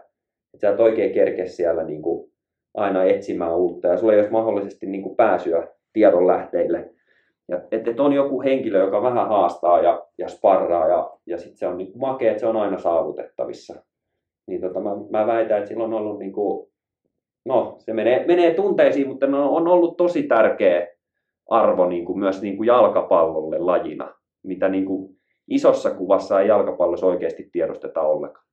että 0.54 0.62
sä 0.62 0.70
et 0.70 0.80
oikein 0.80 1.14
kerkeä 1.14 1.46
siellä 1.46 1.84
niin 1.84 2.02
kuin 2.02 2.32
aina 2.76 3.04
etsimään 3.04 3.56
uutta 3.56 3.88
ja 3.88 3.98
sulla 3.98 4.14
ei 4.14 4.20
olisi 4.20 4.32
mahdollisesti 4.32 4.86
niin 4.86 5.04
kuin 5.04 5.16
pääsyä 5.16 5.68
tiedonlähteille. 5.94 6.90
Ja 7.48 7.62
että 7.72 7.92
et 7.92 8.00
on 8.00 8.14
joku 8.14 8.42
henkilö, 8.42 8.80
joka 8.80 9.02
vähän 9.02 9.28
haastaa 9.28 9.82
ja, 9.82 10.06
ja 10.18 10.28
sparraa 10.28 10.88
ja, 10.88 11.12
ja 11.26 11.38
sitten 11.38 11.58
se 11.58 11.68
on 11.68 11.78
niin 11.78 11.92
makea, 11.96 12.32
että 12.32 12.40
se 12.40 12.48
on 12.48 12.58
aina 12.58 12.78
saavutettavissa. 12.78 13.84
Niin 14.48 14.62
tota, 14.62 14.80
mä, 14.80 14.90
mä 15.10 15.28
väitän, 15.28 15.58
että 15.58 15.70
sillä 15.70 15.84
on 15.84 15.94
ollut 15.94 16.20
niin 16.20 16.34
kuin, 16.34 16.68
no 17.46 17.76
se 17.80 17.94
menee, 17.94 18.26
menee 18.28 18.54
tunteisiin, 18.54 19.08
mutta 19.08 19.28
ne 19.28 19.38
on 19.38 19.68
ollut 19.68 19.98
tosi 19.98 20.24
tärkeä 20.24 20.88
arvo 21.50 21.86
niin 21.86 22.06
kuin 22.06 22.20
myös 22.20 22.42
niin 22.42 22.58
kuin 22.58 22.68
jalkapallolle 22.68 23.58
lajina, 23.58 24.14
mitä 24.44 24.70
niin 24.70 24.86
kuin 24.86 25.16
isossa 25.48 25.92
kuvassa 25.92 26.42
ei 26.42 26.48
jalkapallossa 26.48 27.06
oikeasti 27.06 27.50
tiedosteta 27.52 28.02
ollenkaan. 28.02 28.45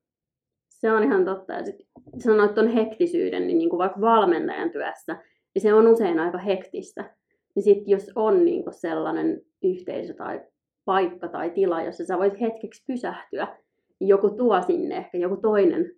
Se 0.83 0.91
on 0.91 1.03
ihan 1.03 1.25
totta. 1.25 1.53
Ja 1.53 1.65
sitten 1.65 1.85
sanoit 2.19 2.53
tuon 2.53 2.67
hektisyyden, 2.67 3.47
niin, 3.47 3.57
niin 3.57 3.69
kuin 3.69 3.77
vaikka 3.77 4.01
valmentajan 4.01 4.71
työssä, 4.71 5.13
niin 5.55 5.61
se 5.61 5.73
on 5.73 5.87
usein 5.87 6.19
aika 6.19 6.37
hektistä. 6.37 7.15
Niin 7.55 7.63
sitten 7.63 7.91
jos 7.91 8.11
on 8.15 8.45
niin 8.45 8.63
kuin 8.63 8.73
sellainen 8.73 9.41
yhteisö 9.63 10.13
tai 10.13 10.41
paikka 10.85 11.27
tai 11.27 11.49
tila, 11.49 11.81
jossa 11.81 12.05
sä 12.05 12.17
voit 12.17 12.41
hetkeksi 12.41 12.83
pysähtyä, 12.87 13.57
niin 13.99 14.07
joku 14.07 14.29
tuo 14.29 14.61
sinne 14.61 14.97
ehkä 14.97 15.17
joku 15.17 15.37
toinen, 15.37 15.91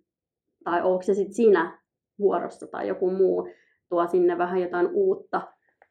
tai 0.64 0.82
onko 0.82 1.02
se 1.02 1.14
sitten 1.14 1.34
sinä 1.34 1.82
vuorossa 2.18 2.66
tai 2.66 2.88
joku 2.88 3.10
muu, 3.10 3.48
tuo 3.88 4.06
sinne 4.06 4.38
vähän 4.38 4.60
jotain 4.60 4.88
uutta 4.92 5.42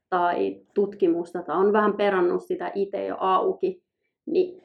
tai 0.10 0.62
tutkimusta 0.74 1.41
tai 1.41 1.58
on 1.58 1.74
vähän 1.74 1.98
perannut 1.98 2.43
sitä 2.43 2.72
itse 2.76 3.06
jo 3.06 3.16
auki, 3.20 3.84
niin 4.26 4.62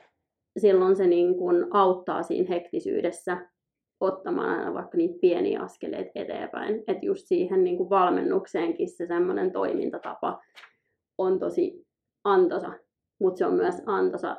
silloin 0.58 0.96
se 0.96 1.06
niin 1.06 1.38
kuin 1.38 1.66
auttaa 1.70 2.22
siinä 2.22 2.48
hektisyydessä 2.48 3.50
ottamaan 4.00 4.58
aina 4.58 4.74
vaikka 4.74 4.96
niitä 4.96 5.18
pieniä 5.20 5.60
askeleita 5.60 6.10
eteenpäin. 6.14 6.84
Että 6.88 7.06
just 7.06 7.26
siihen 7.26 7.64
niin 7.64 7.76
kuin 7.76 7.90
valmennukseenkin 7.90 8.88
se 8.88 9.06
semmoinen 9.06 9.52
toimintatapa 9.52 10.42
on 11.18 11.38
tosi 11.38 11.86
antosa, 12.24 12.72
mutta 13.18 13.38
se 13.38 13.46
on 13.46 13.54
myös 13.54 13.82
antosa 13.86 14.36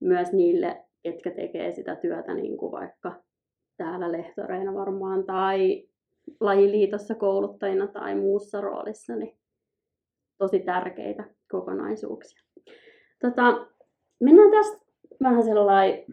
myös 0.00 0.32
niille, 0.32 0.84
ketkä 1.02 1.30
tekee 1.30 1.72
sitä 1.72 1.96
työtä 1.96 2.34
niin 2.34 2.56
kuin 2.56 2.72
vaikka 2.72 3.12
täällä 3.76 4.12
lehtoreina 4.12 4.74
varmaan 4.74 5.24
tai 5.24 5.88
lajiliitossa 6.40 7.14
kouluttajina 7.14 7.86
tai 7.86 8.14
muussa 8.14 8.60
roolissa, 8.60 9.16
niin 9.16 9.38
tosi 10.38 10.60
tärkeitä 10.60 11.24
kokonaisuuksia. 11.50 12.42
Tota, 13.20 13.66
mennään 14.20 14.50
tästä 14.50 14.86
vähän 15.22 15.44
sellainen 15.44 16.04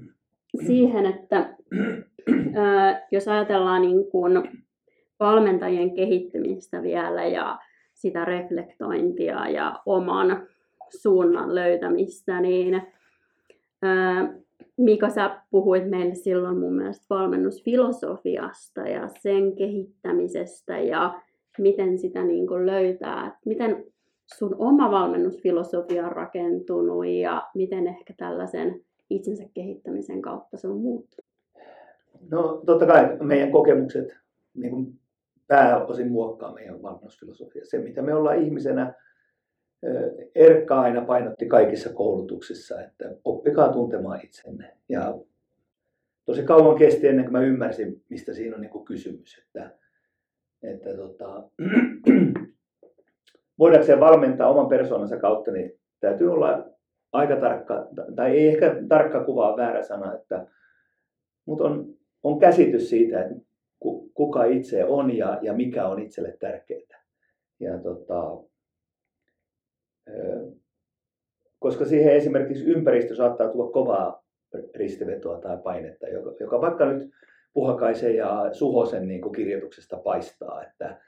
siihen, 0.65 1.05
että 1.05 1.55
jos 3.11 3.27
ajatellaan 3.27 3.81
niin 3.81 4.11
kuin 4.11 4.63
valmentajien 5.19 5.93
kehittymistä 5.93 6.81
vielä 6.81 7.25
ja 7.25 7.57
sitä 7.93 8.25
reflektointia 8.25 9.49
ja 9.49 9.79
oman 9.85 10.47
suunnan 10.89 11.55
löytämistä, 11.55 12.41
niin 12.41 12.81
Mika, 14.77 15.09
sä 15.09 15.41
puhuit 15.51 15.89
meille 15.89 16.15
silloin 16.15 16.57
mun 16.57 16.73
mielestä 16.73 17.05
valmennusfilosofiasta 17.09 18.81
ja 18.81 19.09
sen 19.19 19.55
kehittämisestä 19.55 20.79
ja 20.79 21.21
miten 21.57 21.99
sitä 21.99 22.23
niin 22.23 22.47
kuin 22.47 22.65
löytää, 22.65 23.39
miten 23.45 23.85
sun 24.37 24.55
oma 24.59 24.91
valmennusfilosofia 24.91 26.05
on 26.05 26.11
rakentunut 26.11 27.05
ja 27.05 27.47
miten 27.55 27.87
ehkä 27.87 28.13
tällaisen 28.17 28.81
itsensä 29.09 29.43
kehittämisen 29.53 30.21
kautta 30.21 30.57
se 30.57 30.67
on 30.67 30.77
muuttunut? 30.77 31.26
No 32.29 32.61
totta 32.65 32.85
kai 32.85 33.17
meidän 33.21 33.51
kokemukset 33.51 34.17
niin 34.53 34.71
kuin 34.71 34.99
pääosin 35.47 36.11
muokkaa 36.11 36.53
meidän 36.53 36.81
valmennusfilosofia. 36.81 37.65
Se, 37.65 37.77
mitä 37.77 38.01
me 38.01 38.13
ollaan 38.13 38.41
ihmisenä, 38.41 38.93
Erkka 40.35 40.81
aina 40.81 41.01
painotti 41.01 41.45
kaikissa 41.45 41.93
koulutuksissa, 41.93 42.81
että 42.81 43.15
oppikaa 43.23 43.73
tuntemaan 43.73 44.19
itsenne. 44.23 44.77
Ja 44.89 45.19
tosi 46.25 46.43
kauan 46.43 46.77
kesti 46.77 47.07
ennen 47.07 47.25
kuin 47.25 47.31
mä 47.31 47.41
ymmärsin, 47.41 48.03
mistä 48.09 48.33
siinä 48.33 48.55
on 48.55 48.61
niin 48.61 48.85
kysymys. 48.85 49.37
Että, 49.45 49.71
että 50.63 50.95
tota, 50.95 51.49
voidaanko 53.59 53.99
valmentaa 53.99 54.49
oman 54.49 54.67
persoonansa 54.67 55.17
kautta, 55.17 55.51
niin 55.51 55.79
täytyy 55.99 56.33
olla 56.33 56.69
aika 57.13 57.35
tarkka, 57.35 57.87
tai 58.15 58.37
ei 58.37 58.47
ehkä 58.47 58.75
tarkka 58.89 59.23
kuva 59.23 59.57
väärä 59.57 59.83
sana, 59.83 60.15
että, 60.15 60.47
mutta 61.45 61.63
on, 61.63 61.96
on 62.23 62.39
käsitys 62.39 62.89
siitä, 62.89 63.21
että 63.21 63.35
kuka 64.13 64.45
itse 64.45 64.85
on 64.85 65.17
ja, 65.17 65.39
ja 65.41 65.53
mikä 65.53 65.87
on 65.87 65.99
itselle 65.99 66.37
tärkeää. 66.39 67.03
Ja 67.59 67.79
tota, 67.79 68.43
koska 71.59 71.85
siihen 71.85 72.13
esimerkiksi 72.13 72.65
ympäristö 72.65 73.15
saattaa 73.15 73.51
tulla 73.51 73.71
kovaa 73.71 74.23
ristivetoa 74.75 75.39
tai 75.39 75.57
painetta, 75.63 76.07
joka, 76.07 76.35
joka 76.39 76.61
vaikka 76.61 76.93
nyt 76.93 77.09
Puhakaisen 77.53 78.15
ja 78.15 78.49
Suhosen 78.51 79.07
niin 79.07 79.21
kuin 79.21 79.35
kirjoituksesta 79.35 79.97
paistaa, 79.97 80.63
että, 80.63 81.01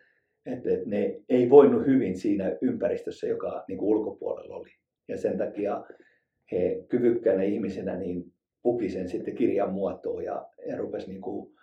että, 0.46 0.70
ne 0.86 1.22
ei 1.30 1.50
voinut 1.50 1.86
hyvin 1.86 2.18
siinä 2.18 2.58
ympäristössä, 2.62 3.28
joka 3.28 3.64
niin 3.68 3.78
kuin 3.78 3.90
ulkopuolella 3.90 4.56
oli. 4.56 4.70
Ja 5.08 5.18
sen 5.18 5.38
takia 5.38 5.86
he 6.52 6.86
kyvykkäänä 6.90 7.44
ihmisenä 7.44 7.96
niin 7.96 8.34
puki 8.62 8.90
sen 8.90 9.10
sitten 9.10 9.36
kirjan 9.36 9.74
muotoon 9.74 10.24
ja, 10.24 10.48
ja 10.68 10.78
rupesi 10.78 11.10
niin 11.10 11.22
kuin 11.22 11.54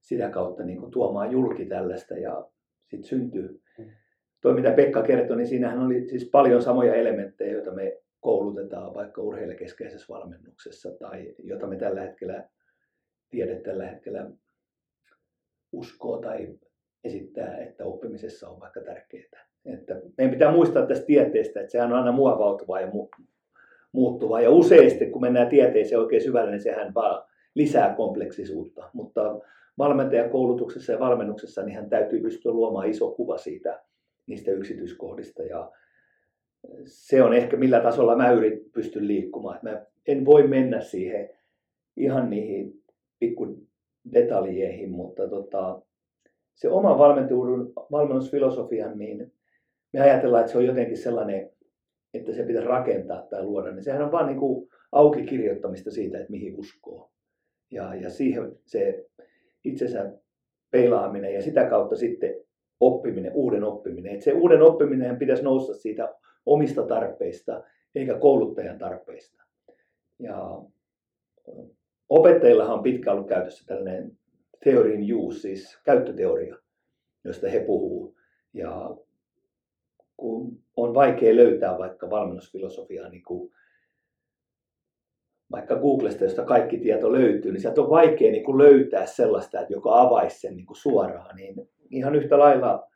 sitä 0.00 0.30
kautta 0.30 0.64
niin 0.64 0.80
kuin 0.80 0.90
tuomaan 0.90 1.30
julki 1.30 1.66
tällaista 1.66 2.14
ja 2.14 2.48
sitten 2.90 3.08
syntyi. 3.08 3.48
Mm. 3.78 3.90
Tuo 4.40 4.52
mitä 4.52 4.72
Pekka 4.72 5.02
kertoi, 5.02 5.36
niin 5.36 5.46
siinähän 5.46 5.82
oli 5.82 6.08
siis 6.08 6.30
paljon 6.30 6.62
samoja 6.62 6.94
elementtejä, 6.94 7.52
joita 7.52 7.70
me 7.70 8.00
koulutetaan 8.20 8.94
vaikka 8.94 9.22
urheilijakeskeisessä 9.22 10.14
valmennuksessa 10.14 10.90
tai 10.90 11.34
jota 11.38 11.66
me 11.66 11.76
tällä 11.76 12.00
hetkellä 12.00 12.48
tiede 13.30 13.60
tällä 13.60 13.86
hetkellä 13.86 14.30
uskoo 15.72 16.18
tai 16.18 16.58
esittää, 17.04 17.58
että 17.58 17.84
oppimisessa 17.84 18.48
on 18.48 18.60
vaikka 18.60 18.80
tärkeää. 18.80 19.46
Että 19.64 20.00
meidän 20.18 20.32
pitää 20.32 20.52
muistaa 20.52 20.86
tästä 20.86 21.06
tieteestä, 21.06 21.60
että 21.60 21.72
sehän 21.72 21.92
on 21.92 21.98
aina 21.98 22.12
muovautuvaa 22.12 22.80
ja 22.80 22.86
mu- 22.86 23.24
muuttuvaa. 23.94 24.40
Ja 24.40 24.50
useasti, 24.50 25.06
kun 25.06 25.22
mennään 25.22 25.48
tieteeseen 25.48 26.00
oikein 26.00 26.22
syvälle, 26.22 26.50
niin 26.50 26.60
sehän 26.60 26.94
vaan 26.94 27.24
lisää 27.54 27.94
kompleksisuutta. 27.94 28.90
Mutta 28.92 29.40
valmentajakoulutuksessa 29.78 30.92
ja 30.92 30.98
valmennuksessa 31.00 31.62
niin 31.62 31.76
hän 31.76 31.90
täytyy 31.90 32.20
pystyä 32.20 32.52
luomaan 32.52 32.90
iso 32.90 33.10
kuva 33.10 33.38
siitä 33.38 33.82
niistä 34.26 34.50
yksityiskohdista. 34.50 35.42
Ja 35.42 35.70
se 36.86 37.22
on 37.22 37.34
ehkä 37.34 37.56
millä 37.56 37.80
tasolla 37.80 38.16
mä 38.16 38.32
yrit, 38.32 38.72
pystyn 38.72 39.08
liikkumaan. 39.08 39.58
Mä 39.62 39.86
en 40.06 40.24
voi 40.24 40.46
mennä 40.46 40.80
siihen 40.80 41.30
ihan 41.96 42.30
niihin 42.30 42.82
pikku 43.18 43.58
detaljeihin, 44.12 44.90
mutta 44.90 45.28
tota, 45.28 45.82
se 46.54 46.68
oma 46.68 46.98
valmennusfilosofian, 47.90 48.98
niin 48.98 49.32
me 49.92 50.00
ajatellaan, 50.00 50.40
että 50.40 50.52
se 50.52 50.58
on 50.58 50.66
jotenkin 50.66 50.96
sellainen, 50.96 51.50
että 52.14 52.32
se 52.32 52.42
pitäisi 52.42 52.68
rakentaa 52.68 53.26
tai 53.30 53.42
luoda, 53.42 53.70
niin 53.70 53.84
sehän 53.84 54.02
on 54.02 54.12
vaan 54.12 54.26
niin 54.26 54.38
kuin 54.38 54.68
auki 54.92 55.22
kirjoittamista 55.22 55.90
siitä, 55.90 56.18
että 56.18 56.30
mihin 56.30 56.56
uskoo. 56.56 57.10
Ja, 57.70 57.94
ja 57.94 58.10
siihen 58.10 58.56
se 58.66 59.06
itsensä 59.64 60.12
peilaaminen 60.70 61.34
ja 61.34 61.42
sitä 61.42 61.64
kautta 61.64 61.96
sitten 61.96 62.34
oppiminen, 62.80 63.32
uuden 63.34 63.64
oppiminen. 63.64 64.12
Että 64.12 64.24
se 64.24 64.32
uuden 64.32 64.62
oppiminen 64.62 65.18
pitäisi 65.18 65.42
nousta 65.42 65.74
siitä 65.74 66.14
omista 66.46 66.82
tarpeista 66.82 67.62
eikä 67.94 68.18
kouluttajan 68.18 68.78
tarpeista. 68.78 69.42
Ja 70.18 70.62
opettajillahan 72.08 72.74
on 72.74 72.82
pitkä 72.82 73.12
ollut 73.12 73.28
käytössä 73.28 73.64
tällainen 73.66 74.12
theory 74.62 74.94
in 74.94 75.14
use, 75.14 75.40
siis 75.40 75.78
käyttöteoria, 75.84 76.56
josta 77.24 77.48
he 77.48 77.60
puhuu. 77.60 78.16
Ja 78.52 78.96
kun 80.16 80.58
on 80.76 80.94
vaikea 80.94 81.36
löytää 81.36 81.78
vaikka 81.78 82.10
valmennusfilosofiaa, 82.10 83.08
niin 83.08 83.22
kuin 83.22 83.52
vaikka 85.52 85.76
Googlesta, 85.76 86.24
josta 86.24 86.44
kaikki 86.44 86.78
tieto 86.78 87.12
löytyy, 87.12 87.52
niin 87.52 87.60
sieltä 87.60 87.80
on 87.80 87.90
vaikea 87.90 88.32
niin 88.32 88.44
kuin 88.44 88.58
löytää 88.58 89.06
sellaista, 89.06 89.60
että 89.60 89.72
joka 89.72 90.00
avaisi 90.00 90.40
sen 90.40 90.56
niin 90.56 90.66
kuin 90.66 90.76
suoraan. 90.76 91.36
Niin 91.36 91.54
ihan 91.90 92.14
yhtä 92.14 92.38
lailla 92.38 92.88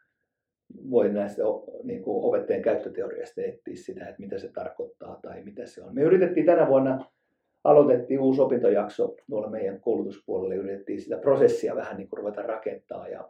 voi 0.91 1.09
näistä 1.09 1.43
niin 1.83 2.03
kuin 2.03 2.25
opettajan 2.25 2.63
käyttöteoriasta 2.63 3.43
etsiä 3.43 3.77
sitä, 3.77 4.09
että 4.09 4.21
mitä 4.21 4.39
se 4.39 4.49
tarkoittaa 4.49 5.19
tai 5.23 5.43
mitä 5.43 5.67
se 5.67 5.83
on. 5.83 5.95
Me 5.95 6.03
yritettiin 6.03 6.47
tänä 6.47 6.69
vuonna, 6.69 7.05
aloitettiin 7.65 8.21
uusi 8.21 8.41
opintojakso 8.41 9.17
tuolla 9.31 9.51
meidän 9.51 9.81
koulutuspuolella, 9.81 10.55
yritettiin 10.55 11.01
sitä 11.01 11.19
prosessia 11.19 11.77
vähän 11.77 11.97
niin 11.97 12.09
kuin 12.09 12.19
ruveta 12.19 12.43
rakentaa 12.43 13.09
ja 13.09 13.29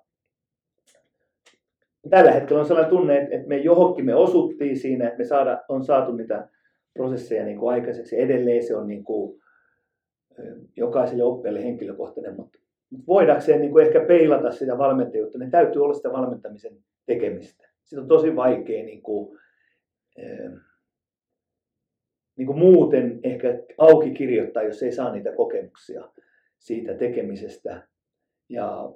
tällä 2.09 2.31
hetkellä 2.31 2.61
on 2.61 2.67
sellainen 2.67 2.91
tunne, 2.91 3.19
että 3.19 3.49
me 3.49 3.57
johonkin 3.57 4.05
me 4.05 4.15
osuttiin 4.15 4.79
siinä, 4.79 5.07
että 5.07 5.19
me 5.19 5.25
saada, 5.25 5.65
on 5.69 5.85
saatu 5.85 6.13
niitä 6.13 6.49
prosesseja 6.95 7.45
niin 7.45 7.59
kuin 7.59 7.75
aikaiseksi. 7.75 8.21
Edelleen 8.21 8.63
se 8.63 8.77
on 8.77 8.89
niin 8.89 9.05
kuin, 9.05 9.41
jokaiselle 10.77 11.25
oppijalle 11.25 11.65
henkilökohtainen, 11.65 12.37
mutta 12.37 12.59
voidakseen 13.07 13.61
niin 13.61 13.71
kuin 13.73 13.87
ehkä 13.87 14.01
peilata 14.01 14.51
sitä 14.51 14.79
valmentajuutta, 14.79 15.39
niin 15.39 15.51
täytyy 15.51 15.85
olla 15.85 15.95
sitä 15.95 16.13
valmentamisen 16.13 16.73
tekemistä. 17.07 17.69
Sitä 17.85 18.03
on 18.03 18.09
tosi 18.09 18.37
vaikea 18.37 18.85
niin 18.85 19.03
kuin, 19.03 19.39
niin 22.37 22.47
kuin 22.47 22.59
muuten 22.59 23.21
ehkä 23.23 23.63
auki 23.79 24.11
kirjoittaa, 24.11 24.63
jos 24.63 24.83
ei 24.83 24.93
saa 24.93 25.13
niitä 25.13 25.33
kokemuksia 25.33 26.09
siitä 26.59 26.95
tekemisestä. 26.95 27.83
Ja 28.49 28.93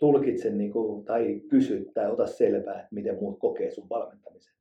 tulkitse 0.00 0.50
niin 0.50 0.72
kuin, 0.72 1.04
tai 1.04 1.40
kysy 1.48 1.90
tai 1.94 2.10
ota 2.10 2.26
selvää, 2.26 2.74
että 2.74 2.94
miten 2.94 3.18
muut 3.20 3.38
kokee 3.38 3.70
sun 3.70 3.88
valmentamisen. 3.90 4.54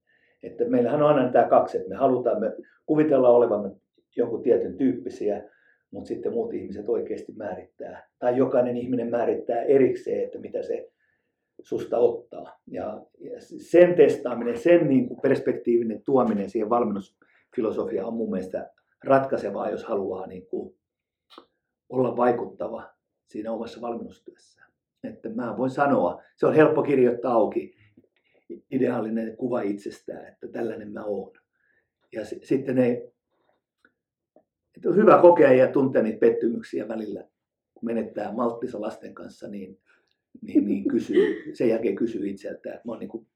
Että 0.43 0.65
meillähän 0.65 1.03
on 1.03 1.15
aina 1.15 1.31
tämä 1.31 1.47
kaksi, 1.47 1.77
että 1.77 1.89
me 1.89 1.95
halutaan, 1.95 2.39
me 2.39 2.55
kuvitella 2.85 3.29
olevamme 3.29 3.71
joku 4.15 4.37
tietyn 4.37 4.77
tyyppisiä, 4.77 5.49
mutta 5.91 6.07
sitten 6.07 6.31
muut 6.33 6.53
ihmiset 6.53 6.89
oikeasti 6.89 7.31
määrittää. 7.31 8.09
Tai 8.19 8.37
jokainen 8.37 8.77
ihminen 8.77 9.09
määrittää 9.09 9.61
erikseen, 9.61 10.23
että 10.23 10.39
mitä 10.39 10.63
se 10.63 10.91
susta 11.61 11.97
ottaa. 11.97 12.59
Ja 12.67 13.01
sen 13.57 13.95
testaaminen, 13.95 14.57
sen 14.57 14.87
niin 14.87 15.07
kuin 15.07 15.19
perspektiivinen 15.21 16.01
tuominen 16.05 16.49
siihen 16.49 16.69
valmennusfilosofiaan 16.69 18.07
on 18.07 18.13
mun 18.13 18.31
mielestä 18.31 18.71
ratkaisevaa, 19.03 19.69
jos 19.69 19.83
haluaa 19.83 20.27
niin 20.27 20.45
kuin 20.45 20.75
olla 21.89 22.17
vaikuttava 22.17 22.83
siinä 23.27 23.51
omassa 23.51 23.81
valmennustyössään. 23.81 24.68
Että 25.03 25.29
mä 25.29 25.57
voin 25.57 25.69
sanoa, 25.71 26.21
se 26.37 26.45
on 26.45 26.53
helppo 26.53 26.83
kirjoittaa 26.83 27.33
auki, 27.33 27.75
ideaalinen 28.71 29.37
kuva 29.37 29.61
itsestään, 29.61 30.27
että 30.27 30.47
tällainen 30.47 30.91
mä 30.91 31.03
oon. 31.03 31.31
Ja 32.11 32.25
s- 32.25 32.39
sitten 32.43 32.75
ne, 32.75 32.89
että 34.77 34.89
on 34.89 34.95
hyvä 34.95 35.21
kokea 35.21 35.53
ja 35.53 35.67
tuntea 35.71 36.01
niitä 36.03 36.19
pettymyksiä 36.19 36.87
välillä, 36.87 37.21
kun 37.73 37.85
menettää 37.85 38.31
malttissa 38.33 38.81
lasten 38.81 39.13
kanssa, 39.13 39.47
niin, 39.47 39.79
niin, 40.41 40.65
niin 40.65 40.87
kysyy, 40.87 41.55
sen 41.55 41.69
jälkeen 41.69 41.95
kysyy 41.95 42.29
itseltä, 42.29 42.69
että 42.69 42.81
mä 42.85 42.91
oon 42.91 42.99
niin 42.99 43.09
kuin 43.09 43.27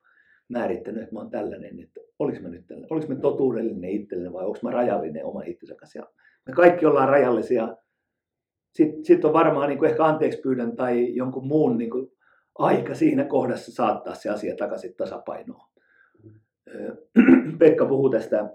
määrittänyt, 0.49 1.03
että 1.03 1.15
mä 1.15 1.19
oon 1.19 1.29
tällainen, 1.29 1.79
että 1.79 1.99
olis 2.19 2.41
mä 2.41 2.49
nyt 2.49 2.67
tällainen, 2.67 2.93
olis 2.93 3.07
mä 3.07 3.15
totuudellinen 3.15 3.89
itselleni 3.89 4.33
vai 4.33 4.45
onko 4.45 4.59
mä 4.63 4.71
rajallinen 4.71 5.25
oma 5.25 5.41
itsensä 5.43 5.75
kanssa. 5.75 5.99
Ja 5.99 6.07
me 6.47 6.53
kaikki 6.53 6.85
ollaan 6.85 7.09
rajallisia. 7.09 7.77
Sitten 8.73 9.05
sit 9.05 9.25
on 9.25 9.33
varmaan 9.33 9.69
niin 9.69 9.79
kuin 9.79 9.89
ehkä 9.89 10.05
anteeksi 10.05 10.41
pyydän 10.41 10.75
tai 10.75 11.15
jonkun 11.15 11.47
muun 11.47 11.77
niin 11.77 11.89
kuin 11.89 12.11
aika 12.55 12.95
siinä 12.95 13.25
kohdassa 13.25 13.71
saattaa 13.71 14.15
se 14.15 14.29
asia 14.29 14.55
takaisin 14.55 14.95
tasapainoon. 14.95 15.69
Pekka 17.59 17.85
puhuu 17.85 18.09
tästä, 18.09 18.49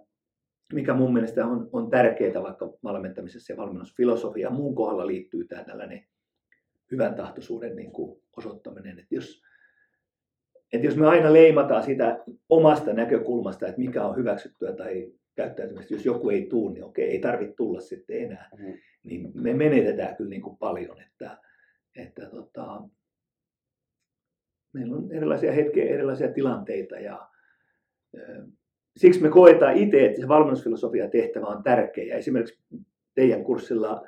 mikä 0.73 0.95
mun 0.95 1.13
mielestä 1.13 1.47
on, 1.47 1.69
on 1.73 1.91
tärkeää 1.91 2.43
vaikka 2.43 2.73
valmentamisessa 2.85 3.53
ja 3.53 3.57
valmennusfilosofia. 3.57 4.51
Muun 4.51 4.75
kohdalla 4.75 5.07
liittyy 5.07 5.45
tämä 5.45 5.65
tällainen 5.65 6.05
hyvän 6.91 7.15
tahtoisuuden 7.15 7.77
niin 7.77 7.93
kuin 7.93 8.23
osoittaminen. 8.37 8.99
Että 8.99 9.15
jos, 9.15 9.43
että 10.73 10.87
jos 10.87 10.97
me 10.97 11.07
aina 11.07 11.33
leimataan 11.33 11.83
sitä 11.83 12.25
omasta 12.49 12.93
näkökulmasta, 12.93 13.67
että 13.67 13.81
mikä 13.81 14.05
on 14.05 14.17
hyväksyttyä 14.17 14.73
tai 14.73 15.13
käyttäytymistä, 15.37 15.95
jos 15.95 16.05
joku 16.05 16.31
ei 16.31 16.47
tuu, 16.47 16.69
niin 16.69 16.85
okei, 16.85 17.11
ei 17.11 17.19
tarvitse 17.19 17.55
tulla 17.55 17.81
sitten 17.81 18.23
enää, 18.23 18.49
mm. 18.59 18.75
niin 19.03 19.31
me 19.35 19.55
menetetään 19.55 20.17
kyllä 20.17 20.31
niin 20.31 20.43
kuin 20.43 20.57
paljon. 20.57 21.03
Että, 21.03 21.39
että 21.97 22.31
tota, 22.31 22.83
meillä 24.73 24.97
on 24.97 25.13
erilaisia 25.13 25.53
hetkiä, 25.53 25.85
erilaisia 25.85 26.33
tilanteita 26.33 26.99
ja 26.99 27.29
siksi 28.97 29.23
me 29.23 29.29
koetaan 29.29 29.77
itse, 29.77 30.07
että 30.07 30.21
se 30.21 30.29
valmennusfilosofia 30.29 31.09
tehtävä 31.09 31.47
on 31.47 31.63
tärkeä. 31.63 32.05
Ja 32.05 32.17
esimerkiksi 32.17 32.59
teidän 33.15 33.45
kurssilla 33.45 34.07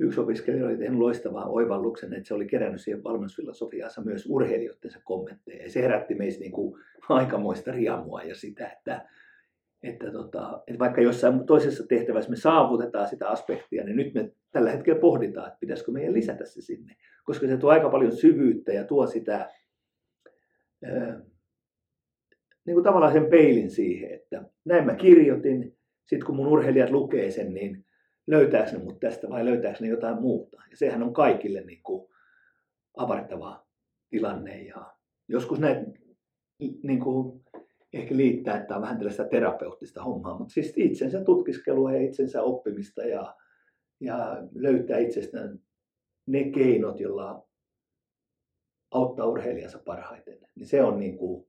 yksi 0.00 0.20
opiskelija 0.20 0.66
oli 0.66 0.76
tehnyt 0.76 0.98
loistavaa 0.98 1.48
oivalluksen, 1.48 2.14
että 2.14 2.28
se 2.28 2.34
oli 2.34 2.46
kerännyt 2.46 2.80
siihen 2.80 3.04
valmennusfilosofiaansa 3.04 4.02
myös 4.02 4.26
urheilijoidensa 4.28 5.00
kommentteja. 5.04 5.62
Ja 5.62 5.70
se 5.70 5.82
herätti 5.82 6.14
meissä 6.14 6.40
niin 6.40 6.52
kuin 6.52 6.80
aikamoista 7.08 7.72
riamua 7.72 8.22
ja 8.22 8.34
sitä, 8.34 8.68
että, 8.68 9.08
että, 9.82 10.12
tota, 10.12 10.62
että 10.66 10.78
vaikka 10.78 11.00
jossain 11.00 11.46
toisessa 11.46 11.86
tehtävässä 11.86 12.30
me 12.30 12.36
saavutetaan 12.36 13.08
sitä 13.08 13.28
aspektia, 13.28 13.84
niin 13.84 13.96
nyt 13.96 14.14
me 14.14 14.32
tällä 14.52 14.70
hetkellä 14.70 15.00
pohditaan, 15.00 15.46
että 15.46 15.60
pitäisikö 15.60 15.92
meidän 15.92 16.14
lisätä 16.14 16.44
se 16.44 16.60
sinne. 16.60 16.96
Koska 17.24 17.46
se 17.46 17.56
tuo 17.56 17.70
aika 17.70 17.90
paljon 17.90 18.12
syvyyttä 18.12 18.72
ja 18.72 18.84
tuo 18.84 19.06
sitä 19.06 19.50
niin 22.66 22.74
kuin 22.74 22.84
tavallaan 22.84 23.12
sen 23.12 23.30
peilin 23.30 23.70
siihen, 23.70 24.14
että 24.14 24.44
näin 24.64 24.86
mä 24.86 24.94
kirjoitin, 24.94 25.76
sitten 26.06 26.26
kun 26.26 26.36
mun 26.36 26.46
urheilijat 26.46 26.90
lukee 26.90 27.30
sen, 27.30 27.54
niin 27.54 27.84
löytääkö 28.30 28.70
ne 28.72 28.78
mut 28.78 29.00
tästä 29.00 29.28
vai 29.30 29.44
löytääkö 29.44 29.78
ne 29.80 29.88
jotain 29.88 30.20
muuta. 30.20 30.62
Ja 30.70 30.76
sehän 30.76 31.02
on 31.02 31.12
kaikille 31.12 31.60
niin 31.60 31.82
kuin 31.82 32.10
avartava 32.96 33.66
tilanne 34.10 34.62
ja 34.62 34.96
joskus 35.28 35.58
näitä 35.58 35.84
niin 36.82 37.00
kuin 37.00 37.44
ehkä 37.92 38.16
liittää, 38.16 38.60
että 38.60 38.76
on 38.76 38.82
vähän 38.82 38.96
tällaista 38.96 39.24
terapeuttista 39.24 40.04
hommaa, 40.04 40.38
mutta 40.38 40.52
siis 40.52 40.72
itsensä 40.76 41.24
tutkiskelua 41.24 41.92
ja 41.92 42.00
itsensä 42.00 42.42
oppimista 42.42 43.02
ja, 43.02 43.36
ja 44.00 44.36
löytää 44.54 44.98
itsestään 44.98 45.60
ne 46.26 46.44
keinot, 46.44 47.00
joilla 47.00 47.46
auttaa 48.90 49.26
urheilijansa 49.26 49.78
parhaiten. 49.84 50.38
Niin 50.54 50.66
se 50.66 50.82
on 50.82 51.00
niin 51.00 51.18
kuin, 51.18 51.46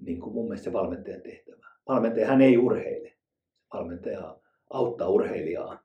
niin 0.00 0.20
kuin 0.20 0.34
mun 0.34 0.44
mielestä 0.44 0.64
se 0.64 0.72
valmentajan 0.72 1.22
tehtävä. 1.22 1.66
Valmentajahan 1.88 2.40
ei 2.40 2.58
urheile. 2.58 3.12
Valmentaja 3.72 4.41
auttaa 4.72 5.08
urheilijaa. 5.08 5.82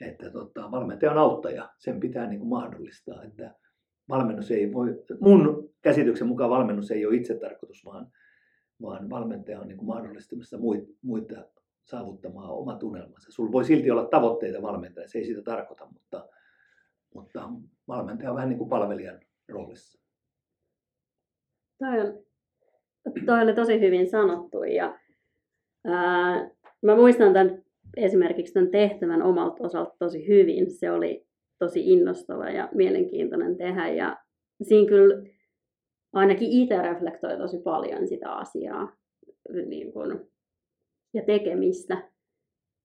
Että 0.00 0.30
tota, 0.30 0.70
valmentaja 0.70 1.12
on 1.12 1.18
auttaja. 1.18 1.68
Sen 1.78 2.00
pitää 2.00 2.26
niin 2.26 2.38
kuin 2.38 2.48
mahdollistaa. 2.48 3.22
Että 3.22 3.54
valmennus 4.08 4.50
ei 4.50 4.72
voi, 4.72 5.04
mun 5.20 5.70
käsityksen 5.82 6.26
mukaan 6.26 6.50
valmennus 6.50 6.90
ei 6.90 7.06
ole 7.06 7.16
itse 7.16 7.34
tarkoitus, 7.34 7.84
vaan, 7.84 8.12
vaan 8.82 9.10
valmentaja 9.10 9.60
on 9.60 9.68
niin 9.68 9.78
kuin 9.78 9.86
mahdollistamassa 9.86 10.58
muita, 10.58 10.86
muita 11.02 11.34
saavuttamaan 11.84 12.50
omat 12.50 12.82
unelmansa. 12.82 13.32
Sulla 13.32 13.52
voi 13.52 13.64
silti 13.64 13.90
olla 13.90 14.04
tavoitteita 14.04 14.62
valmentaja, 14.62 15.08
se 15.08 15.18
ei 15.18 15.24
sitä 15.24 15.42
tarkoita, 15.42 15.86
mutta, 15.92 16.28
mutta 17.14 17.48
valmentaja 17.88 18.30
on 18.30 18.36
vähän 18.36 18.48
niin 18.48 18.58
kuin 18.58 18.70
palvelijan 18.70 19.20
roolissa. 19.48 19.98
Toi, 21.78 22.00
on, 22.00 22.24
toi 23.26 23.42
oli 23.42 23.54
tosi 23.54 23.80
hyvin 23.80 24.10
sanottu 24.10 24.62
ja 24.62 24.98
ää, 25.84 26.50
mä 26.82 26.96
muistan 26.96 27.32
tämän, 27.32 27.65
esimerkiksi 27.96 28.52
tämän 28.52 28.70
tehtävän 28.70 29.22
omalta 29.22 29.64
osalta 29.64 29.96
tosi 29.98 30.28
hyvin. 30.28 30.70
Se 30.70 30.90
oli 30.90 31.26
tosi 31.58 31.92
innostava 31.92 32.50
ja 32.50 32.68
mielenkiintoinen 32.74 33.56
tehdä 33.56 33.88
ja 33.88 34.16
siinä 34.62 34.88
kyllä 34.88 35.22
ainakin 36.12 36.50
itse 36.50 36.82
reflektoi 36.82 37.36
tosi 37.36 37.58
paljon 37.58 38.08
sitä 38.08 38.32
asiaa 38.32 38.96
niin 39.66 39.92
kun, 39.92 40.26
ja 41.14 41.22
tekemistä, 41.22 42.10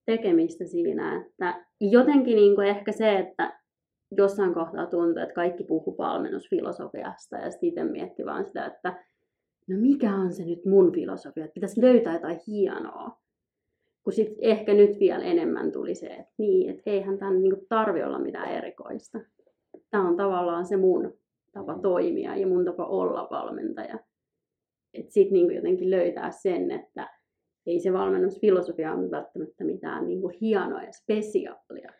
tekemistä 0.06 0.64
siinä, 0.64 1.26
että 1.26 1.66
jotenkin 1.80 2.36
niin 2.36 2.54
kuin 2.54 2.66
ehkä 2.66 2.92
se, 2.92 3.18
että 3.18 3.60
jossain 4.16 4.54
kohtaa 4.54 4.86
tuntuu, 4.86 5.22
että 5.22 5.34
kaikki 5.34 5.64
puhuu 5.64 5.98
valmennusfilosofiasta 5.98 7.36
ja 7.36 7.50
sitten 7.50 7.68
itse 7.68 7.84
mietti 7.84 8.24
vaan 8.24 8.44
sitä, 8.44 8.66
että 8.66 9.04
no 9.68 9.76
mikä 9.80 10.14
on 10.14 10.32
se 10.32 10.44
nyt 10.44 10.64
mun 10.64 10.92
filosofia, 10.92 11.44
että 11.44 11.54
pitäisi 11.54 11.82
löytää 11.82 12.14
jotain 12.14 12.40
hienoa. 12.46 13.22
Kun 14.04 14.12
sitten 14.12 14.38
ehkä 14.40 14.74
nyt 14.74 15.00
vielä 15.00 15.24
enemmän 15.24 15.72
tuli 15.72 15.94
se, 15.94 16.06
että 16.06 16.34
niin, 16.38 16.70
että 16.70 16.82
eihän 16.86 17.18
tämän 17.18 17.42
niin 17.42 17.66
tarvi 17.68 18.02
olla 18.02 18.18
mitään 18.18 18.52
erikoista. 18.52 19.20
Tämä 19.90 20.08
on 20.08 20.16
tavallaan 20.16 20.66
se 20.66 20.76
mun 20.76 21.14
tapa 21.52 21.78
toimia 21.78 22.36
ja 22.36 22.46
mun 22.46 22.64
tapa 22.64 22.86
olla 22.86 23.28
valmentaja. 23.30 23.98
Että 24.94 25.12
sitten 25.12 25.32
niin 25.32 25.54
jotenkin 25.54 25.90
löytää 25.90 26.30
sen, 26.30 26.70
että 26.70 27.08
ei 27.66 27.80
se 27.80 27.92
valmennusfilosofia 27.92 28.94
ole 28.94 29.10
välttämättä 29.10 29.64
mitään 29.64 30.06
niin 30.06 30.20
hienoa 30.40 30.82
ja 30.82 30.92
spesiaalia, 30.92 31.92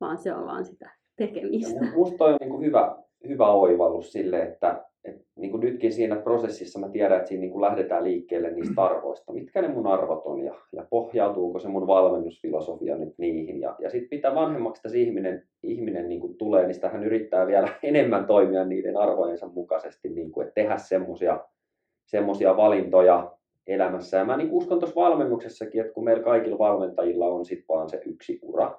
vaan 0.00 0.18
se 0.18 0.34
on 0.34 0.46
vaan 0.46 0.64
sitä 0.64 0.90
tekemistä. 1.16 1.84
Ja 1.84 1.92
musta 1.92 2.18
toi 2.18 2.32
on 2.32 2.38
niin 2.40 2.50
kuin 2.50 2.66
hyvä, 2.66 2.96
hyvä 3.28 3.52
oivallus 3.52 4.12
sille, 4.12 4.42
että, 4.42 4.89
että 5.04 5.24
niin 5.36 5.50
kuin 5.50 5.60
nytkin 5.60 5.92
siinä 5.92 6.16
prosessissa 6.16 6.78
mä 6.78 6.88
tiedän, 6.88 7.16
että 7.16 7.28
siinä 7.28 7.40
niin 7.40 7.50
kuin 7.50 7.62
lähdetään 7.62 8.04
liikkeelle 8.04 8.50
niistä 8.50 8.82
arvoista. 8.82 9.32
Mitkä 9.32 9.62
ne 9.62 9.68
mun 9.68 9.86
arvot 9.86 10.22
on 10.24 10.40
ja, 10.40 10.54
ja 10.72 10.86
pohjautuuko 10.90 11.58
se 11.58 11.68
mun 11.68 11.86
valmennusfilosofia 11.86 12.96
nyt 12.96 13.14
niihin. 13.18 13.60
Ja, 13.60 13.76
ja 13.78 13.90
sitten 13.90 14.18
mitä 14.18 14.34
vanhemmaksi 14.34 14.82
tässä 14.82 14.98
ihminen, 14.98 15.42
ihminen 15.62 16.08
niin 16.08 16.20
kuin 16.20 16.38
tulee, 16.38 16.66
niin 16.66 16.74
sitä 16.74 16.88
hän 16.88 17.04
yrittää 17.04 17.46
vielä 17.46 17.68
enemmän 17.82 18.26
toimia 18.26 18.64
niiden 18.64 18.96
arvojensa 18.96 19.48
mukaisesti, 19.48 20.08
niin 20.08 20.32
kuin, 20.32 20.46
että 20.46 20.54
tehdä 20.54 20.76
semmoisia 20.76 21.40
semmosia 22.10 22.56
valintoja 22.56 23.36
elämässä. 23.66 24.16
Ja 24.16 24.24
mä 24.24 24.36
niin 24.36 24.52
uskon 24.52 24.78
tuossa 24.78 25.00
valmennuksessakin, 25.00 25.80
että 25.80 25.92
kun 25.92 26.04
meillä 26.04 26.22
kaikilla 26.22 26.58
valmentajilla 26.58 27.26
on 27.26 27.44
sitten 27.44 27.64
vaan 27.68 27.90
se 27.90 28.02
yksi 28.06 28.38
ura, 28.42 28.78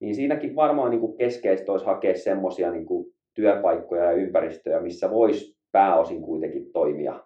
niin 0.00 0.14
siinäkin 0.14 0.56
varmaan 0.56 0.90
niin 0.90 1.00
kuin 1.00 1.16
keskeistä 1.16 1.72
olisi 1.72 1.86
hakea 1.86 2.14
semmoisia 2.14 2.70
niin 2.70 2.86
kuin 2.86 3.15
työpaikkoja 3.36 4.04
ja 4.04 4.12
ympäristöjä, 4.12 4.80
missä 4.80 5.10
voisi 5.10 5.56
pääosin 5.72 6.22
kuitenkin 6.22 6.72
toimia 6.72 7.20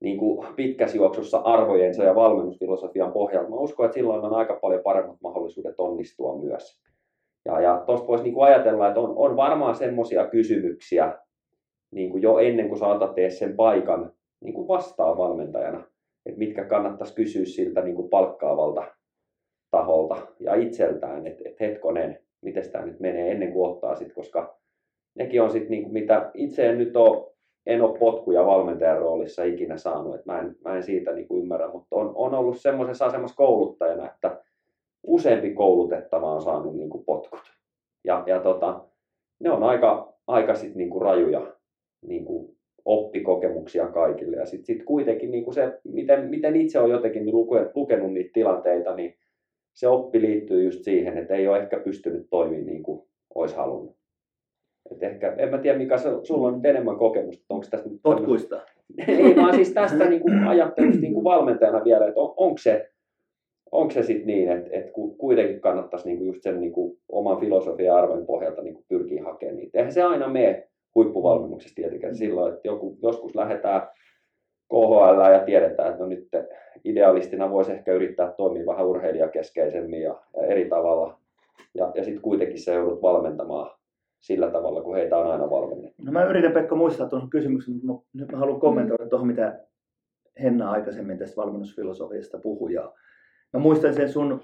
niin 0.00 0.18
kuin 0.18 0.46
pitkässä 0.56 0.96
juoksussa 0.96 1.38
arvojensa 1.38 2.04
ja 2.04 2.14
valmennusfilosofian 2.14 3.12
pohjalta. 3.12 3.50
Mä 3.50 3.56
uskon, 3.56 3.86
että 3.86 3.94
silloin 3.94 4.24
on 4.24 4.34
aika 4.34 4.58
paljon 4.62 4.82
paremmat 4.82 5.20
mahdollisuudet 5.22 5.74
onnistua 5.78 6.36
myös. 6.36 6.80
Ja, 7.44 7.60
ja 7.60 7.82
tuosta 7.86 8.06
voisi 8.06 8.24
niin 8.24 8.42
ajatella, 8.42 8.88
että 8.88 9.00
on, 9.00 9.12
on 9.16 9.36
varmaan 9.36 9.74
semmoisia 9.74 10.26
kysymyksiä 10.26 11.18
niin 11.90 12.10
kuin 12.10 12.22
jo 12.22 12.38
ennen 12.38 12.68
kuin 12.68 12.78
saatat 12.78 13.14
tee 13.14 13.30
sen 13.30 13.56
paikan 13.56 14.12
niin 14.40 14.54
kuin 14.54 14.68
vastaa 14.68 15.16
valmentajana, 15.16 15.84
että 16.26 16.38
mitkä 16.38 16.64
kannattaisi 16.64 17.14
kysyä 17.14 17.44
siltä 17.44 17.82
niin 17.82 17.96
kuin 17.96 18.10
palkkaavalta 18.10 18.84
taholta 19.70 20.16
ja 20.40 20.54
itseltään, 20.54 21.26
että 21.26 21.42
et 21.46 21.60
hetkonen, 21.60 22.18
miten 22.42 22.70
tämä 22.70 22.86
nyt 22.86 23.00
menee 23.00 23.30
ennen 23.30 23.52
kuin 23.52 23.70
ottaa 23.70 23.96
sit, 23.96 24.12
koska 24.12 24.58
nekin 25.14 25.42
on 25.42 25.50
sitten 25.50 25.70
niinku, 25.70 25.90
mitä 25.90 26.30
itse 26.34 26.66
en 26.66 26.78
nyt 26.78 26.96
ole, 26.96 27.32
en 27.66 27.82
ole 27.82 27.98
potkuja 27.98 28.46
valmentajan 28.46 28.98
roolissa 28.98 29.44
ikinä 29.44 29.76
saanut, 29.76 30.14
että 30.14 30.32
mä 30.32 30.40
en, 30.40 30.56
mä 30.64 30.76
en 30.76 30.82
siitä 30.82 31.12
niinku 31.12 31.38
ymmärrä, 31.38 31.68
mutta 31.72 31.96
on, 31.96 32.12
on 32.14 32.34
ollut 32.34 32.60
semmoisessa 32.60 33.06
asemassa 33.06 33.36
kouluttajana, 33.36 34.10
että 34.10 34.40
useampi 35.02 35.54
koulutettava 35.54 36.34
on 36.34 36.42
saanut 36.42 36.76
niinku 36.76 37.02
potkut. 37.06 37.52
Ja, 38.04 38.24
ja 38.26 38.40
tota, 38.40 38.84
ne 39.40 39.50
on 39.50 39.62
aika, 39.62 40.14
aika 40.26 40.54
sit 40.54 40.74
niinku 40.74 40.98
rajuja 40.98 41.56
niinku 42.06 42.54
oppikokemuksia 42.84 43.86
kaikille. 43.86 44.36
Ja 44.36 44.46
sitten 44.46 44.66
sit 44.66 44.84
kuitenkin 44.84 45.30
niinku 45.30 45.52
se, 45.52 45.80
miten, 45.84 46.28
miten 46.28 46.56
itse 46.56 46.78
on 46.78 46.90
jotenkin 46.90 47.26
lukenut 47.74 48.12
niitä 48.12 48.30
tilanteita, 48.32 48.94
niin 48.94 49.14
se 49.72 49.88
oppi 49.88 50.20
liittyy 50.20 50.64
just 50.64 50.84
siihen, 50.84 51.18
että 51.18 51.34
ei 51.34 51.48
ole 51.48 51.58
ehkä 51.58 51.80
pystynyt 51.80 52.26
toimimaan 52.30 52.66
niin 52.66 52.82
kuin 52.82 53.08
olisi 53.34 53.56
halunnut. 53.56 53.99
Et 54.92 55.02
ehkä, 55.02 55.34
en 55.38 55.50
mä 55.50 55.58
tiedä 55.58 55.78
mikä 55.78 55.96
sulla 56.22 56.48
on 56.48 56.54
nyt 56.54 56.64
enemmän 56.64 56.96
kokemusta, 56.96 57.44
onko 57.48 57.66
tästä 57.70 57.88
nyt... 57.88 58.00
Potkuista. 58.02 58.60
ei 59.08 59.36
vaan 59.36 59.54
siis 59.54 59.72
tästä 59.72 60.08
niin 60.08 60.22
kuin 60.22 60.44
ajattelusta 60.48 61.00
niin 61.00 61.14
kuin 61.14 61.24
valmentajana 61.24 61.84
vielä, 61.84 62.06
että 62.06 62.20
on, 62.20 62.34
onko 62.36 62.58
se, 62.58 62.90
onko 63.72 63.90
se 63.90 64.02
sitten 64.02 64.26
niin, 64.26 64.50
että, 64.50 64.70
että 64.72 64.92
kuitenkin 65.18 65.60
kannattaisi 65.60 66.06
niin 66.06 66.18
kuin 66.18 66.26
just 66.26 66.42
sen 66.42 66.60
niin 66.60 66.72
kuin 66.72 66.98
oman 67.08 67.40
filosofian 67.40 67.96
arvojen 67.96 68.26
pohjalta 68.26 68.62
niin 68.62 68.74
kuin 68.74 68.84
pyrkiä 68.88 69.24
hakemaan 69.24 69.56
niitä. 69.56 69.78
Eihän 69.78 69.92
se 69.92 70.02
aina 70.02 70.28
mene 70.28 70.68
huippuvalmennuksessa 70.94 71.74
tietenkään 71.74 72.16
silloin, 72.16 72.54
että 72.54 72.68
joku, 72.68 72.98
joskus 73.02 73.34
lähdetään 73.34 73.82
KHL 74.68 75.32
ja 75.32 75.44
tiedetään, 75.44 75.88
että 75.88 76.02
no 76.02 76.08
nyt 76.08 76.28
idealistina 76.84 77.50
voisi 77.50 77.72
ehkä 77.72 77.92
yrittää 77.92 78.32
toimia 78.32 78.66
vähän 78.66 78.86
urheilijakeskeisemmin 78.86 80.02
ja, 80.02 80.20
ja 80.36 80.46
eri 80.46 80.68
tavalla. 80.68 81.18
Ja, 81.74 81.92
ja 81.94 82.04
sitten 82.04 82.22
kuitenkin 82.22 82.58
se 82.58 82.74
joudut 82.74 83.02
valmentamaan 83.02 83.79
sillä 84.20 84.50
tavalla, 84.50 84.82
kun 84.82 84.96
heitä 84.96 85.16
on 85.16 85.30
aina 85.30 85.50
valmennettu. 85.50 86.02
No 86.02 86.12
mä 86.12 86.24
yritän 86.24 86.52
Pekka 86.52 86.74
muistaa 86.74 87.08
tuon 87.08 87.30
kysymyksen, 87.30 87.80
mutta 87.82 88.08
nyt 88.12 88.32
mä 88.32 88.38
haluan 88.38 88.60
kommentoida 88.60 89.08
tuohon, 89.08 89.26
mitä 89.26 89.60
Henna 90.42 90.70
aikaisemmin 90.70 91.18
tästä 91.18 91.36
valmennusfilosofiasta 91.36 92.38
puhui. 92.38 92.72
Ja 92.72 92.92
mä 93.52 93.60
muistan 93.60 93.94
sen 93.94 94.08
sun, 94.08 94.40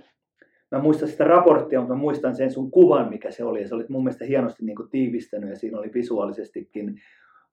mä 0.71 0.79
muistan 0.79 1.09
sitä 1.09 1.25
raporttia, 1.25 1.81
mutta 1.81 1.95
mä 1.95 2.01
muistan 2.01 2.37
sen 2.37 2.51
sun 2.51 2.71
kuvan, 2.71 3.09
mikä 3.09 3.31
se 3.31 3.45
oli. 3.45 3.63
Ja 3.63 3.69
se 3.69 3.75
oli 3.75 3.85
mun 3.89 4.05
mielestä 4.05 4.25
hienosti 4.25 4.65
niin 4.65 4.77
kuin 4.77 4.91
tiivistänyt 4.91 5.51
ja 5.51 5.57
siinä 5.57 5.79
oli 5.79 5.91
visuaalisestikin 5.95 7.01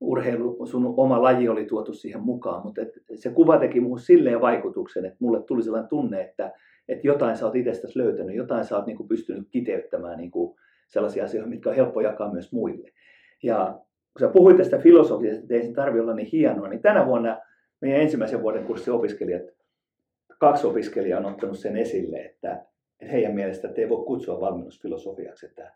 urheilu, 0.02 0.66
sun 0.66 0.94
oma 0.98 1.22
laji 1.22 1.50
oli 1.50 1.66
tuotu 1.66 1.94
siihen 1.94 2.22
mukaan, 2.22 2.64
mutta 2.64 2.82
et 2.82 2.90
se 3.16 3.30
kuva 3.30 3.58
teki 3.58 3.80
muuhun 3.80 4.00
silleen 4.00 4.42
vaikutuksen, 4.42 5.06
että 5.06 5.18
mulle 5.20 5.44
tuli 5.44 5.64
sellainen 5.64 5.90
tunne, 5.90 6.22
että, 6.22 6.52
että 6.88 7.08
jotain 7.08 7.38
sä 7.38 7.46
oot 7.46 7.56
itsestäsi 7.56 8.00
löytänyt, 8.00 8.36
jotain 8.36 8.66
sä 8.66 8.78
oot 8.78 8.86
niin 8.86 8.98
kuin 8.98 9.08
pystynyt 9.08 9.48
kiteyttämään 9.52 10.18
niin 10.18 10.32
kuin 10.32 10.56
sellaisia 10.94 11.24
asioita, 11.24 11.50
mitkä 11.50 11.70
on 11.70 11.76
helppo 11.76 12.02
jakaa 12.02 12.32
myös 12.32 12.52
muille. 12.52 12.92
Ja 13.44 13.80
kun 14.14 14.20
sä 14.20 14.28
puhuit 14.28 14.58
tästä 14.58 14.78
filosofiasta, 14.78 15.42
että 15.42 15.54
ei 15.54 15.68
se 15.68 15.74
tarvitse 15.74 16.02
olla 16.02 16.14
niin 16.14 16.30
hienoa, 16.32 16.68
niin 16.68 16.82
tänä 16.82 17.06
vuonna 17.06 17.38
meidän 17.82 18.02
ensimmäisen 18.02 18.42
vuoden 18.42 18.66
kurssin 18.66 18.94
opiskelijat, 18.94 19.42
kaksi 20.40 20.68
opiskelijaa 20.68 21.20
on 21.20 21.26
ottanut 21.26 21.60
sen 21.60 21.78
esille, 21.78 22.18
että, 22.18 22.66
että 23.00 23.12
heidän 23.12 23.36
mielestä 23.36 23.68
että 23.68 23.82
ei 23.82 23.90
voi 23.90 24.06
kutsua 24.06 24.42
valmennusfilosofiaksi, 24.42 25.46
että 25.46 25.72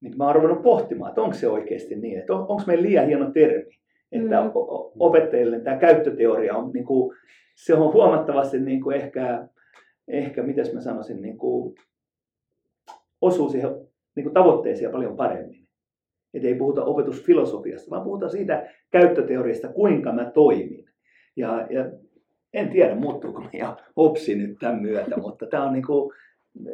niin 0.00 0.16
mä 0.16 0.26
oon 0.26 0.34
ruvennut 0.34 0.62
pohtimaan, 0.62 1.08
että 1.08 1.22
onko 1.22 1.34
se 1.34 1.48
oikeasti 1.48 1.96
niin, 1.96 2.18
että 2.18 2.34
on, 2.34 2.40
onko 2.40 2.62
meillä 2.66 2.82
liian 2.82 3.06
hieno 3.06 3.30
termi, 3.30 3.78
että 4.12 4.42
mm. 4.42 4.50
opettajille 4.98 5.60
tämä 5.60 5.76
käyttöteoria 5.76 6.56
on, 6.56 6.70
niin 6.72 6.84
kuin, 6.84 7.16
se 7.54 7.74
on 7.74 7.92
huomattavasti 7.92 8.60
niin 8.60 8.80
kuin 8.80 8.96
ehkä, 8.96 9.48
ehkä 10.08 10.42
mitäs 10.42 10.72
mä 10.72 10.80
sanoisin, 10.80 11.22
niin 11.22 11.38
kuin, 11.38 11.74
osuu 13.20 13.48
siihen 13.48 13.70
niin 14.16 14.24
kuin 14.24 14.34
tavoitteeseen 14.34 14.92
paljon 14.92 15.16
paremmin. 15.16 15.68
Että 16.34 16.48
ei 16.48 16.54
puhuta 16.54 16.84
opetusfilosofiasta, 16.84 17.90
vaan 17.90 18.04
puhutaan 18.04 18.30
siitä 18.30 18.70
käyttöteoriasta, 18.90 19.68
kuinka 19.68 20.12
mä 20.12 20.30
toimin. 20.30 20.88
Ja, 21.36 21.66
ja 21.70 21.90
en 22.52 22.70
tiedä 22.70 22.94
muuttuuko 22.94 23.40
meidän 23.52 23.76
hopsi 23.96 24.34
nyt 24.34 24.56
tämän 24.60 24.82
myötä, 24.82 25.16
mutta 25.26 25.46
tämä 25.46 25.64
on 25.64 25.72
niin 25.72 25.86
kuin 25.86 26.12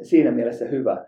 siinä 0.03 0.31
mielessä 0.31 0.65
hyvä, 0.65 1.07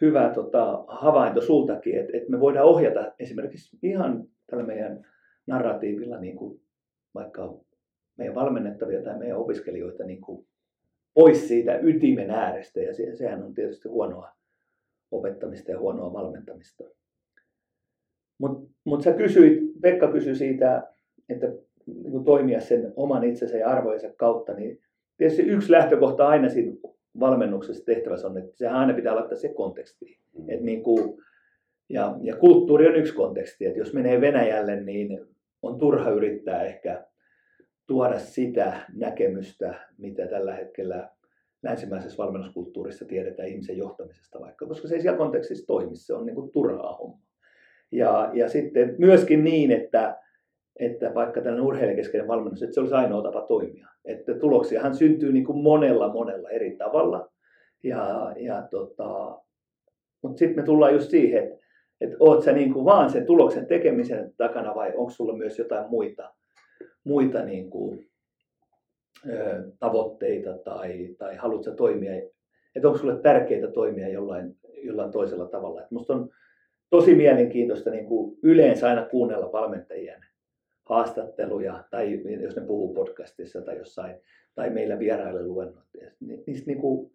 hyvä 0.00 0.30
tota, 0.34 0.84
havainto 0.88 1.40
sultakin, 1.40 1.98
että, 1.98 2.16
että 2.16 2.30
me 2.30 2.40
voidaan 2.40 2.66
ohjata 2.66 3.12
esimerkiksi 3.18 3.78
ihan 3.82 4.24
tällä 4.46 4.64
meidän 4.64 5.06
narratiivilla 5.46 6.20
niin 6.20 6.36
kuin 6.36 6.60
vaikka 7.14 7.54
meidän 8.16 8.34
valmennettavia 8.34 9.02
tai 9.02 9.18
meidän 9.18 9.38
opiskelijoita 9.38 10.04
niin 10.04 10.20
kuin 10.20 10.46
pois 11.14 11.48
siitä 11.48 11.78
ytimen 11.78 12.30
äärestä 12.30 12.80
ja 12.80 12.94
se, 12.94 13.16
sehän 13.16 13.42
on 13.42 13.54
tietysti 13.54 13.88
huonoa 13.88 14.28
opettamista 15.10 15.70
ja 15.70 15.78
huonoa 15.78 16.12
valmentamista. 16.12 16.84
Mutta 18.38 18.70
mut 18.84 19.02
sä 19.02 19.12
kysyit, 19.12 19.80
Pekka 19.82 20.12
kysyi 20.12 20.34
siitä, 20.34 20.92
että 21.28 21.46
niin 21.86 22.24
toimia 22.24 22.60
sen 22.60 22.92
oman 22.96 23.24
itsensä 23.24 23.56
ja 23.56 23.68
arvojensa 23.68 24.08
kautta, 24.16 24.52
niin 24.52 24.80
tietysti 25.16 25.42
yksi 25.42 25.72
lähtökohta 25.72 26.28
aina 26.28 26.48
siinä 26.48 26.72
valmennuksessa 27.20 27.84
tehtävässä 27.84 28.28
on, 28.28 28.38
että 28.38 28.56
sehän 28.56 28.76
aina 28.76 28.94
pitää 28.94 29.14
laittaa 29.14 29.38
se 29.38 29.48
konteksti. 29.48 30.18
Mm. 30.38 30.50
Et 30.50 30.60
niin 30.60 30.82
kuin, 30.82 31.18
ja, 31.88 32.16
ja 32.22 32.36
kulttuuri 32.36 32.88
on 32.88 32.96
yksi 32.96 33.14
konteksti, 33.14 33.66
että 33.66 33.78
jos 33.78 33.92
menee 33.92 34.20
Venäjälle, 34.20 34.80
niin 34.80 35.26
on 35.62 35.78
turha 35.78 36.10
yrittää 36.10 36.62
ehkä 36.62 37.04
tuoda 37.86 38.18
sitä 38.18 38.80
näkemystä, 38.94 39.74
mitä 39.98 40.26
tällä 40.26 40.54
hetkellä 40.54 41.10
länsimäisessä 41.66 42.22
valmennuskulttuurissa 42.22 43.04
tiedetään 43.04 43.48
ihmisen 43.48 43.76
johtamisesta 43.78 44.40
vaikka, 44.40 44.66
koska 44.66 44.88
se 44.88 44.94
ei 44.94 45.00
siellä 45.00 45.18
kontekstissa 45.18 45.66
toimi, 45.66 45.96
se 45.96 46.14
on 46.14 46.26
niin 46.26 46.34
kuin 46.34 46.52
turhaa 46.52 46.96
homma. 46.96 47.26
Ja, 47.92 48.30
ja 48.32 48.48
sitten 48.48 48.94
myöskin 48.98 49.44
niin, 49.44 49.70
että, 49.70 50.16
että 50.80 51.14
vaikka 51.14 51.40
tällainen 51.40 51.66
urheilijakeskeinen 51.66 52.28
valmennus, 52.28 52.62
että 52.62 52.74
se 52.74 52.80
olisi 52.80 52.94
ainoa 52.94 53.22
tapa 53.22 53.42
toimia. 53.42 53.88
Että 54.04 54.34
tuloksiahan 54.34 54.94
syntyy 54.94 55.32
niin 55.32 55.44
kuin 55.44 55.58
monella 55.58 56.12
monella 56.12 56.50
eri 56.50 56.76
tavalla. 56.76 57.30
Ja, 57.84 58.32
ja 58.36 58.68
tota, 58.70 59.40
mutta 60.22 60.38
sitten 60.38 60.56
me 60.56 60.62
tullaan 60.62 60.92
just 60.92 61.10
siihen, 61.10 61.44
että, 61.44 61.58
että 62.00 62.16
oot 62.20 62.44
sä 62.44 62.52
niin 62.52 62.72
kuin 62.72 62.84
vaan 62.84 63.10
sen 63.10 63.26
tuloksen 63.26 63.66
tekemisen 63.66 64.32
takana 64.36 64.74
vai 64.74 64.92
onko 64.96 65.10
sulla 65.10 65.36
myös 65.36 65.58
jotain 65.58 65.90
muita, 65.90 66.34
muita 67.04 67.44
niin 67.44 67.70
kuin, 67.70 68.05
tavoitteita 69.78 70.58
tai, 70.58 71.14
tai 71.18 71.36
haluatko 71.36 71.70
toimia, 71.70 72.12
että 72.74 72.88
onko 72.88 72.98
sulle 72.98 73.20
tärkeää 73.20 73.70
toimia 73.70 74.08
jollain, 74.08 74.56
jollain 74.82 75.12
toisella 75.12 75.46
tavalla. 75.46 75.82
Et 75.82 75.90
musta 75.90 76.14
on 76.14 76.30
tosi 76.90 77.14
mielenkiintoista 77.14 77.90
niin 77.90 78.06
kuin 78.06 78.38
yleensä 78.42 78.88
aina 78.88 79.06
kuunnella 79.06 79.52
valmentajien 79.52 80.24
haastatteluja, 80.84 81.84
tai 81.90 82.20
jos 82.42 82.56
ne 82.56 82.62
puhuu 82.66 82.94
podcastissa 82.94 83.62
tai 83.62 83.78
jossain, 83.78 84.16
tai 84.54 84.70
meillä 84.70 84.98
vieraille 84.98 85.46
luennoitteja. 85.46 86.10
Niistä 86.20 86.66
niin 86.66 86.80
kuin 86.80 87.12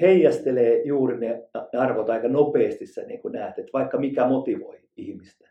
heijastelee 0.00 0.82
juuri 0.82 1.18
ne 1.18 1.48
arvot 1.78 2.10
aika 2.10 2.28
nopeasti 2.28 2.86
sä 2.86 3.02
niin 3.02 3.22
kuin 3.22 3.32
näet, 3.32 3.58
että 3.58 3.72
vaikka 3.72 3.98
mikä 3.98 4.26
motivoi 4.26 4.78
ihmistä. 4.96 5.48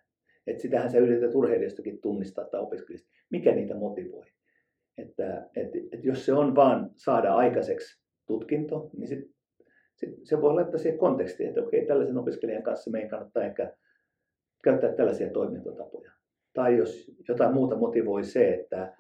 Että 0.48 0.62
sitähän 0.62 0.92
sä 0.92 0.98
yrität 0.98 1.36
urheilijastakin 1.36 2.02
tunnistaa 2.02 2.46
tai 2.46 2.62
opiskelijasta, 2.62 3.10
mikä 3.30 3.56
niitä 3.56 3.76
motivoi. 3.76 4.26
Että, 4.98 5.50
että, 5.56 5.78
että 5.92 6.08
jos 6.08 6.26
se 6.26 6.34
on 6.34 6.56
vaan 6.56 6.92
saada 6.96 7.36
aikaiseksi 7.36 8.02
tutkinto, 8.28 8.90
niin 8.98 9.08
sit, 9.08 9.20
sit 9.96 10.10
se 10.24 10.42
voi 10.42 10.54
laittaa 10.54 10.80
siihen 10.80 11.00
kontekstiin, 11.00 11.50
että 11.50 11.62
okei, 11.62 11.86
tällaisen 11.86 12.18
opiskelijan 12.18 12.64
kanssa 12.64 12.92
meidän 12.92 13.10
kannattaa 13.10 13.44
ehkä 13.44 13.74
käyttää 14.64 14.94
tällaisia 14.94 15.30
toimintatapoja. 15.30 16.12
Tai 16.54 16.78
jos 16.78 17.12
jotain 17.28 17.54
muuta 17.54 17.76
motivoi 17.76 18.24
se, 18.24 18.54
että, 18.54 18.94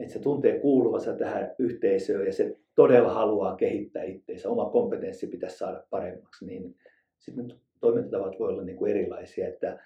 että 0.00 0.12
se 0.12 0.18
tuntee 0.18 0.60
kuuluvansa 0.60 1.16
tähän 1.16 1.54
yhteisöön 1.58 2.26
ja 2.26 2.32
se 2.32 2.56
todella 2.74 3.14
haluaa 3.14 3.56
kehittää 3.56 4.02
itseensä, 4.02 4.48
oma 4.48 4.70
kompetenssi 4.70 5.26
pitäisi 5.26 5.58
saada 5.58 5.84
paremmaksi, 5.90 6.46
niin 6.46 6.76
sitten 7.18 7.60
toimintatavat 7.80 8.38
voi 8.38 8.48
olla 8.48 8.62
niin 8.62 8.76
kuin 8.76 8.90
erilaisia. 8.90 9.48
Että, 9.48 9.78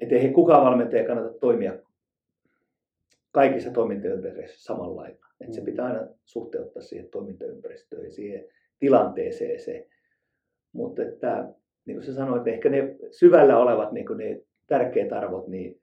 että 0.00 0.14
ei 0.14 0.30
kukaan 0.30 0.64
valmentaja 0.64 1.06
kannata 1.06 1.38
toimia 1.38 1.78
kaikissa 3.32 3.70
toimintaympäristöissä 3.70 4.62
samalla 4.62 4.96
lailla. 4.96 5.26
Että 5.40 5.54
se 5.54 5.60
mm. 5.60 5.64
pitää 5.64 5.86
aina 5.86 6.08
suhteuttaa 6.24 6.82
siihen 6.82 7.08
toimintaympäristöön 7.10 8.04
ja 8.04 8.10
siihen 8.10 8.44
tilanteeseen 8.78 9.60
se. 9.60 9.88
Mutta 10.72 11.02
että, 11.02 11.48
niin 11.84 11.96
kuin 11.96 12.04
sä 12.04 12.14
sanoit, 12.14 12.46
ehkä 12.46 12.68
ne 12.68 12.96
syvällä 13.10 13.58
olevat 13.58 13.92
niin 13.92 14.06
ne 14.16 14.40
tärkeät 14.66 15.12
arvot, 15.12 15.48
niin 15.48 15.80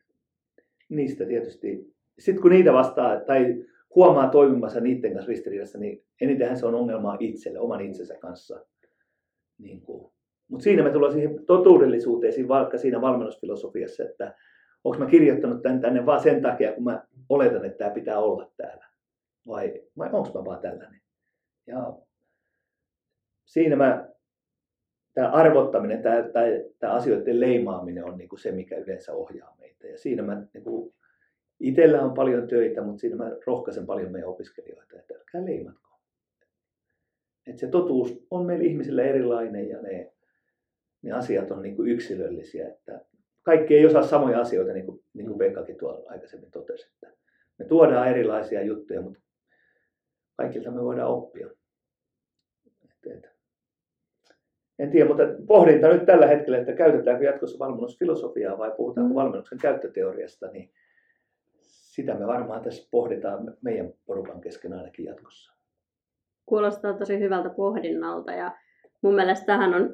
niistä 0.90 1.26
tietysti, 1.26 1.94
sitten 2.20 2.42
kun 2.42 2.52
niitä 2.52 2.74
vastaa 2.74 3.20
tai 3.20 3.66
huomaa 3.96 4.30
toimimassa 4.30 4.80
niiden 4.80 5.14
kanssa 5.14 5.30
ristiriidassa, 5.30 5.80
niin 5.80 6.04
enitenhän 6.22 6.58
se 6.58 6.66
on 6.66 6.76
ongelmaa 6.76 7.18
itselle, 7.20 7.60
oman 7.60 7.82
itsensä 7.82 8.18
kanssa. 8.18 8.66
Niin. 9.58 9.84
Mutta 10.48 10.64
siinä 10.64 10.84
me 10.84 10.90
tullaan 10.90 11.14
siihen 11.14 11.46
totuudellisuuteen, 11.46 12.48
vaikka 12.48 12.78
siinä 12.78 13.02
valmennusfilosofiassa, 13.02 14.04
että 14.04 14.36
onko 14.86 15.00
mä 15.00 15.10
kirjoittanut 15.10 15.62
tämän 15.62 15.82
tänne 15.82 16.06
vaan 16.06 16.24
sen 16.24 16.42
takia, 16.42 16.74
kun 16.74 16.84
mä 16.84 17.04
oletan, 17.30 17.66
että 17.66 17.78
tämä 17.78 17.92
pitää 17.92 18.20
olla 18.20 18.52
täällä. 18.58 18.86
Vai, 19.48 19.84
vai 19.98 20.10
onko 20.12 20.40
mä 20.40 20.46
vaan 20.46 20.62
tällainen? 20.62 21.02
Ja 21.68 21.94
siinä 23.46 23.76
mä, 23.76 24.10
tämä 25.14 25.32
arvottaminen, 25.32 26.02
tämä, 26.02 26.16
tämä, 26.16 26.46
tämä 26.80 26.94
asioiden 26.94 27.40
leimaaminen 27.40 28.06
on 28.06 28.18
niin 28.18 28.30
kuin 28.30 28.40
se, 28.40 28.52
mikä 28.52 28.78
yleensä 28.78 29.14
ohjaa 29.14 29.56
meitä. 29.60 29.88
Ja 29.88 29.98
siinä 29.98 30.24
mä 30.24 30.44
niin 30.54 30.64
kuin, 30.64 30.94
on 32.02 32.14
paljon 32.14 32.48
töitä, 32.48 32.82
mutta 32.82 33.00
siinä 33.00 33.16
mä 33.16 33.32
rohkaisen 33.46 33.86
paljon 33.86 34.12
meidän 34.12 34.30
opiskelijoita, 34.30 35.00
että 35.00 35.14
älkää 35.14 35.46
leimatko. 35.46 36.00
Että 37.48 37.60
se 37.60 37.68
totuus 37.68 38.26
on 38.32 38.46
meillä 38.46 38.66
ihmisillä 38.66 39.04
erilainen 39.04 39.70
ja 39.70 39.82
ne, 39.82 40.14
ne 41.02 41.12
asiat 41.12 41.52
on 41.52 41.62
niin 41.62 41.76
kuin 41.76 41.90
yksilöllisiä. 41.90 42.68
Että 42.68 43.06
kaikki 43.46 43.78
ei 43.78 43.86
osaa 43.86 44.04
samoja 44.04 44.40
asioita, 44.40 44.74
niin 44.74 44.86
kuin, 44.86 45.04
niin 45.14 45.28
kuin 45.28 45.38
Pekkakin 45.38 45.78
tuolla 45.78 46.12
aikaisemmin 46.12 46.52
totesi. 46.52 46.88
Että 46.94 47.18
me 47.58 47.66
tuodaan 47.66 48.08
erilaisia 48.08 48.64
juttuja, 48.64 49.02
mutta 49.02 49.20
kaikilta 50.36 50.72
me 50.72 50.84
voidaan 50.84 51.12
oppia. 51.12 51.50
Että, 53.06 53.30
en 54.80 54.92
tiedä, 54.92 55.08
mutta 55.08 55.24
pohdinta 55.48 55.88
nyt 55.88 56.06
tällä 56.06 56.28
hetkellä, 56.28 56.58
että 56.58 56.74
käytetäänkö 56.74 57.26
jatkossa 57.26 57.60
valmennusfilosofiaa 57.60 58.58
vai 58.58 58.72
puhutaanko 58.78 59.10
mm. 59.10 59.16
valmennuksen 59.16 59.58
käyttöteoriasta, 59.58 60.48
niin 60.48 60.72
sitä 61.62 62.14
me 62.14 62.28
varmaan 62.28 62.62
tässä 62.62 62.88
pohditaan 62.92 63.58
meidän 63.62 63.94
porukan 64.06 64.42
kesken 64.42 64.74
ainakin 64.74 65.06
jatkossa. 65.06 65.54
Kuulostaa 66.46 66.94
tosi 66.94 67.20
hyvältä 67.20 67.50
pohdinnalta 67.50 68.32
ja 68.32 68.58
mun 69.02 69.16
mielestä 69.16 69.46
tähän 69.46 69.74
on 69.74 69.94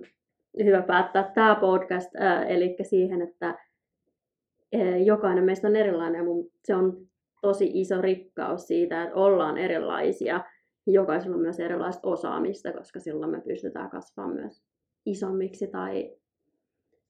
hyvä 0.63 0.81
päättää 0.81 1.31
tämä 1.35 1.55
podcast, 1.55 2.15
ää, 2.15 2.45
eli 2.45 2.75
siihen, 2.81 3.21
että 3.21 3.45
ää, 3.47 4.97
jokainen 5.05 5.43
meistä 5.43 5.67
on 5.67 5.75
erilainen 5.75 6.19
ja 6.19 6.23
mun, 6.23 6.49
se 6.65 6.75
on 6.75 7.07
tosi 7.41 7.71
iso 7.73 8.01
rikkaus 8.01 8.67
siitä, 8.67 9.03
että 9.03 9.15
ollaan 9.15 9.57
erilaisia. 9.57 10.43
Jokaisella 10.87 11.35
on 11.35 11.41
myös 11.41 11.59
erilaista 11.59 12.07
osaamista, 12.07 12.73
koska 12.73 12.99
silloin 12.99 13.31
me 13.31 13.41
pystytään 13.41 13.89
kasvamaan 13.89 14.35
myös 14.35 14.63
isommiksi 15.05 15.67
tai 15.67 16.15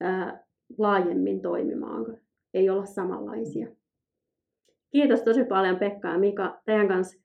ää, 0.00 0.44
laajemmin 0.78 1.42
toimimaan, 1.42 2.18
ei 2.54 2.70
olla 2.70 2.84
samanlaisia. 2.84 3.66
Kiitos 4.90 5.22
tosi 5.22 5.44
paljon 5.44 5.78
Pekka 5.78 6.08
ja 6.08 6.18
Mika. 6.18 6.60
Teidän 6.66 6.88
kanssa 6.88 7.21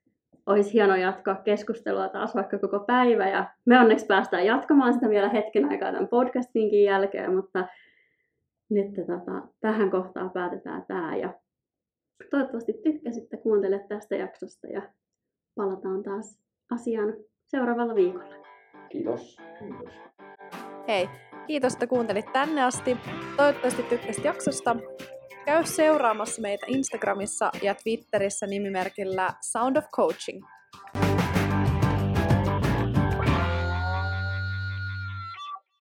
olisi 0.48 0.72
hieno 0.72 0.96
jatkaa 0.96 1.34
keskustelua 1.34 2.08
taas 2.08 2.34
vaikka 2.34 2.58
koko 2.58 2.80
päivä. 2.80 3.28
Ja 3.28 3.50
me 3.64 3.78
onneksi 3.80 4.06
päästään 4.06 4.46
jatkamaan 4.46 4.94
sitä 4.94 5.08
vielä 5.08 5.28
hetken 5.28 5.64
aikaa 5.64 5.92
tämän 5.92 6.08
podcastinkin 6.08 6.84
jälkeen, 6.84 7.36
mutta 7.36 7.66
nyt 8.70 8.94
tota, 8.94 9.48
tähän 9.60 9.90
kohtaan 9.90 10.30
päätetään 10.30 10.84
tämä. 10.88 11.16
Ja 11.16 11.34
toivottavasti 12.30 12.72
tykkäsitte, 12.72 13.36
kuuntele 13.36 13.84
tästä 13.88 14.16
jaksosta 14.16 14.66
ja 14.66 14.82
palataan 15.54 16.02
taas 16.02 16.38
asiaan 16.70 17.14
seuraavalla 17.46 17.94
viikolla. 17.94 18.34
Kiitos. 18.88 19.36
Kiitos. 19.58 19.94
Hei, 20.88 21.08
kiitos, 21.46 21.72
että 21.72 21.86
kuuntelit 21.86 22.32
tänne 22.32 22.62
asti. 22.62 22.96
Toivottavasti 23.36 23.82
tykkäsit 23.82 24.24
jaksosta. 24.24 24.76
Käy 25.48 25.66
seuraamassa 25.66 26.42
meitä 26.42 26.66
Instagramissa 26.68 27.50
ja 27.62 27.74
Twitterissä 27.74 28.46
nimimerkillä 28.46 29.34
Sound 29.40 29.76
of 29.76 29.84
Coaching. 29.90 30.44